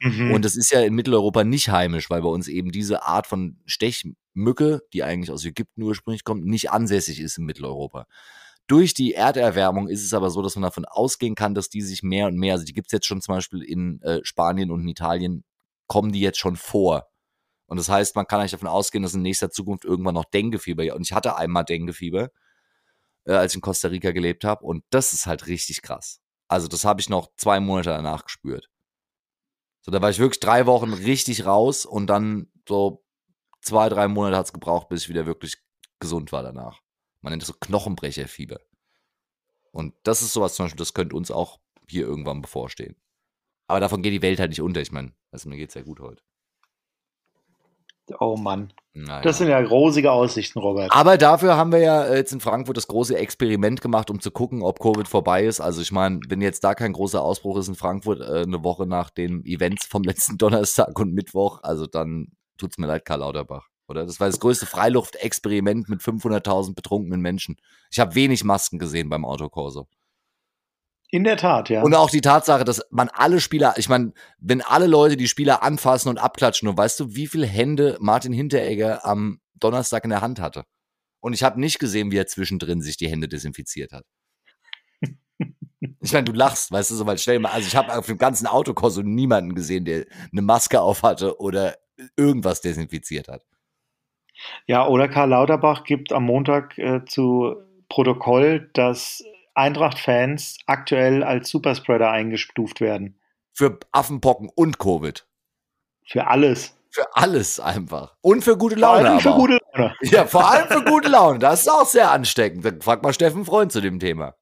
Mhm. 0.00 0.32
Und 0.32 0.44
das 0.44 0.56
ist 0.56 0.70
ja 0.70 0.80
in 0.80 0.94
Mitteleuropa 0.94 1.44
nicht 1.44 1.68
heimisch, 1.70 2.08
weil 2.10 2.22
bei 2.22 2.28
uns 2.28 2.48
eben 2.48 2.70
diese 2.72 3.04
Art 3.04 3.26
von 3.26 3.58
Stechmücke, 3.66 4.82
die 4.92 5.02
eigentlich 5.02 5.30
aus 5.30 5.44
Ägypten 5.44 5.82
ursprünglich 5.82 6.24
kommt, 6.24 6.46
nicht 6.46 6.70
ansässig 6.70 7.20
ist 7.20 7.38
in 7.38 7.44
Mitteleuropa. 7.44 8.06
Durch 8.68 8.92
die 8.92 9.14
Erderwärmung 9.14 9.88
ist 9.88 10.04
es 10.04 10.12
aber 10.12 10.30
so, 10.30 10.42
dass 10.42 10.54
man 10.54 10.62
davon 10.62 10.84
ausgehen 10.84 11.34
kann, 11.34 11.54
dass 11.54 11.70
die 11.70 11.80
sich 11.80 12.02
mehr 12.02 12.26
und 12.26 12.36
mehr, 12.36 12.52
also 12.52 12.66
die 12.66 12.74
gibt 12.74 12.88
es 12.88 12.92
jetzt 12.92 13.06
schon 13.06 13.22
zum 13.22 13.34
Beispiel 13.34 13.62
in 13.62 14.00
äh, 14.02 14.20
Spanien 14.22 14.70
und 14.70 14.82
in 14.82 14.88
Italien, 14.88 15.44
kommen 15.86 16.12
die 16.12 16.20
jetzt 16.20 16.38
schon 16.38 16.56
vor. 16.56 17.08
Und 17.66 17.78
das 17.78 17.88
heißt, 17.88 18.14
man 18.14 18.26
kann 18.26 18.40
eigentlich 18.40 18.52
davon 18.52 18.68
ausgehen, 18.68 19.02
dass 19.02 19.14
in 19.14 19.22
nächster 19.22 19.50
Zukunft 19.50 19.84
irgendwann 19.84 20.14
noch 20.14 20.26
Denguefieber, 20.26 20.94
und 20.94 21.02
ich 21.02 21.12
hatte 21.12 21.36
einmal 21.36 21.64
Denguefieber, 21.64 22.30
äh, 23.24 23.32
als 23.32 23.52
ich 23.52 23.56
in 23.56 23.62
Costa 23.62 23.88
Rica 23.88 24.12
gelebt 24.12 24.44
habe, 24.44 24.64
und 24.64 24.84
das 24.90 25.14
ist 25.14 25.26
halt 25.26 25.46
richtig 25.46 25.80
krass. 25.80 26.20
Also 26.46 26.68
das 26.68 26.84
habe 26.84 27.00
ich 27.00 27.08
noch 27.08 27.28
zwei 27.36 27.60
Monate 27.60 27.88
danach 27.90 28.24
gespürt. 28.24 28.68
So, 29.80 29.90
da 29.90 30.02
war 30.02 30.10
ich 30.10 30.18
wirklich 30.18 30.40
drei 30.40 30.66
Wochen 30.66 30.92
richtig 30.92 31.46
raus 31.46 31.86
und 31.86 32.06
dann 32.08 32.50
so 32.68 33.02
zwei, 33.62 33.88
drei 33.88 34.08
Monate 34.08 34.36
hat 34.36 34.46
es 34.46 34.52
gebraucht, 34.52 34.88
bis 34.88 35.04
ich 35.04 35.08
wieder 35.08 35.24
wirklich 35.24 35.56
gesund 36.00 36.32
war 36.32 36.42
danach. 36.42 36.80
Man 37.20 37.32
nennt 37.32 37.42
es 37.42 37.48
so 37.48 37.54
Knochenbrecherfieber. 37.54 38.60
Und 39.72 39.94
das 40.02 40.22
ist 40.22 40.32
sowas 40.32 40.54
zum 40.54 40.66
Beispiel, 40.66 40.78
das 40.78 40.94
könnte 40.94 41.16
uns 41.16 41.30
auch 41.30 41.58
hier 41.88 42.06
irgendwann 42.06 42.42
bevorstehen. 42.42 42.96
Aber 43.66 43.80
davon 43.80 44.02
geht 44.02 44.12
die 44.12 44.22
Welt 44.22 44.40
halt 44.40 44.50
nicht 44.50 44.62
unter. 44.62 44.80
Ich 44.80 44.92
meine, 44.92 45.12
also 45.30 45.48
mir 45.48 45.56
geht 45.56 45.68
es 45.68 45.74
ja 45.74 45.82
gut 45.82 46.00
heute. 46.00 46.22
Oh 48.20 48.36
Mann. 48.36 48.72
Naja. 48.94 49.20
Das 49.20 49.38
sind 49.38 49.48
ja 49.48 49.60
rosige 49.60 50.10
Aussichten, 50.10 50.58
Robert. 50.58 50.92
Aber 50.92 51.18
dafür 51.18 51.56
haben 51.56 51.72
wir 51.72 51.78
ja 51.78 52.14
jetzt 52.14 52.32
in 52.32 52.40
Frankfurt 52.40 52.76
das 52.76 52.88
große 52.88 53.16
Experiment 53.16 53.80
gemacht, 53.80 54.10
um 54.10 54.20
zu 54.20 54.30
gucken, 54.30 54.62
ob 54.62 54.80
Covid 54.80 55.06
vorbei 55.06 55.44
ist. 55.44 55.60
Also 55.60 55.82
ich 55.82 55.92
meine, 55.92 56.20
wenn 56.28 56.40
jetzt 56.40 56.64
da 56.64 56.74
kein 56.74 56.94
großer 56.94 57.22
Ausbruch 57.22 57.58
ist 57.58 57.68
in 57.68 57.74
Frankfurt, 57.74 58.20
äh, 58.20 58.42
eine 58.42 58.64
Woche 58.64 58.86
nach 58.86 59.10
den 59.10 59.44
Events 59.44 59.86
vom 59.86 60.02
letzten 60.02 60.38
Donnerstag 60.38 60.98
und 60.98 61.12
Mittwoch, 61.12 61.60
also 61.62 61.86
dann 61.86 62.32
tut 62.56 62.72
es 62.72 62.78
mir 62.78 62.86
leid, 62.86 63.04
Karl 63.04 63.20
Lauterbach. 63.20 63.67
Oder 63.88 64.04
das 64.04 64.20
war 64.20 64.28
das 64.28 64.38
größte 64.38 64.66
Freiluftexperiment 64.66 65.88
mit 65.88 66.00
500.000 66.00 66.74
betrunkenen 66.74 67.20
Menschen. 67.20 67.56
Ich 67.90 67.98
habe 67.98 68.14
wenig 68.14 68.44
Masken 68.44 68.78
gesehen 68.78 69.08
beim 69.08 69.24
Autokorso. 69.24 69.88
In 71.10 71.24
der 71.24 71.38
Tat, 71.38 71.70
ja. 71.70 71.82
Und 71.82 71.94
auch 71.94 72.10
die 72.10 72.20
Tatsache, 72.20 72.64
dass 72.64 72.82
man 72.90 73.08
alle 73.08 73.40
Spieler, 73.40 73.74
ich 73.78 73.88
meine, 73.88 74.12
wenn 74.38 74.60
alle 74.60 74.86
Leute 74.86 75.16
die 75.16 75.26
Spieler 75.26 75.62
anfassen 75.62 76.10
und 76.10 76.18
abklatschen, 76.18 76.68
und 76.68 76.76
weißt 76.76 77.00
du, 77.00 77.14
wie 77.14 77.26
viele 77.26 77.46
Hände 77.46 77.96
Martin 77.98 78.34
Hinteregger 78.34 79.06
am 79.06 79.40
Donnerstag 79.54 80.04
in 80.04 80.10
der 80.10 80.20
Hand 80.20 80.38
hatte? 80.38 80.64
Und 81.20 81.32
ich 81.32 81.42
habe 81.42 81.58
nicht 81.58 81.78
gesehen, 81.78 82.12
wie 82.12 82.18
er 82.18 82.26
zwischendrin 82.26 82.82
sich 82.82 82.98
die 82.98 83.08
Hände 83.08 83.28
desinfiziert 83.28 83.92
hat. 83.92 84.04
Ich 86.00 86.12
meine, 86.12 86.24
du 86.24 86.32
lachst, 86.32 86.72
weißt 86.72 86.90
du, 86.90 86.94
so, 86.96 87.16
stell 87.16 87.36
dir 87.36 87.40
mal, 87.40 87.52
also 87.52 87.66
ich 87.66 87.76
habe 87.76 87.96
auf 87.96 88.06
dem 88.06 88.18
ganzen 88.18 88.46
Autokorso 88.46 89.02
niemanden 89.02 89.54
gesehen, 89.54 89.84
der 89.84 90.06
eine 90.32 90.42
Maske 90.42 90.80
auf 90.80 91.02
hatte 91.02 91.38
oder 91.40 91.76
irgendwas 92.16 92.60
desinfiziert 92.60 93.28
hat. 93.28 93.44
Ja, 94.66 94.86
oder 94.86 95.08
Karl 95.08 95.30
Lauterbach 95.30 95.84
gibt 95.84 96.12
am 96.12 96.24
Montag 96.24 96.78
äh, 96.78 97.04
zu 97.04 97.56
Protokoll, 97.88 98.70
dass 98.74 99.24
Eintracht-Fans 99.54 100.58
aktuell 100.66 101.24
als 101.24 101.50
Superspreader 101.50 102.10
eingestuft 102.10 102.80
werden. 102.80 103.18
Für 103.52 103.78
Affenpocken 103.92 104.50
und 104.54 104.78
Covid. 104.78 105.26
Für 106.06 106.28
alles. 106.28 106.76
Für 106.90 107.06
alles 107.14 107.60
einfach. 107.60 108.14
Und 108.20 108.42
für 108.42 108.56
gute 108.56 108.76
Laune. 108.76 109.00
Vor 109.00 109.10
allem 109.10 109.20
für 109.20 109.32
gute 109.32 109.58
Laune. 109.74 109.94
Ja, 110.02 110.26
vor 110.26 110.50
allem 110.50 110.68
für 110.68 110.84
gute 110.84 111.08
Laune. 111.08 111.38
Das 111.38 111.60
ist 111.60 111.68
auch 111.68 111.86
sehr 111.86 112.10
ansteckend. 112.10 112.82
Frag 112.82 113.02
mal 113.02 113.12
Steffen 113.12 113.44
Freund 113.44 113.72
zu 113.72 113.80
dem 113.80 113.98
Thema. 113.98 114.34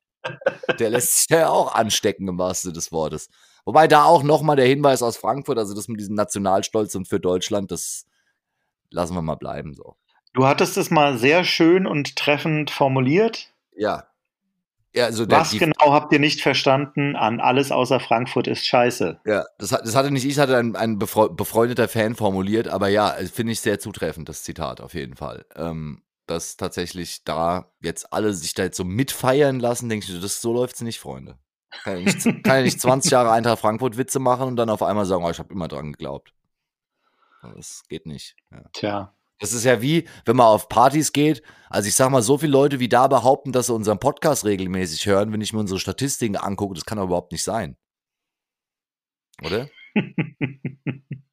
Der 0.78 0.90
lässt 0.90 1.16
sich 1.16 1.26
ja 1.30 1.48
auch 1.48 1.74
anstecken 1.74 2.28
im 2.28 2.38
wahrsten 2.38 2.72
des 2.72 2.92
Wortes. 2.92 3.28
Wobei 3.64 3.88
da 3.88 4.04
auch 4.04 4.22
nochmal 4.22 4.56
der 4.56 4.66
Hinweis 4.66 5.02
aus 5.02 5.16
Frankfurt, 5.16 5.58
also 5.58 5.74
das 5.74 5.88
mit 5.88 5.98
diesem 5.98 6.14
Nationalstolz 6.14 6.94
und 6.94 7.08
für 7.08 7.20
Deutschland, 7.20 7.70
das 7.70 8.06
lassen 8.90 9.14
wir 9.14 9.22
mal 9.22 9.36
bleiben 9.36 9.74
so. 9.74 9.96
Du 10.32 10.46
hattest 10.46 10.76
es 10.76 10.90
mal 10.90 11.16
sehr 11.16 11.44
schön 11.44 11.86
und 11.86 12.16
treffend 12.16 12.70
formuliert. 12.70 13.52
Ja. 13.74 14.04
ja 14.92 15.06
also 15.06 15.28
Was 15.30 15.52
genau 15.52 15.92
habt 15.92 16.12
ihr 16.12 16.18
nicht 16.18 16.42
verstanden 16.42 17.16
an 17.16 17.40
alles 17.40 17.72
außer 17.72 18.00
Frankfurt 18.00 18.46
ist 18.46 18.66
scheiße? 18.66 19.20
Ja, 19.24 19.44
das, 19.58 19.70
das 19.70 19.94
hatte 19.94 20.10
nicht 20.10 20.26
ich, 20.26 20.38
hatte 20.38 20.58
ein, 20.58 20.76
ein 20.76 20.98
befreundeter 20.98 21.88
Fan 21.88 22.14
formuliert, 22.14 22.68
aber 22.68 22.88
ja, 22.88 23.14
finde 23.32 23.52
ich 23.52 23.60
sehr 23.60 23.78
zutreffend, 23.78 24.28
das 24.28 24.42
Zitat 24.42 24.80
auf 24.80 24.92
jeden 24.92 25.16
Fall. 25.16 25.46
Ähm, 25.56 26.02
dass 26.26 26.56
tatsächlich 26.56 27.24
da 27.24 27.70
jetzt 27.80 28.12
alle 28.12 28.34
sich 28.34 28.52
da 28.54 28.64
jetzt 28.64 28.76
so 28.76 28.84
mitfeiern 28.84 29.60
lassen, 29.60 29.88
denke 29.88 30.06
ich, 30.06 30.20
das, 30.20 30.42
so 30.42 30.52
läuft 30.52 30.74
es 30.76 30.82
nicht, 30.82 30.98
Freunde. 30.98 31.38
Kann 31.84 31.98
ja 31.98 32.04
nicht, 32.04 32.22
kann 32.44 32.56
ja 32.56 32.62
nicht 32.62 32.80
20 32.80 33.10
Jahre 33.10 33.30
Eintracht 33.30 33.60
Frankfurt 33.60 33.96
Witze 33.96 34.18
machen 34.18 34.48
und 34.48 34.56
dann 34.56 34.70
auf 34.70 34.82
einmal 34.82 35.06
sagen, 35.06 35.24
oh, 35.24 35.30
ich 35.30 35.38
habe 35.38 35.52
immer 35.52 35.68
dran 35.68 35.92
geglaubt. 35.92 36.34
Das 37.54 37.84
geht 37.88 38.06
nicht. 38.06 38.36
Ja. 38.50 38.62
Tja. 38.72 39.12
Das 39.38 39.52
ist 39.52 39.64
ja 39.64 39.82
wie, 39.82 40.08
wenn 40.24 40.36
man 40.36 40.46
auf 40.46 40.68
Partys 40.68 41.12
geht. 41.12 41.42
Also 41.68 41.88
ich 41.88 41.94
sag 41.94 42.10
mal, 42.10 42.22
so 42.22 42.38
viele 42.38 42.52
Leute 42.52 42.80
wie 42.80 42.88
da 42.88 43.06
behaupten, 43.06 43.52
dass 43.52 43.66
sie 43.66 43.74
unseren 43.74 43.98
Podcast 43.98 44.44
regelmäßig 44.44 45.06
hören, 45.06 45.32
wenn 45.32 45.42
ich 45.42 45.52
mir 45.52 45.60
unsere 45.60 45.78
Statistiken 45.78 46.36
angucke, 46.36 46.74
das 46.74 46.86
kann 46.86 46.96
doch 46.96 47.04
überhaupt 47.04 47.32
nicht 47.32 47.44
sein. 47.44 47.76
Oder? 49.44 49.68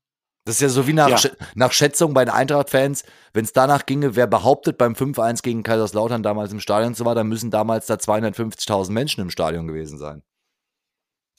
Das 0.46 0.56
ist 0.56 0.62
ja 0.62 0.70
so 0.70 0.88
wie 0.88 0.94
nach, 0.94 1.08
ja. 1.08 1.18
Sch 1.18 1.30
nach 1.56 1.72
Schätzung 1.72 2.14
bei 2.14 2.26
den 2.26 2.34
Eintracht-Fans, 2.34 3.06
wenn 3.34 3.46
es 3.46 3.54
danach 3.54 3.86
ginge, 3.86 4.18
wer 4.18 4.28
behauptet 4.28 4.78
beim 4.78 4.94
5-1 4.94 5.42
gegen 5.42 5.64
Kaiserslautern 5.64 6.22
damals 6.22 6.52
im 6.52 6.60
Stadion 6.60 6.96
zu 6.96 7.06
war, 7.06 7.16
dann 7.16 7.28
müssen 7.28 7.50
damals 7.50 7.86
da 7.86 7.94
250.000 7.94 8.92
Menschen 8.92 9.22
im 9.22 9.30
Stadion 9.30 9.68
gewesen 9.68 9.98
sein. 9.98 10.22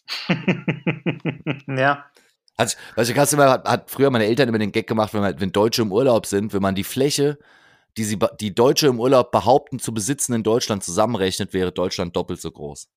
ja. 1.66 2.07
Also, 2.57 2.77
weißt 2.95 3.11
du, 3.11 3.15
kannst 3.15 3.33
du 3.33 3.37
mal, 3.37 3.63
hat, 3.65 3.91
früher 3.91 4.11
meine 4.11 4.27
Eltern 4.27 4.49
immer 4.49 4.59
den 4.59 4.73
Gag 4.73 4.87
gemacht, 4.87 5.13
wenn, 5.15 5.21
man, 5.23 5.41
wenn 5.41 5.53
Deutsche 5.53 5.83
im 5.83 5.93
Urlaub 5.93 6.27
sind, 6.27 6.53
wenn 6.53 6.63
man 6.63 6.75
die 6.75 6.85
Fläche 6.85 7.39
die, 7.97 8.05
sie, 8.05 8.19
die 8.41 8.55
Deutsche 8.55 8.89
im 8.89 9.01
Urlaub 9.01 9.31
behaupten 9.31 9.79
zu 9.79 9.95
besitzen 9.95 10.35
in 10.35 10.43
Deutschland 10.43 10.83
zusammenrechnet, 10.83 11.53
wäre 11.53 11.73
Deutschland 11.73 12.17
doppelt 12.17 12.41
so 12.41 12.51
groß. 12.51 12.89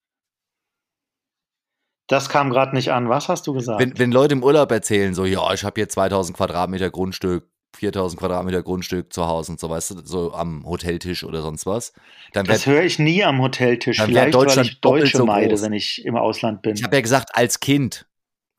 Das 2.07 2.29
kam 2.29 2.49
gerade 2.49 2.73
nicht 2.73 2.91
an. 2.91 3.09
Was 3.09 3.27
hast 3.27 3.47
du 3.47 3.53
gesagt? 3.53 3.79
Wenn, 3.79 3.97
wenn 3.99 4.11
Leute 4.11 4.33
im 4.33 4.43
Urlaub 4.43 4.71
erzählen, 4.71 5.13
so, 5.13 5.25
ja, 5.25 5.53
ich 5.53 5.63
habe 5.63 5.79
hier 5.79 5.89
2000 5.89 6.37
Quadratmeter 6.37 6.89
Grundstück, 6.89 7.49
4000 7.75 8.19
Quadratmeter 8.19 8.63
Grundstück 8.63 9.11
zu 9.11 9.27
Hause 9.27 9.51
und 9.51 9.59
so, 9.59 9.69
weißt 9.69 9.91
du, 9.91 10.05
so 10.05 10.33
am 10.33 10.65
Hoteltisch 10.65 11.25
oder 11.25 11.41
sonst 11.41 11.65
was. 11.65 11.93
Dann 12.31 12.45
das 12.45 12.65
höre 12.65 12.83
ich 12.83 12.97
nie 12.97 13.25
am 13.25 13.41
Hoteltisch. 13.41 13.97
Dann 13.97 14.07
Vielleicht, 14.07 14.33
Deutschland 14.33 14.57
weil 14.57 14.65
ich 14.67 14.79
Deutsche 14.79 15.17
so 15.17 15.25
meide, 15.25 15.61
wenn 15.61 15.73
ich 15.73 16.03
im 16.05 16.15
Ausland 16.15 16.61
bin. 16.61 16.75
Ich 16.75 16.83
habe 16.83 16.95
ja 16.95 17.01
gesagt, 17.01 17.35
als 17.35 17.59
Kind, 17.59 18.07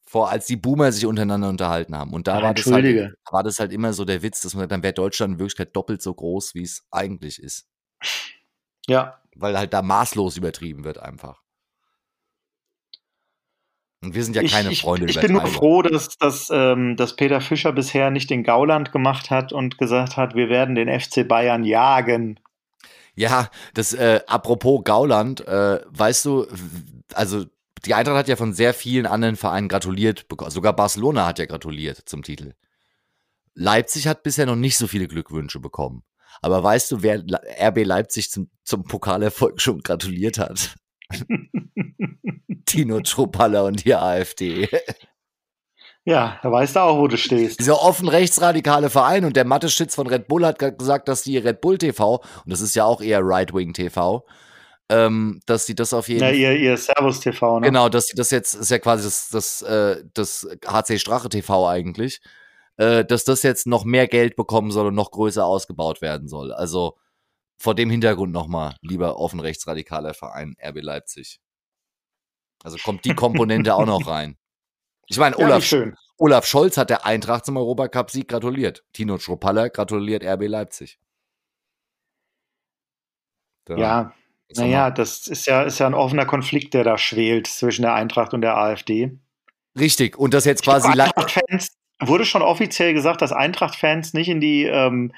vor, 0.09 0.31
als 0.31 0.47
die 0.47 0.57
Boomer 0.57 0.91
sich 0.91 1.05
untereinander 1.05 1.51
unterhalten 1.51 1.95
haben. 1.95 2.15
Und 2.15 2.27
da 2.29 2.39
Ach, 2.39 2.43
war, 2.43 2.55
das 2.55 2.67
halt, 2.67 3.15
war 3.31 3.43
das 3.43 3.59
halt 3.59 3.73
immer 3.73 3.93
so 3.93 4.07
der 4.07 4.23
Witz, 4.23 4.41
dass 4.41 4.55
man 4.55 4.67
dann 4.67 4.83
wäre 4.83 4.95
Deutschland 4.95 5.35
in 5.35 5.39
Wirklichkeit 5.39 5.77
doppelt 5.77 6.01
so 6.01 6.15
groß, 6.15 6.55
wie 6.55 6.63
es 6.63 6.87
eigentlich 6.91 7.43
ist. 7.43 7.69
Ja. 8.87 9.21
Weil 9.37 9.59
halt 9.59 9.75
da 9.75 9.83
maßlos 9.83 10.39
übertrieben 10.39 10.85
wird 10.85 10.99
einfach. 10.99 11.43
Und 14.03 14.15
wir 14.15 14.25
sind 14.25 14.35
ja 14.35 14.45
keine 14.45 14.71
ich, 14.71 14.81
Freunde. 14.81 15.07
Ich, 15.07 15.17
ich 15.17 15.21
bin 15.21 15.33
nur 15.33 15.47
froh, 15.47 15.83
dass, 15.83 16.17
dass, 16.17 16.49
ähm, 16.51 16.97
dass 16.97 17.17
Peter 17.17 17.43
Fischer 17.43 17.73
bisher 17.73 18.11
nicht 18.11 18.31
den 18.31 18.45
Gauland 18.45 18.93
gemacht 18.93 19.31
hat 19.31 19.53
und 19.53 19.77
gesagt 19.77 20.17
hat, 20.17 20.35
wir 20.35 20.49
werden 20.49 20.75
den 20.75 20.89
FC 20.89 21.29
Bayern 21.29 21.65
jagen. 21.65 22.41
Ja, 23.15 23.51
das 23.75 23.93
äh, 23.93 24.21
apropos 24.27 24.85
Gauland, 24.85 25.47
äh, 25.47 25.81
weißt 25.89 26.25
du, 26.25 26.47
also 27.13 27.45
die 27.85 27.95
Eintracht 27.95 28.17
hat 28.17 28.29
ja 28.29 28.37
von 28.37 28.53
sehr 28.53 28.75
vielen 28.75 29.07
anderen 29.07 29.37
Vereinen 29.37 29.69
gratuliert, 29.69 30.27
sogar 30.49 30.75
Barcelona 30.75 31.27
hat 31.27 31.39
ja 31.39 31.47
gratuliert 31.47 32.03
zum 32.07 32.23
Titel. 32.23 32.55
Leipzig 33.55 34.07
hat 34.07 34.23
bisher 34.23 34.47
noch 34.47 34.57
nicht 34.57 34.79
so 34.79 34.87
viele 34.87 35.09
Glückwünsche 35.09 35.61
bekommen. 35.61 36.05
Aber 36.41 36.63
weißt 36.63 36.93
du, 36.93 37.03
wer 37.03 37.25
RB 37.61 37.85
Leipzig 37.85 38.31
zum, 38.31 38.51
zum 38.63 38.85
Pokalerfolg 38.85 39.61
schon 39.61 39.81
gratuliert 39.83 40.39
hat? 40.39 40.77
Tino 42.67 43.01
Truppalla 43.01 43.63
und 43.63 43.85
die 43.85 43.95
AfD. 43.95 44.69
Ja, 46.05 46.39
da 46.43 46.53
weißt 46.53 46.77
du 46.77 46.81
auch, 46.81 46.99
wo 46.99 47.09
du 47.09 47.19
stehst. 47.19 47.61
Dieser 47.61 47.83
offen 47.83 48.09
rechtsradikale 48.09 48.91
Verein 48.91 49.25
und 49.25 49.37
der 49.37 49.45
Mathe-Schitz 49.45 49.95
von 49.95 50.07
Red 50.07 50.29
Bull 50.29 50.47
hat 50.47 50.59
gesagt, 50.79 51.09
dass 51.09 51.23
die 51.23 51.39
Red 51.39 51.61
Bull 51.61 51.79
TV, 51.79 52.17
und 52.17 52.53
das 52.53 52.61
ist 52.61 52.75
ja 52.75 52.85
auch 52.85 53.01
eher 53.01 53.21
Right-Wing 53.23 53.73
TV, 53.73 54.25
ähm, 54.91 55.41
dass 55.47 55.67
sie 55.67 55.75
das 55.75 55.93
auf 55.93 56.09
jeden 56.09 56.21
Fall. 56.21 56.35
Ja, 56.35 56.51
ihr, 56.51 56.59
ihr 56.59 56.77
Servus 56.77 57.21
TV, 57.21 57.61
ne? 57.61 57.67
Genau, 57.67 57.89
dass 57.89 58.07
sie 58.07 58.17
das 58.17 58.31
jetzt, 58.31 58.55
ist 58.55 58.71
ja 58.71 58.79
quasi 58.79 59.05
das, 59.05 59.29
das, 59.29 59.63
äh, 59.63 60.03
das 60.15 60.49
HC 60.67 60.99
Strache 60.99 61.29
TV 61.29 61.69
eigentlich, 61.69 62.21
äh, 62.77 63.05
dass 63.05 63.25
das 63.25 63.43
jetzt 63.43 63.67
noch 63.67 63.85
mehr 63.85 64.09
Geld 64.09 64.37
bekommen 64.37 64.71
soll 64.71 64.87
und 64.87 64.95
noch 64.95 65.11
größer 65.11 65.45
ausgebaut 65.45 66.01
werden 66.01 66.29
soll. 66.29 66.53
Also 66.53 66.97
vor 67.59 67.75
dem 67.75 67.91
Hintergrund 67.91 68.33
nochmal, 68.33 68.77
lieber 68.81 69.19
offen 69.19 69.41
rechtsradikaler 69.41 70.15
Verein 70.15 70.57
RB 70.63 70.81
Leipzig. 70.81 71.41
Also 72.63 72.79
kommt 72.79 73.05
die 73.05 73.15
Komponente 73.15 73.75
auch 73.75 73.87
noch 73.87 74.07
rein. 74.07 74.37
Ich 75.07 75.19
meine, 75.19 75.37
Olaf, 75.39 75.71
ja, 75.71 75.93
Olaf 76.19 76.47
Scholz 76.47 76.77
hat 76.77 76.91
der 76.91 77.07
Eintracht 77.07 77.47
zum 77.47 77.57
Europacup-Sieg 77.57 78.29
gratuliert. 78.29 78.85
Tino 78.93 79.19
Schruppalla 79.19 79.69
gratuliert 79.69 80.25
RB 80.25 80.49
Leipzig. 80.49 80.99
Da, 83.65 83.77
ja, 83.77 84.15
naja, 84.57 84.91
das 84.91 85.27
ist 85.27 85.47
ja, 85.47 85.63
ist 85.63 85.79
ja 85.79 85.87
ein 85.87 85.95
offener 85.95 86.25
Konflikt, 86.25 86.75
der 86.75 86.85
da 86.85 86.97
schwelt 86.99 87.47
zwischen 87.47 87.83
der 87.83 87.95
Eintracht 87.95 88.33
und 88.33 88.41
der 88.41 88.57
AfD. 88.57 89.19
Richtig, 89.79 90.19
und 90.19 90.35
das 90.35 90.45
jetzt 90.45 90.65
quasi. 90.65 90.89
Eintracht-Fans 90.89 91.77
wurde 92.01 92.25
schon 92.25 92.43
offiziell 92.43 92.95
gesagt, 92.95 93.23
dass 93.23 93.33
Eintracht-Fans 93.33 94.15
nicht 94.15 94.29
in 94.29 94.41
die, 94.41 94.65
ähm, 94.65 95.13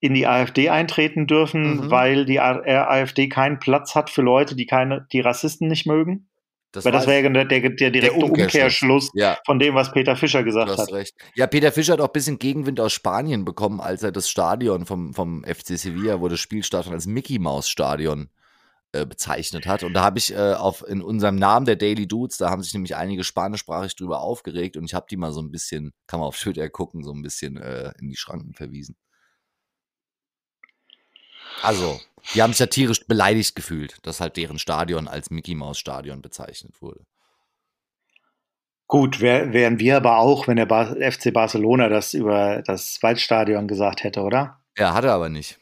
in 0.00 0.14
die 0.14 0.26
AfD 0.26 0.70
eintreten 0.70 1.26
dürfen, 1.26 1.76
mhm. 1.76 1.90
weil 1.90 2.24
die 2.24 2.40
AfD 2.40 3.28
keinen 3.28 3.58
Platz 3.58 3.94
hat 3.94 4.10
für 4.10 4.22
Leute, 4.22 4.56
die 4.56 4.66
keine, 4.66 5.06
die 5.12 5.20
Rassisten 5.20 5.68
nicht 5.68 5.86
mögen. 5.86 6.28
Das 6.72 6.86
Weil 6.86 6.92
das 6.92 7.06
wäre 7.06 7.30
der, 7.30 7.44
der, 7.44 7.60
der 7.60 7.90
direkte 7.90 8.00
der 8.00 8.14
Umkehrschluss, 8.16 9.10
ja. 9.12 9.36
von 9.44 9.58
dem, 9.58 9.74
was 9.74 9.92
Peter 9.92 10.16
Fischer 10.16 10.42
gesagt 10.42 10.78
hat. 10.78 10.90
Recht. 10.90 11.14
Ja, 11.34 11.46
Peter 11.46 11.70
Fischer 11.70 11.92
hat 11.92 12.00
auch 12.00 12.06
ein 12.06 12.12
bisschen 12.12 12.38
Gegenwind 12.38 12.80
aus 12.80 12.94
Spanien 12.94 13.44
bekommen, 13.44 13.78
als 13.78 14.02
er 14.02 14.10
das 14.10 14.30
Stadion 14.30 14.86
vom, 14.86 15.12
vom 15.12 15.44
FC 15.44 15.78
Sevilla, 15.78 16.22
wo 16.22 16.28
das 16.28 16.40
Spiel 16.40 16.64
stattfand, 16.64 16.94
als 16.94 17.06
Mickey 17.06 17.38
Maus 17.38 17.68
Stadion 17.68 18.30
äh, 18.92 19.06
bezeichnet 19.06 19.66
hat. 19.66 19.82
Und 19.82 19.94
da 19.94 20.02
habe 20.02 20.18
ich 20.18 20.34
äh, 20.34 20.52
auf, 20.52 20.86
in 20.86 21.02
unserem 21.02 21.36
Namen 21.36 21.64
der 21.64 21.76
Daily 21.76 22.06
Dudes, 22.06 22.36
da 22.36 22.50
haben 22.50 22.62
sich 22.62 22.74
nämlich 22.74 22.94
einige 22.94 23.24
spanischsprachig 23.24 23.96
drüber 23.96 24.20
aufgeregt 24.20 24.76
und 24.76 24.84
ich 24.84 24.92
habe 24.92 25.06
die 25.08 25.16
mal 25.16 25.32
so 25.32 25.40
ein 25.40 25.50
bisschen, 25.50 25.92
kann 26.06 26.20
man 26.20 26.26
auf 26.26 26.38
Twitter 26.38 26.68
gucken, 26.68 27.02
so 27.02 27.12
ein 27.12 27.22
bisschen 27.22 27.56
äh, 27.56 27.92
in 27.98 28.10
die 28.10 28.16
Schranken 28.16 28.52
verwiesen. 28.52 28.96
Also, 31.62 32.00
die 32.34 32.42
haben 32.42 32.52
sich 32.52 32.60
ja 32.60 32.66
tierisch 32.66 33.06
beleidigt 33.06 33.54
gefühlt, 33.54 33.96
dass 34.02 34.20
halt 34.20 34.36
deren 34.36 34.58
Stadion 34.58 35.08
als 35.08 35.30
Mickey 35.30 35.54
Maus 35.54 35.78
Stadion 35.78 36.20
bezeichnet 36.20 36.80
wurde. 36.82 37.04
Gut, 38.86 39.20
wär, 39.22 39.54
wären 39.54 39.78
wir 39.78 39.96
aber 39.96 40.18
auch, 40.18 40.48
wenn 40.48 40.56
der 40.56 41.12
FC 41.12 41.32
Barcelona 41.32 41.88
das 41.88 42.12
über 42.12 42.62
das 42.66 43.02
Waldstadion 43.02 43.68
gesagt 43.68 44.04
hätte, 44.04 44.20
oder? 44.20 44.60
Ja, 44.76 44.92
hat 44.92 45.04
er 45.04 45.14
aber 45.14 45.30
nicht. 45.30 45.58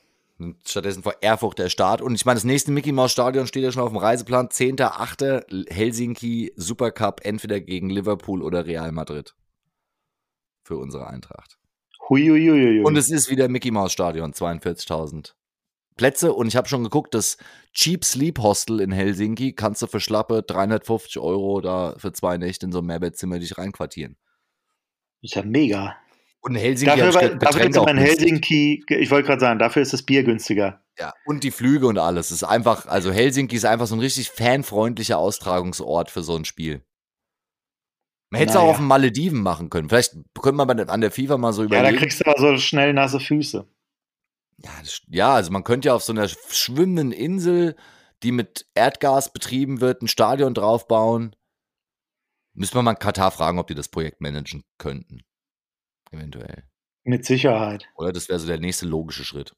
Stattdessen 0.65 1.03
vor 1.03 1.15
Erfurt 1.21 1.59
der 1.59 1.69
Start. 1.69 2.01
Und 2.03 2.15
ich 2.15 2.25
meine, 2.25 2.37
das 2.37 2.45
nächste 2.45 2.71
Mickey 2.71 2.93
Mouse 2.93 3.13
Stadion 3.13 3.47
steht 3.47 3.63
ja 3.63 3.73
schon 3.73 3.83
auf 3.83 3.91
dem 3.91 3.99
Reiseplan. 3.99 4.49
10.8. 4.49 5.73
Helsinki 5.73 6.53
Supercup, 6.57 7.21
entweder 7.25 7.61
gegen 7.61 7.91
Liverpool 7.91 8.43
oder 8.43 8.67
Real 8.67 8.93
Madrid. 8.93 9.35
Für 10.65 10.77
unsere 10.79 11.07
Eintracht. 11.09 11.59
Huiuiuiui. 12.09 12.83
Und 12.85 12.97
es 12.97 13.11
ist 13.11 13.31
wieder 13.31 13.49
Mickey 13.49 13.71
Mouse 13.71 13.93
Stadion, 13.93 14.33
42.000 14.33 15.35
Plätze. 15.97 16.33
Und 16.33 16.49
ich 16.49 16.57
habe 16.57 16.69
schon 16.69 16.83
geguckt, 16.83 17.15
das 17.15 17.37
Cheap 17.73 18.05
Sleep 18.05 18.39
Hostel 18.39 18.81
in 18.81 18.91
Helsinki 18.91 19.53
kannst 19.53 19.83
du 19.83 19.87
für 19.87 20.01
schlappe 20.01 20.43
350 20.43 21.19
Euro 21.19 21.61
da 21.61 21.95
für 21.99 22.13
zwei 22.13 22.39
Nächte 22.39 22.67
in 22.67 22.73
so 22.73 22.79
ein 22.79 22.87
Mehrbettzimmer 22.87 23.39
dich 23.39 23.59
reinquartieren. 23.59 24.17
Ist 25.23 25.35
ja 25.35 25.43
mega. 25.43 25.97
Und 26.43 26.55
in 26.55 26.61
Helsinki 26.61 26.97
dafür, 26.97 27.15
weil, 27.15 27.39
dafür 27.39 27.69
ist 27.69 27.77
in 27.77 27.99
Helsinki, 27.99 28.85
ich 28.89 29.11
wollte 29.11 29.27
gerade 29.27 29.41
sagen, 29.41 29.59
dafür 29.59 29.83
ist 29.83 29.93
das 29.93 30.03
Bier 30.03 30.25
günstiger. 30.25 30.83
Ja, 30.99 31.13
und 31.27 31.45
die 31.45 31.51
Flüge 31.51 31.87
und 31.87 31.99
alles. 31.99 32.27
Es 32.27 32.43
ist 32.43 32.45
einfach, 32.45 32.87
also 32.87 33.13
Helsinki 33.13 33.57
ist 33.57 33.67
einfach 33.67 33.87
so 33.87 33.95
ein 33.95 34.01
richtig 34.01 34.31
fanfreundlicher 34.31 35.19
Austragungsort 35.19 36.11
für 36.11 36.23
so 36.23 36.37
ein 36.37 36.45
Spiel. 36.45 36.83
Man 38.31 38.39
hätte 38.39 38.51
es 38.51 38.55
naja. 38.55 38.67
auch 38.67 38.71
auf 38.71 38.77
den 38.77 38.87
Malediven 38.87 39.43
machen 39.43 39.71
können. 39.71 39.89
Vielleicht 39.89 40.15
könnte 40.41 40.65
man 40.65 40.89
an 40.89 41.01
der 41.01 41.11
FIFA 41.11 41.37
mal 41.37 41.53
so 41.53 41.65
überlegen. 41.65 41.87
Ja, 41.87 41.93
da 41.93 41.99
kriegst 41.99 42.21
du 42.21 42.27
aber 42.27 42.39
so 42.39 42.57
schnell 42.59 42.93
nasse 42.93 43.19
Füße. 43.19 43.67
Ja, 44.63 44.71
das, 44.81 45.01
ja, 45.09 45.35
also 45.35 45.51
man 45.51 45.65
könnte 45.65 45.89
ja 45.89 45.95
auf 45.95 46.05
so 46.05 46.13
einer 46.13 46.29
schwimmenden 46.29 47.13
Insel, 47.13 47.77
die 48.23 48.33
mit 48.33 48.67
Erdgas 48.75 49.33
betrieben 49.33 49.81
wird, 49.81 50.03
ein 50.03 50.09
Stadion 50.09 50.55
draufbauen. 50.55 51.35
Müssen 52.55 52.75
wir 52.75 52.83
mal 52.83 52.95
Katar 52.95 53.31
fragen, 53.31 53.59
ob 53.59 53.67
die 53.67 53.75
das 53.75 53.89
Projekt 53.89 54.21
managen 54.21 54.65
könnten. 54.79 55.23
Eventuell. 56.11 56.65
Mit 57.05 57.25
Sicherheit. 57.25 57.89
Oder 57.97 58.13
das 58.13 58.29
wäre 58.29 58.39
so 58.39 58.47
der 58.47 58.61
nächste 58.61 58.87
logische 58.87 59.25
Schritt. 59.25 59.55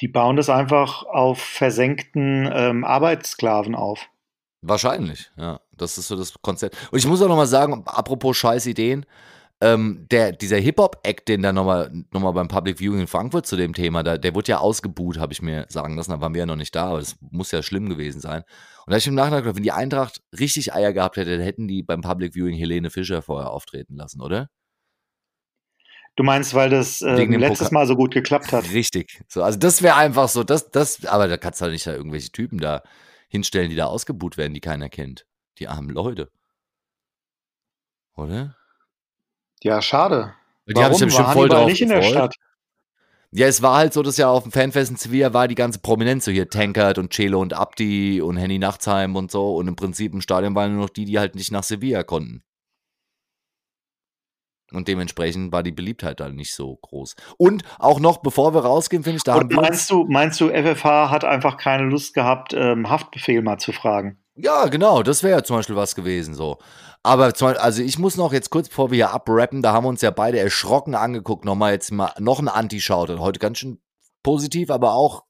Die 0.00 0.08
bauen 0.08 0.36
das 0.36 0.48
einfach 0.48 1.04
auf 1.04 1.40
versenkten 1.40 2.50
ähm, 2.52 2.84
Arbeitssklaven 2.84 3.74
auf. 3.74 4.08
Wahrscheinlich, 4.62 5.30
ja. 5.36 5.60
Das 5.72 5.98
ist 5.98 6.08
so 6.08 6.16
das 6.16 6.34
Konzept. 6.40 6.76
Und 6.92 6.98
ich 6.98 7.06
muss 7.06 7.20
auch 7.20 7.28
nochmal 7.28 7.46
sagen, 7.46 7.82
apropos 7.86 8.36
scheiß 8.36 8.66
Ideen, 8.66 9.04
ähm, 9.60 10.06
der, 10.10 10.32
dieser 10.32 10.56
Hip-Hop-Act, 10.56 11.28
den 11.28 11.42
da 11.42 11.52
nochmal 11.52 11.90
noch 12.12 12.20
mal 12.20 12.32
beim 12.32 12.48
Public 12.48 12.78
Viewing 12.78 13.00
in 13.00 13.06
Frankfurt 13.06 13.46
zu 13.46 13.56
dem 13.56 13.74
Thema, 13.74 14.02
da, 14.02 14.18
der 14.18 14.34
wurde 14.34 14.50
ja 14.50 14.58
ausgebuht, 14.58 15.18
habe 15.18 15.32
ich 15.32 15.42
mir 15.42 15.66
sagen 15.68 15.96
lassen. 15.96 16.10
Da 16.10 16.20
waren 16.20 16.34
wir 16.34 16.40
ja 16.40 16.46
noch 16.46 16.56
nicht 16.56 16.74
da, 16.74 16.86
aber 16.86 16.98
das 16.98 17.16
muss 17.20 17.52
ja 17.52 17.62
schlimm 17.62 17.88
gewesen 17.88 18.20
sein. 18.20 18.42
Und 18.42 18.88
da 18.88 18.92
habe 18.92 18.98
ich 18.98 19.06
im 19.06 19.14
Nachhinein 19.14 19.42
gedacht, 19.42 19.56
wenn 19.56 19.62
die 19.62 19.72
Eintracht 19.72 20.20
richtig 20.38 20.74
Eier 20.74 20.92
gehabt 20.92 21.16
hätte, 21.16 21.30
dann 21.30 21.44
hätten 21.44 21.68
die 21.68 21.82
beim 21.82 22.00
Public 22.00 22.34
Viewing 22.34 22.56
Helene 22.56 22.90
Fischer 22.90 23.22
vorher 23.22 23.50
auftreten 23.50 23.96
lassen, 23.96 24.20
oder? 24.20 24.48
Du 26.16 26.24
meinst, 26.24 26.52
weil 26.52 26.68
das 26.68 27.00
äh, 27.00 27.24
letztes 27.24 27.68
Pokal. 27.68 27.72
Mal 27.72 27.86
so 27.86 27.96
gut 27.96 28.12
geklappt 28.12 28.52
hat. 28.52 28.70
Richtig. 28.70 29.22
So, 29.28 29.42
also 29.42 29.58
das 29.58 29.82
wäre 29.82 29.96
einfach 29.96 30.28
so, 30.28 30.44
das, 30.44 30.70
das, 30.70 31.06
aber 31.06 31.26
da 31.26 31.38
kannst 31.38 31.60
du 31.60 31.64
halt 31.64 31.72
nicht 31.72 31.86
da 31.86 31.94
irgendwelche 31.94 32.30
Typen 32.30 32.58
da 32.58 32.82
hinstellen, 33.28 33.70
die 33.70 33.76
da 33.76 33.86
ausgebuht 33.86 34.36
werden, 34.36 34.52
die 34.52 34.60
keiner 34.60 34.90
kennt. 34.90 35.26
Die 35.58 35.68
armen 35.68 35.88
Leute. 35.88 36.30
Oder? 38.14 38.56
Ja, 39.62 39.80
schade. 39.80 40.34
Die 40.68 40.74
Warum? 40.74 40.84
haben 40.84 40.94
sich 40.94 41.06
bestimmt 41.06 41.28
voll 41.30 41.48
drauf 41.48 41.66
nicht 41.66 41.80
in 41.80 41.88
der 41.88 42.02
Stadt? 42.02 42.34
Ja, 43.34 43.46
es 43.46 43.62
war 43.62 43.78
halt 43.78 43.94
so, 43.94 44.02
dass 44.02 44.18
ja 44.18 44.28
auf 44.28 44.42
dem 44.42 44.52
Fanfest 44.52 44.90
in 44.90 44.96
Sevilla 44.98 45.32
war 45.32 45.48
die 45.48 45.54
ganze 45.54 45.78
Prominenz, 45.78 46.26
so 46.26 46.30
hier 46.30 46.50
Tankert 46.50 46.98
und 46.98 47.14
Celo 47.14 47.40
und 47.40 47.54
Abdi 47.54 48.20
und 48.20 48.36
Henny 48.36 48.58
Nachtsheim 48.58 49.16
und 49.16 49.30
so. 49.30 49.56
Und 49.56 49.68
im 49.68 49.76
Prinzip 49.76 50.12
im 50.12 50.20
Stadion 50.20 50.54
waren 50.54 50.74
nur 50.74 50.82
noch 50.82 50.90
die, 50.90 51.06
die 51.06 51.18
halt 51.18 51.34
nicht 51.34 51.50
nach 51.50 51.62
Sevilla 51.62 52.02
konnten. 52.02 52.42
Und 54.76 54.88
dementsprechend 54.88 55.52
war 55.52 55.62
die 55.62 55.72
Beliebtheit 55.72 56.20
da 56.20 56.28
nicht 56.28 56.54
so 56.54 56.76
groß. 56.76 57.16
Und 57.36 57.62
auch 57.78 58.00
noch, 58.00 58.18
bevor 58.18 58.54
wir 58.54 58.60
rausgehen, 58.60 59.02
finde 59.02 59.18
ich, 59.18 59.24
da 59.24 59.36
und 59.36 59.52
meinst 59.52 59.90
du, 59.90 60.04
meinst 60.08 60.40
du, 60.40 60.48
FFH 60.48 61.10
hat 61.10 61.24
einfach 61.24 61.56
keine 61.56 61.84
Lust 61.84 62.14
gehabt, 62.14 62.54
ähm, 62.54 62.88
Haftbefehl 62.88 63.42
mal 63.42 63.58
zu 63.58 63.72
fragen? 63.72 64.18
Ja, 64.34 64.66
genau, 64.66 65.02
das 65.02 65.22
wäre 65.22 65.38
ja 65.38 65.44
zum 65.44 65.56
Beispiel 65.56 65.76
was 65.76 65.94
gewesen 65.94 66.34
so. 66.34 66.58
Aber 67.02 67.34
zum, 67.34 67.48
also 67.48 67.82
ich 67.82 67.98
muss 67.98 68.16
noch 68.16 68.32
jetzt 68.32 68.50
kurz 68.50 68.68
bevor 68.68 68.90
wir 68.90 68.96
hier 68.96 69.10
abrappen, 69.10 69.60
da 69.60 69.72
haben 69.72 69.84
wir 69.84 69.88
uns 69.88 70.00
ja 70.00 70.10
beide 70.10 70.38
erschrocken 70.38 70.94
angeguckt, 70.94 71.44
nochmal 71.44 71.72
jetzt 71.72 71.90
mal 71.92 72.12
noch 72.18 72.38
ein 72.38 72.48
Anti-Shoutout. 72.48 73.18
Heute 73.18 73.40
ganz 73.40 73.58
schön 73.58 73.78
positiv, 74.22 74.70
aber 74.70 74.94
auch 74.94 75.24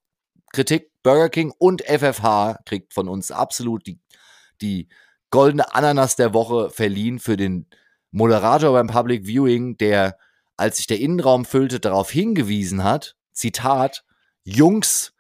Kritik. 0.53 0.91
Burger 1.03 1.31
King 1.31 1.53
und 1.59 1.83
FFH 1.83 2.61
kriegt 2.65 2.95
von 2.95 3.09
uns 3.09 3.33
absolut 3.33 3.87
die, 3.89 3.99
die 4.61 4.89
goldene 5.31 5.75
Ananas 5.75 6.15
der 6.15 6.33
Woche 6.33 6.71
verliehen 6.71 7.19
für 7.19 7.37
den 7.37 7.67
Moderator 8.13 8.73
beim 8.73 8.87
Public 8.87 9.27
Viewing, 9.27 9.77
der, 9.79 10.19
als 10.57 10.77
sich 10.77 10.87
der 10.87 11.01
Innenraum 11.01 11.45
füllte, 11.45 11.81
darauf 11.81 12.11
hingewiesen 12.11 12.85
hat, 12.85 13.17
Zitat, 13.33 14.05
Jungs, 14.45 15.15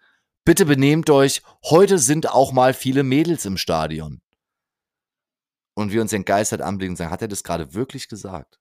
bitte 0.44 0.66
benehmt 0.66 1.10
euch, 1.10 1.42
heute 1.64 1.98
sind 1.98 2.30
auch 2.30 2.52
mal 2.52 2.74
viele 2.74 3.02
Mädels 3.02 3.44
im 3.46 3.56
Stadion. 3.56 4.20
Und 5.74 5.90
wir 5.90 6.02
uns 6.02 6.12
entgeistert 6.12 6.60
anblicken 6.60 6.92
und 6.92 6.96
sagen, 6.96 7.10
hat 7.10 7.22
er 7.22 7.28
das 7.28 7.42
gerade 7.42 7.72
wirklich 7.72 8.08
gesagt? 8.08 8.60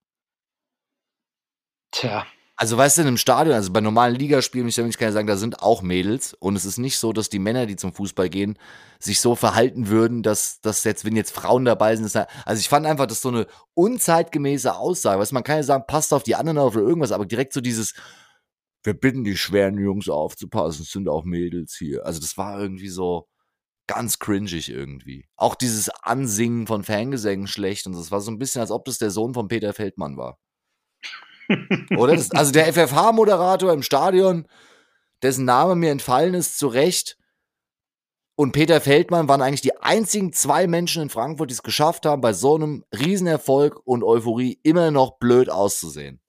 Tja. 1.91 2.25
Also 2.61 2.77
weißt 2.77 2.97
du, 2.99 3.01
in 3.01 3.07
einem 3.07 3.17
Stadion, 3.17 3.55
also 3.55 3.73
bei 3.73 3.81
normalen 3.81 4.13
Ligaspielen, 4.13 4.67
ich 4.67 4.75
kann 4.75 4.91
ja 4.99 5.11
sagen, 5.11 5.25
da 5.25 5.35
sind 5.35 5.63
auch 5.63 5.81
Mädels 5.81 6.35
und 6.35 6.55
es 6.55 6.63
ist 6.63 6.77
nicht 6.77 6.99
so, 6.99 7.11
dass 7.11 7.27
die 7.27 7.39
Männer, 7.39 7.65
die 7.65 7.75
zum 7.75 7.91
Fußball 7.91 8.29
gehen, 8.29 8.55
sich 8.99 9.19
so 9.19 9.33
verhalten 9.33 9.87
würden, 9.87 10.21
dass, 10.21 10.61
dass 10.61 10.83
jetzt, 10.83 11.03
wenn 11.03 11.15
jetzt 11.15 11.31
Frauen 11.31 11.65
dabei 11.65 11.95
sind, 11.95 12.13
halt, 12.13 12.29
also 12.45 12.59
ich 12.59 12.69
fand 12.69 12.85
einfach, 12.85 13.07
das 13.07 13.17
ist 13.17 13.23
so 13.23 13.29
eine 13.29 13.47
unzeitgemäße 13.73 14.75
Aussage. 14.75 15.19
Weißt 15.19 15.31
du, 15.31 15.33
man 15.33 15.43
kann 15.43 15.55
ja 15.57 15.63
sagen, 15.63 15.85
passt 15.87 16.13
auf 16.13 16.21
die 16.21 16.35
anderen 16.35 16.59
auf 16.59 16.75
oder 16.75 16.85
irgendwas, 16.85 17.11
aber 17.11 17.25
direkt 17.25 17.53
so 17.53 17.61
dieses, 17.61 17.95
wir 18.83 18.93
bitten 18.93 19.23
die 19.23 19.37
schweren 19.37 19.79
Jungs 19.79 20.07
aufzupassen, 20.07 20.83
es 20.83 20.91
sind 20.91 21.09
auch 21.09 21.23
Mädels 21.23 21.75
hier. 21.75 22.05
Also 22.05 22.19
das 22.19 22.37
war 22.37 22.61
irgendwie 22.61 22.89
so 22.89 23.27
ganz 23.87 24.19
cringig 24.19 24.69
irgendwie. 24.69 25.25
Auch 25.35 25.55
dieses 25.55 25.89
Ansingen 25.89 26.67
von 26.67 26.83
Fangesängen 26.83 27.47
schlecht 27.47 27.87
und 27.87 27.93
das 27.93 28.11
war 28.11 28.21
so 28.21 28.29
ein 28.29 28.37
bisschen, 28.37 28.61
als 28.61 28.69
ob 28.69 28.85
das 28.85 28.99
der 28.99 29.09
Sohn 29.09 29.33
von 29.33 29.47
Peter 29.47 29.73
Feldmann 29.73 30.15
war. 30.15 30.37
Oder? 31.97 32.15
Das, 32.15 32.31
also 32.31 32.51
der 32.51 32.71
FFH-Moderator 32.73 33.73
im 33.73 33.83
Stadion, 33.83 34.47
dessen 35.21 35.45
Name 35.45 35.75
mir 35.75 35.91
entfallen 35.91 36.33
ist, 36.33 36.57
zu 36.57 36.67
Recht, 36.67 37.17
und 38.35 38.53
Peter 38.53 38.81
Feldmann 38.81 39.27
waren 39.27 39.41
eigentlich 39.41 39.61
die 39.61 39.77
einzigen 39.81 40.33
zwei 40.33 40.65
Menschen 40.65 41.03
in 41.03 41.09
Frankfurt, 41.09 41.49
die 41.49 41.53
es 41.53 41.63
geschafft 41.63 42.05
haben, 42.05 42.21
bei 42.21 42.33
so 42.33 42.55
einem 42.55 42.83
Riesenerfolg 42.91 43.79
und 43.85 44.03
Euphorie 44.03 44.59
immer 44.63 44.89
noch 44.89 45.19
blöd 45.19 45.49
auszusehen. 45.49 46.20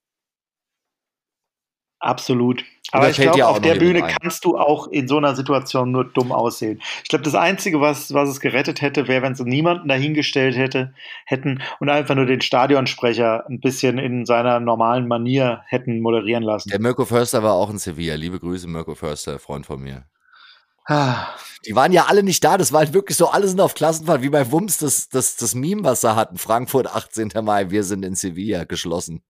Absolut. 2.02 2.64
Aber 2.90 3.08
ich 3.08 3.16
glaube, 3.16 3.46
auf 3.46 3.60
der 3.60 3.76
Bühne 3.76 4.02
kannst 4.02 4.44
du 4.44 4.58
auch 4.58 4.88
in 4.88 5.06
so 5.06 5.16
einer 5.16 5.36
Situation 5.36 5.92
nur 5.92 6.04
dumm 6.04 6.32
aussehen. 6.32 6.82
Ich 7.04 7.08
glaube, 7.08 7.22
das 7.22 7.36
Einzige, 7.36 7.80
was, 7.80 8.12
was 8.12 8.28
es 8.28 8.40
gerettet 8.40 8.82
hätte, 8.82 9.06
wäre, 9.06 9.22
wenn 9.22 9.36
sie 9.36 9.44
niemanden 9.44 9.88
dahingestellt 9.88 10.56
hätte, 10.56 10.92
hätten 11.24 11.62
und 11.78 11.88
einfach 11.88 12.16
nur 12.16 12.26
den 12.26 12.40
Stadionsprecher 12.40 13.46
ein 13.48 13.60
bisschen 13.60 13.98
in 13.98 14.26
seiner 14.26 14.58
normalen 14.58 15.06
Manier 15.06 15.62
hätten 15.68 16.00
moderieren 16.00 16.42
lassen. 16.42 16.70
Der 16.70 16.80
Mirko 16.80 17.04
Förster 17.04 17.42
war 17.44 17.54
auch 17.54 17.70
in 17.70 17.78
Sevilla. 17.78 18.16
Liebe 18.16 18.40
Grüße, 18.40 18.66
Mirko 18.66 18.96
Förster, 18.96 19.38
Freund 19.38 19.64
von 19.64 19.80
mir. 19.80 20.04
Ah. 20.86 21.28
Die 21.64 21.76
waren 21.76 21.92
ja 21.92 22.06
alle 22.06 22.24
nicht 22.24 22.42
da. 22.42 22.58
Das 22.58 22.72
war 22.72 22.80
halt 22.80 22.92
wirklich 22.92 23.16
so, 23.16 23.28
alle 23.28 23.46
sind 23.46 23.60
auf 23.60 23.74
Klassenfahrt, 23.74 24.22
wie 24.22 24.28
bei 24.28 24.50
Wumms, 24.50 24.78
das, 24.78 25.08
das, 25.08 25.36
das 25.36 25.54
Meme, 25.54 25.84
was 25.84 26.02
er 26.02 26.16
hatten. 26.16 26.36
Frankfurt, 26.36 26.88
18. 26.88 27.30
Mai, 27.42 27.70
wir 27.70 27.84
sind 27.84 28.04
in 28.04 28.16
Sevilla 28.16 28.64
geschlossen. 28.64 29.22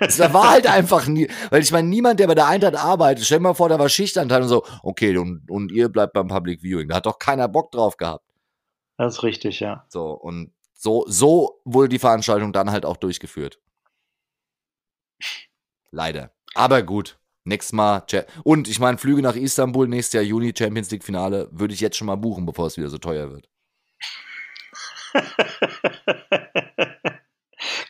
Das 0.00 0.18
war 0.18 0.50
halt 0.50 0.66
einfach 0.66 1.06
nie, 1.06 1.28
weil 1.50 1.62
ich 1.62 1.70
meine, 1.70 1.88
niemand, 1.88 2.20
der 2.20 2.26
bei 2.26 2.34
der 2.34 2.46
Eintracht 2.46 2.74
arbeitet, 2.74 3.24
stell 3.24 3.38
dir 3.38 3.44
mal 3.44 3.54
vor, 3.54 3.68
da 3.68 3.78
war 3.78 3.88
Schichtanteil 3.88 4.42
und 4.42 4.48
so, 4.48 4.64
okay, 4.82 5.16
und, 5.16 5.48
und 5.50 5.70
ihr 5.70 5.88
bleibt 5.88 6.12
beim 6.12 6.28
Public 6.28 6.62
Viewing. 6.62 6.88
Da 6.88 6.96
hat 6.96 7.06
doch 7.06 7.18
keiner 7.18 7.48
Bock 7.48 7.70
drauf 7.70 7.96
gehabt. 7.96 8.24
Das 8.96 9.14
ist 9.14 9.22
richtig, 9.22 9.60
ja. 9.60 9.84
So, 9.88 10.10
und 10.10 10.52
so, 10.74 11.04
so 11.08 11.60
wurde 11.64 11.88
die 11.88 11.98
Veranstaltung 11.98 12.52
dann 12.52 12.70
halt 12.70 12.84
auch 12.84 12.96
durchgeführt. 12.96 13.60
Leider. 15.90 16.32
Aber 16.54 16.82
gut. 16.82 17.18
Nächstes 17.44 17.72
Mal. 17.72 18.04
Und 18.44 18.68
ich 18.68 18.78
meine, 18.78 18.98
Flüge 18.98 19.22
nach 19.22 19.34
Istanbul, 19.34 19.88
nächstes 19.88 20.14
Jahr 20.14 20.24
Juni, 20.24 20.52
Champions 20.56 20.90
League 20.90 21.04
Finale, 21.04 21.48
würde 21.50 21.72
ich 21.72 21.80
jetzt 21.80 21.96
schon 21.96 22.06
mal 22.06 22.16
buchen, 22.16 22.44
bevor 22.44 22.66
es 22.66 22.76
wieder 22.76 22.90
so 22.90 22.98
teuer 22.98 23.30
wird. 23.30 23.48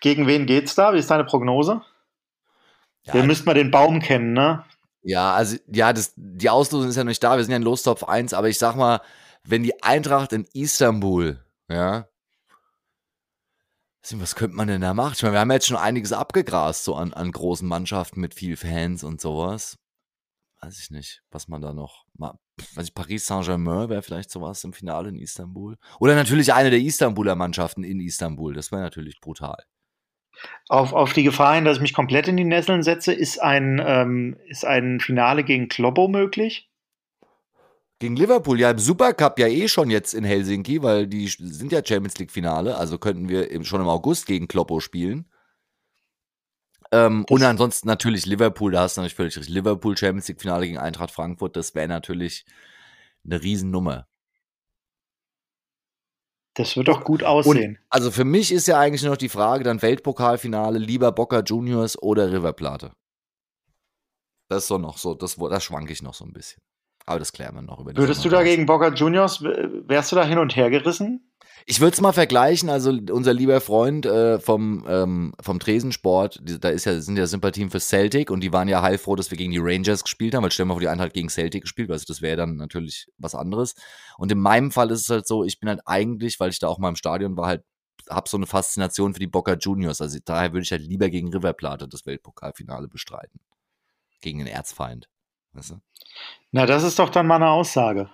Gegen 0.01 0.26
wen 0.26 0.46
geht's 0.46 0.74
da? 0.74 0.94
Wie 0.94 0.99
ist 0.99 1.11
deine 1.11 1.24
Prognose? 1.24 1.82
Ja, 3.05 3.14
Wir 3.14 3.24
müssten 3.24 3.46
mal 3.46 3.55
den 3.55 3.70
Baum 3.70 4.01
kennen, 4.01 4.32
ne? 4.32 4.64
Ja, 5.03 5.32
also, 5.32 5.57
ja, 5.66 5.92
das, 5.92 6.12
die 6.16 6.51
Auslosung 6.51 6.90
ist 6.90 6.96
ja 6.96 7.05
noch 7.05 7.09
nicht 7.09 7.22
da. 7.22 7.36
Wir 7.36 7.44
sind 7.44 7.53
ja 7.53 7.57
in 7.57 7.62
Lostopf 7.62 8.05
1, 8.05 8.34
aber 8.34 8.49
ich 8.49 8.59
sag 8.59 8.76
mal, 8.76 9.01
wenn 9.44 9.62
die 9.62 9.82
Eintracht 9.82 10.32
in 10.32 10.46
Istanbul, 10.53 11.42
ja, 11.68 12.07
was 14.14 14.34
könnte 14.34 14.57
man 14.57 14.68
denn 14.68 14.80
da 14.80 14.94
machen? 14.94 15.12
Ich 15.16 15.22
meine, 15.22 15.34
wir 15.34 15.40
haben 15.40 15.51
jetzt 15.51 15.66
schon 15.66 15.76
einiges 15.76 16.12
abgegrast, 16.12 16.84
so 16.84 16.94
an, 16.94 17.12
an 17.12 17.30
großen 17.30 17.68
Mannschaften 17.68 18.20
mit 18.20 18.34
viel 18.34 18.57
Fans 18.57 19.05
und 19.05 19.20
sowas. 19.20 19.78
Weiß 20.61 20.80
ich 20.80 20.90
nicht, 20.90 21.22
was 21.30 21.49
man 21.49 21.61
da 21.61 21.72
noch. 21.72 22.05
Weiß 22.16 22.86
ich, 22.86 22.94
Paris 22.94 23.26
Saint-Germain 23.26 23.88
wäre 23.88 24.03
vielleicht 24.03 24.30
sowas 24.30 24.64
im 24.64 24.72
Finale 24.72 25.11
in 25.11 25.18
Istanbul. 25.18 25.76
Oder 26.01 26.14
natürlich 26.14 26.53
eine 26.53 26.70
der 26.70 26.80
Istanbuler 26.80 27.36
Mannschaften 27.36 27.84
in 27.84 28.01
Istanbul. 28.01 28.55
Das 28.55 28.72
wäre 28.72 28.82
natürlich 28.82 29.20
brutal. 29.20 29.62
Auf, 30.68 30.93
auf 30.93 31.12
die 31.12 31.22
Gefahr 31.22 31.55
hin, 31.55 31.64
dass 31.64 31.76
ich 31.76 31.82
mich 31.82 31.95
komplett 31.95 32.28
in 32.28 32.36
die 32.36 32.45
Nesseln 32.45 32.82
setze, 32.82 33.12
ist 33.12 33.41
ein, 33.41 33.82
ähm, 33.84 34.36
ist 34.47 34.64
ein 34.64 35.01
Finale 35.01 35.45
gegen 35.45 35.68
Kloppo 35.68 36.09
möglich? 36.09 36.68
Gegen 38.01 38.16
Liverpool, 38.16 38.61
ja, 38.61 38.70
im 38.70 38.78
Supercup 38.78 39.39
ja 39.39 39.49
eh 39.49 39.66
schon 39.66 39.91
jetzt 39.91 40.14
in 40.14 40.24
Helsinki, 40.24 40.82
weil 40.82 41.09
die 41.09 41.26
sind 41.26 41.72
ja 41.72 41.84
Champions 41.84 42.18
League 42.18 42.30
Finale, 42.30 42.76
also 42.76 42.99
könnten 42.99 43.28
wir 43.28 43.49
schon 43.64 43.80
im 43.80 43.89
August 43.89 44.26
gegen 44.26 44.47
Kloppo 44.47 44.78
spielen. 44.78 45.26
Ähm, 46.93 47.24
und 47.28 47.43
ansonsten 47.43 47.89
natürlich 47.89 48.24
Liverpool, 48.24 48.72
da 48.72 48.82
hast 48.82 48.97
du 48.97 49.01
natürlich 49.01 49.16
völlig 49.16 49.36
recht. 49.36 49.49
Liverpool 49.49 49.97
Champions 49.97 50.28
League 50.28 50.41
Finale 50.41 50.66
gegen 50.66 50.78
Eintracht 50.78 51.11
Frankfurt, 51.11 51.57
das 51.57 51.74
wäre 51.74 51.89
natürlich 51.89 52.45
eine 53.24 53.43
Riesennummer. 53.43 54.07
Das 56.59 56.76
wird 56.76 56.88
doch 56.88 57.04
gut 57.04 57.22
aussehen. 57.22 57.76
Und 57.76 57.78
also 57.88 58.11
für 58.11 58.24
mich 58.24 58.50
ist 58.50 58.66
ja 58.66 58.80
eigentlich 58.80 59.04
noch 59.04 59.16
die 59.16 59.28
Frage, 59.28 59.62
dann 59.62 59.80
Weltpokalfinale, 59.80 60.80
lieber 60.80 61.12
Boca 61.12 61.38
Juniors 61.40 61.96
oder 62.02 62.32
River 62.32 62.52
Plate. 62.52 62.90
Das 64.48 64.64
ist 64.64 64.68
so 64.68 64.76
noch 64.76 64.98
so, 64.98 65.14
das, 65.14 65.36
das 65.36 65.62
schwanke 65.62 65.92
ich 65.92 66.02
noch 66.02 66.14
so 66.14 66.24
ein 66.24 66.32
bisschen. 66.32 66.61
Aber 67.06 67.20
das 67.20 67.32
klären 67.32 67.54
wir 67.54 67.62
noch 67.62 67.78
über 67.78 67.92
die 67.92 67.98
Würdest 68.00 68.24
du 68.24 68.28
da 68.28 68.42
gegen 68.42 68.66
Boca 68.66 68.88
Juniors, 68.88 69.40
wärst 69.40 70.11
du 70.11 70.16
da 70.16 70.24
hin 70.24 70.38
und 70.38 70.56
her 70.56 70.68
gerissen? 70.68 71.28
Ich 71.71 71.81
würde 71.81 71.93
es 71.93 72.01
mal 72.01 72.14
vergleichen, 72.14 72.71
also 72.71 72.99
unser 73.11 73.35
lieber 73.35 73.61
Freund 73.61 74.07
äh, 74.07 74.39
vom, 74.41 74.87
ähm, 74.89 75.35
vom 75.39 75.61
Tresensport, 75.61 76.41
da 76.61 76.71
ist 76.71 76.87
ja, 76.87 76.99
sind 76.99 77.19
ja 77.19 77.27
Sympathien 77.27 77.69
für 77.69 77.79
Celtic 77.79 78.31
und 78.31 78.41
die 78.41 78.55
waren 78.55 78.69
ja 78.69 78.81
heilfroh, 78.81 79.16
dass 79.16 79.31
wir 79.31 79.37
gegen 79.37 79.53
die 79.53 79.59
Rangers 79.61 80.03
gespielt 80.03 80.35
haben, 80.35 80.43
weil 80.43 80.51
stell 80.51 80.64
mal 80.64 80.73
vor, 80.73 80.81
die 80.81 80.89
Eintracht 80.89 81.12
gegen 81.12 81.29
Celtic 81.29 81.61
gespielt, 81.61 81.91
also 81.91 82.07
das 82.09 82.23
wäre 82.23 82.39
dann 82.39 82.57
natürlich 82.57 83.07
was 83.19 83.35
anderes. 83.35 83.75
Und 84.16 84.33
in 84.33 84.39
meinem 84.39 84.71
Fall 84.71 84.91
ist 84.91 85.03
es 85.03 85.11
halt 85.11 85.27
so, 85.27 85.45
ich 85.45 85.61
bin 85.61 85.69
halt 85.69 85.83
eigentlich, 85.85 86.41
weil 86.41 86.49
ich 86.49 86.59
da 86.59 86.69
auch 86.69 86.79
mal 86.79 86.89
im 86.89 86.97
Stadion 86.97 87.37
war, 87.37 87.49
halt, 87.49 87.64
habe 88.09 88.31
so 88.31 88.39
eine 88.39 88.47
Faszination 88.47 89.12
für 89.12 89.21
die 89.21 89.27
Boca 89.27 89.53
Juniors. 89.53 90.01
Also 90.01 90.19
daher 90.25 90.55
würde 90.55 90.62
ich 90.62 90.73
halt 90.73 90.81
lieber 90.81 91.11
gegen 91.11 91.31
River 91.35 91.53
Plate 91.53 91.87
das 91.87 92.07
Weltpokalfinale 92.07 92.89
bestreiten. 92.89 93.41
Gegen 94.23 94.39
den 94.39 94.49
Erzfeind. 94.49 95.11
Weißt 95.53 95.73
du? 95.73 95.81
Na, 96.51 96.64
das 96.64 96.83
ist 96.83 96.99
doch 96.99 97.11
dann 97.11 97.27
mal 97.27 97.37
eine 97.37 97.51
Aussage. 97.51 98.09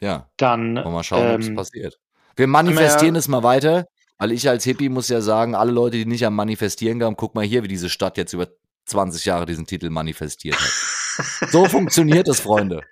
Ja. 0.00 0.28
Dann. 0.36 0.74
mal 0.74 1.02
schauen, 1.02 1.26
ähm, 1.26 1.40
was 1.40 1.54
passiert. 1.54 1.98
Wir 2.36 2.46
manifestieren 2.46 3.16
es 3.16 3.26
mal 3.28 3.42
weiter, 3.42 3.86
weil 4.18 4.32
ich 4.32 4.48
als 4.48 4.64
Hippie 4.64 4.88
muss 4.88 5.08
ja 5.08 5.20
sagen, 5.20 5.54
alle 5.54 5.72
Leute, 5.72 5.96
die 5.96 6.06
nicht 6.06 6.24
am 6.24 6.36
Manifestieren 6.36 6.98
gaben, 6.98 7.16
guck 7.16 7.34
mal 7.34 7.44
hier, 7.44 7.64
wie 7.64 7.68
diese 7.68 7.90
Stadt 7.90 8.16
jetzt 8.16 8.32
über 8.32 8.48
20 8.86 9.24
Jahre 9.24 9.46
diesen 9.46 9.66
Titel 9.66 9.90
manifestiert 9.90 10.56
hat. 10.56 11.50
so 11.50 11.64
funktioniert 11.68 12.28
es, 12.28 12.40
Freunde. 12.40 12.82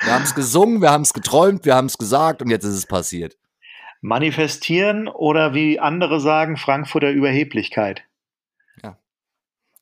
Wir 0.00 0.14
haben 0.14 0.24
es 0.24 0.34
gesungen, 0.34 0.80
wir 0.80 0.90
haben 0.90 1.02
es 1.02 1.12
geträumt, 1.12 1.64
wir 1.64 1.74
haben 1.74 1.86
es 1.86 1.98
gesagt 1.98 2.42
und 2.42 2.50
jetzt 2.50 2.64
ist 2.64 2.74
es 2.74 2.86
passiert. 2.86 3.36
Manifestieren 4.00 5.08
oder 5.08 5.52
wie 5.52 5.78
andere 5.78 6.20
sagen, 6.20 6.56
Frankfurter 6.56 7.10
Überheblichkeit. 7.10 8.04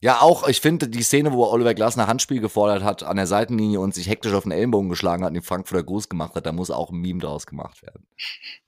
Ja, 0.01 0.21
auch, 0.21 0.47
ich 0.47 0.61
finde 0.61 0.89
die 0.89 1.03
Szene, 1.03 1.33
wo 1.33 1.45
Oliver 1.47 1.75
Glasner 1.75 2.07
Handspiel 2.07 2.41
gefordert 2.41 2.85
hat 2.85 3.03
an 3.03 3.17
der 3.17 3.27
Seitenlinie 3.27 3.81
und 3.81 3.95
sich 3.95 4.09
hektisch 4.09 4.33
auf 4.33 4.45
den 4.45 4.53
Ellenbogen 4.53 4.89
geschlagen 4.89 5.25
hat 5.25 5.31
und 5.31 5.35
den 5.35 5.43
Frankfurter 5.43 5.83
Gruß 5.83 6.09
gemacht 6.09 6.37
hat, 6.37 6.47
da 6.47 6.53
muss 6.53 6.71
auch 6.71 6.91
ein 6.91 7.01
Meme 7.01 7.19
draus 7.21 7.47
gemacht 7.47 7.83
werden. 7.83 8.07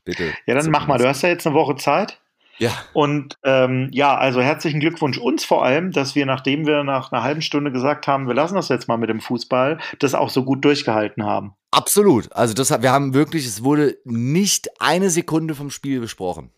Bitte. 0.05 0.33
Ja, 0.47 0.55
dann 0.55 0.71
mach 0.71 0.89
mal. 0.89 0.99
Du 0.99 1.07
hast 1.07 1.23
ja 1.23 1.29
jetzt 1.29 1.47
eine 1.47 1.55
Woche 1.55 1.77
Zeit. 1.77 2.21
Ja. 2.59 2.73
Und 2.93 3.39
ähm, 3.43 3.89
ja, 3.93 4.17
also 4.19 4.43
herzlichen 4.43 4.81
Glückwunsch 4.81 5.19
uns 5.19 5.45
vor 5.45 5.65
allem, 5.65 5.93
dass 5.93 6.15
wir, 6.15 6.27
nachdem 6.27 6.67
wir 6.67 6.85
nach 6.85 7.11
einer 7.11 7.23
halben 7.23 7.41
Stunde 7.41 7.73
gesagt 7.73 8.07
haben, 8.07 8.27
wir 8.27 8.35
lassen 8.35 8.57
das 8.57 8.69
jetzt 8.69 8.87
mal 8.87 8.99
mit 8.99 9.09
dem 9.09 9.21
Fußball, 9.21 9.79
das 9.99 10.15
auch 10.15 10.29
so 10.29 10.45
gut 10.45 10.63
durchgehalten 10.65 11.25
haben. 11.25 11.55
Absolut. 11.71 12.31
Also 12.33 12.53
das, 12.53 12.71
wir 12.83 12.93
haben 12.93 13.15
wirklich, 13.15 13.47
es 13.47 13.65
wurde 13.65 13.97
nicht 14.05 14.69
eine 14.79 15.09
Sekunde 15.09 15.55
vom 15.55 15.71
Spiel 15.71 16.01
besprochen. 16.01 16.51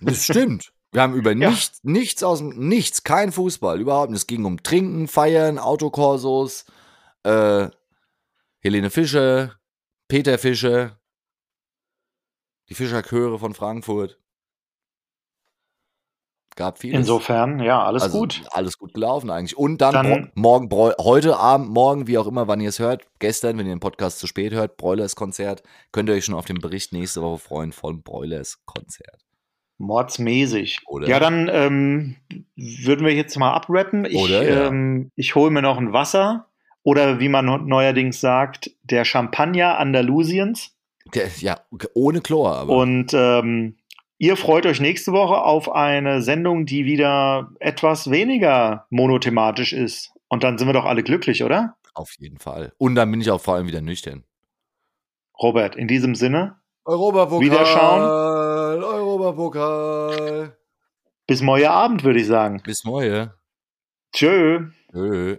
Das 0.00 0.24
stimmt. 0.24 0.72
Wir 0.96 1.02
haben 1.02 1.14
über 1.14 1.32
ja. 1.36 1.50
nichts, 1.50 1.84
nichts 1.84 2.22
aus 2.22 2.38
dem, 2.38 2.68
nichts, 2.68 3.04
kein 3.04 3.30
Fußball, 3.30 3.78
überhaupt 3.82 4.10
nicht. 4.10 4.20
Es 4.20 4.26
ging 4.26 4.46
um 4.46 4.62
Trinken, 4.62 5.08
Feiern, 5.08 5.58
Autokorsos, 5.58 6.64
äh, 7.22 7.68
Helene 8.60 8.88
Fischer, 8.88 9.56
Peter 10.08 10.38
Fischer, 10.38 10.98
die 12.70 12.74
Fischerchöre 12.74 13.38
von 13.38 13.52
Frankfurt. 13.52 14.18
Gab 16.54 16.78
vieles. 16.78 17.00
Insofern, 17.00 17.60
ja, 17.60 17.84
alles 17.84 18.04
also, 18.04 18.20
gut. 18.20 18.42
Alles 18.52 18.78
gut 18.78 18.94
gelaufen 18.94 19.28
eigentlich. 19.28 19.58
Und 19.58 19.82
dann, 19.82 19.92
Dann- 19.92 20.32
morgen, 20.34 20.70
heute 20.72 21.36
Abend, 21.36 21.68
morgen, 21.68 22.06
wie 22.06 22.16
auch 22.16 22.26
immer, 22.26 22.48
wann 22.48 22.62
ihr 22.62 22.70
es 22.70 22.78
hört, 22.78 23.06
gestern, 23.18 23.58
wenn 23.58 23.66
ihr 23.66 23.74
den 23.74 23.80
Podcast 23.80 24.18
zu 24.18 24.26
spät 24.26 24.54
hört, 24.54 24.78
Broilers 24.78 25.14
Konzert, 25.14 25.62
könnt 25.92 26.08
ihr 26.08 26.14
euch 26.14 26.24
schon 26.24 26.34
auf 26.34 26.46
den 26.46 26.58
Bericht 26.58 26.94
nächste 26.94 27.20
Woche 27.20 27.38
freuen 27.38 27.72
von 27.72 28.02
Broilers 28.02 28.64
Konzert. 28.64 29.25
Mordsmäßig. 29.78 30.80
Oder? 30.86 31.08
Ja, 31.08 31.20
dann 31.20 31.50
ähm, 31.52 32.16
würden 32.56 33.04
wir 33.04 33.14
jetzt 33.14 33.36
mal 33.36 33.52
abrappen. 33.52 34.04
Ich, 34.04 34.16
Oder, 34.16 34.42
ja. 34.42 34.66
ähm, 34.68 35.10
ich 35.16 35.34
hole 35.34 35.50
mir 35.50 35.62
noch 35.62 35.78
ein 35.78 35.92
Wasser 35.92 36.46
oder 36.82 37.20
wie 37.20 37.28
man 37.28 37.66
neuerdings 37.66 38.20
sagt, 38.20 38.70
der 38.84 39.04
Champagner 39.04 39.78
Andalusiens. 39.78 40.74
Der, 41.14 41.28
ja, 41.38 41.60
ohne 41.94 42.20
Chlor, 42.20 42.56
aber. 42.56 42.72
Und 42.72 43.12
ähm, 43.12 43.76
ihr 44.18 44.36
freut 44.36 44.66
euch 44.66 44.80
nächste 44.80 45.12
Woche 45.12 45.42
auf 45.42 45.70
eine 45.70 46.22
Sendung, 46.22 46.64
die 46.64 46.84
wieder 46.84 47.50
etwas 47.60 48.10
weniger 48.10 48.86
monothematisch 48.90 49.72
ist. 49.72 50.12
Und 50.28 50.42
dann 50.42 50.58
sind 50.58 50.68
wir 50.68 50.72
doch 50.72 50.84
alle 50.84 51.02
glücklich, 51.02 51.44
oder? 51.44 51.76
auf 51.96 52.12
jeden 52.18 52.38
Fall. 52.38 52.72
Und 52.78 52.94
dann 52.94 53.10
bin 53.10 53.20
ich 53.20 53.30
auch 53.30 53.40
vor 53.40 53.54
allem 53.54 53.66
wieder 53.66 53.80
nüchtern. 53.80 54.24
Robert, 55.40 55.76
in 55.76 55.88
diesem 55.88 56.14
Sinne, 56.14 56.56
Europapokal. 56.84 57.40
Wiederschauen. 57.40 58.02
Europapokal. 59.26 60.56
bis 61.26 61.42
morgen 61.42 61.66
Abend, 61.66 62.04
würde 62.04 62.20
ich 62.20 62.26
sagen. 62.26 62.62
Bis 62.62 62.84
morgen. 62.84 63.32
Tschö. 64.12 64.70
Tschö. 64.92 65.38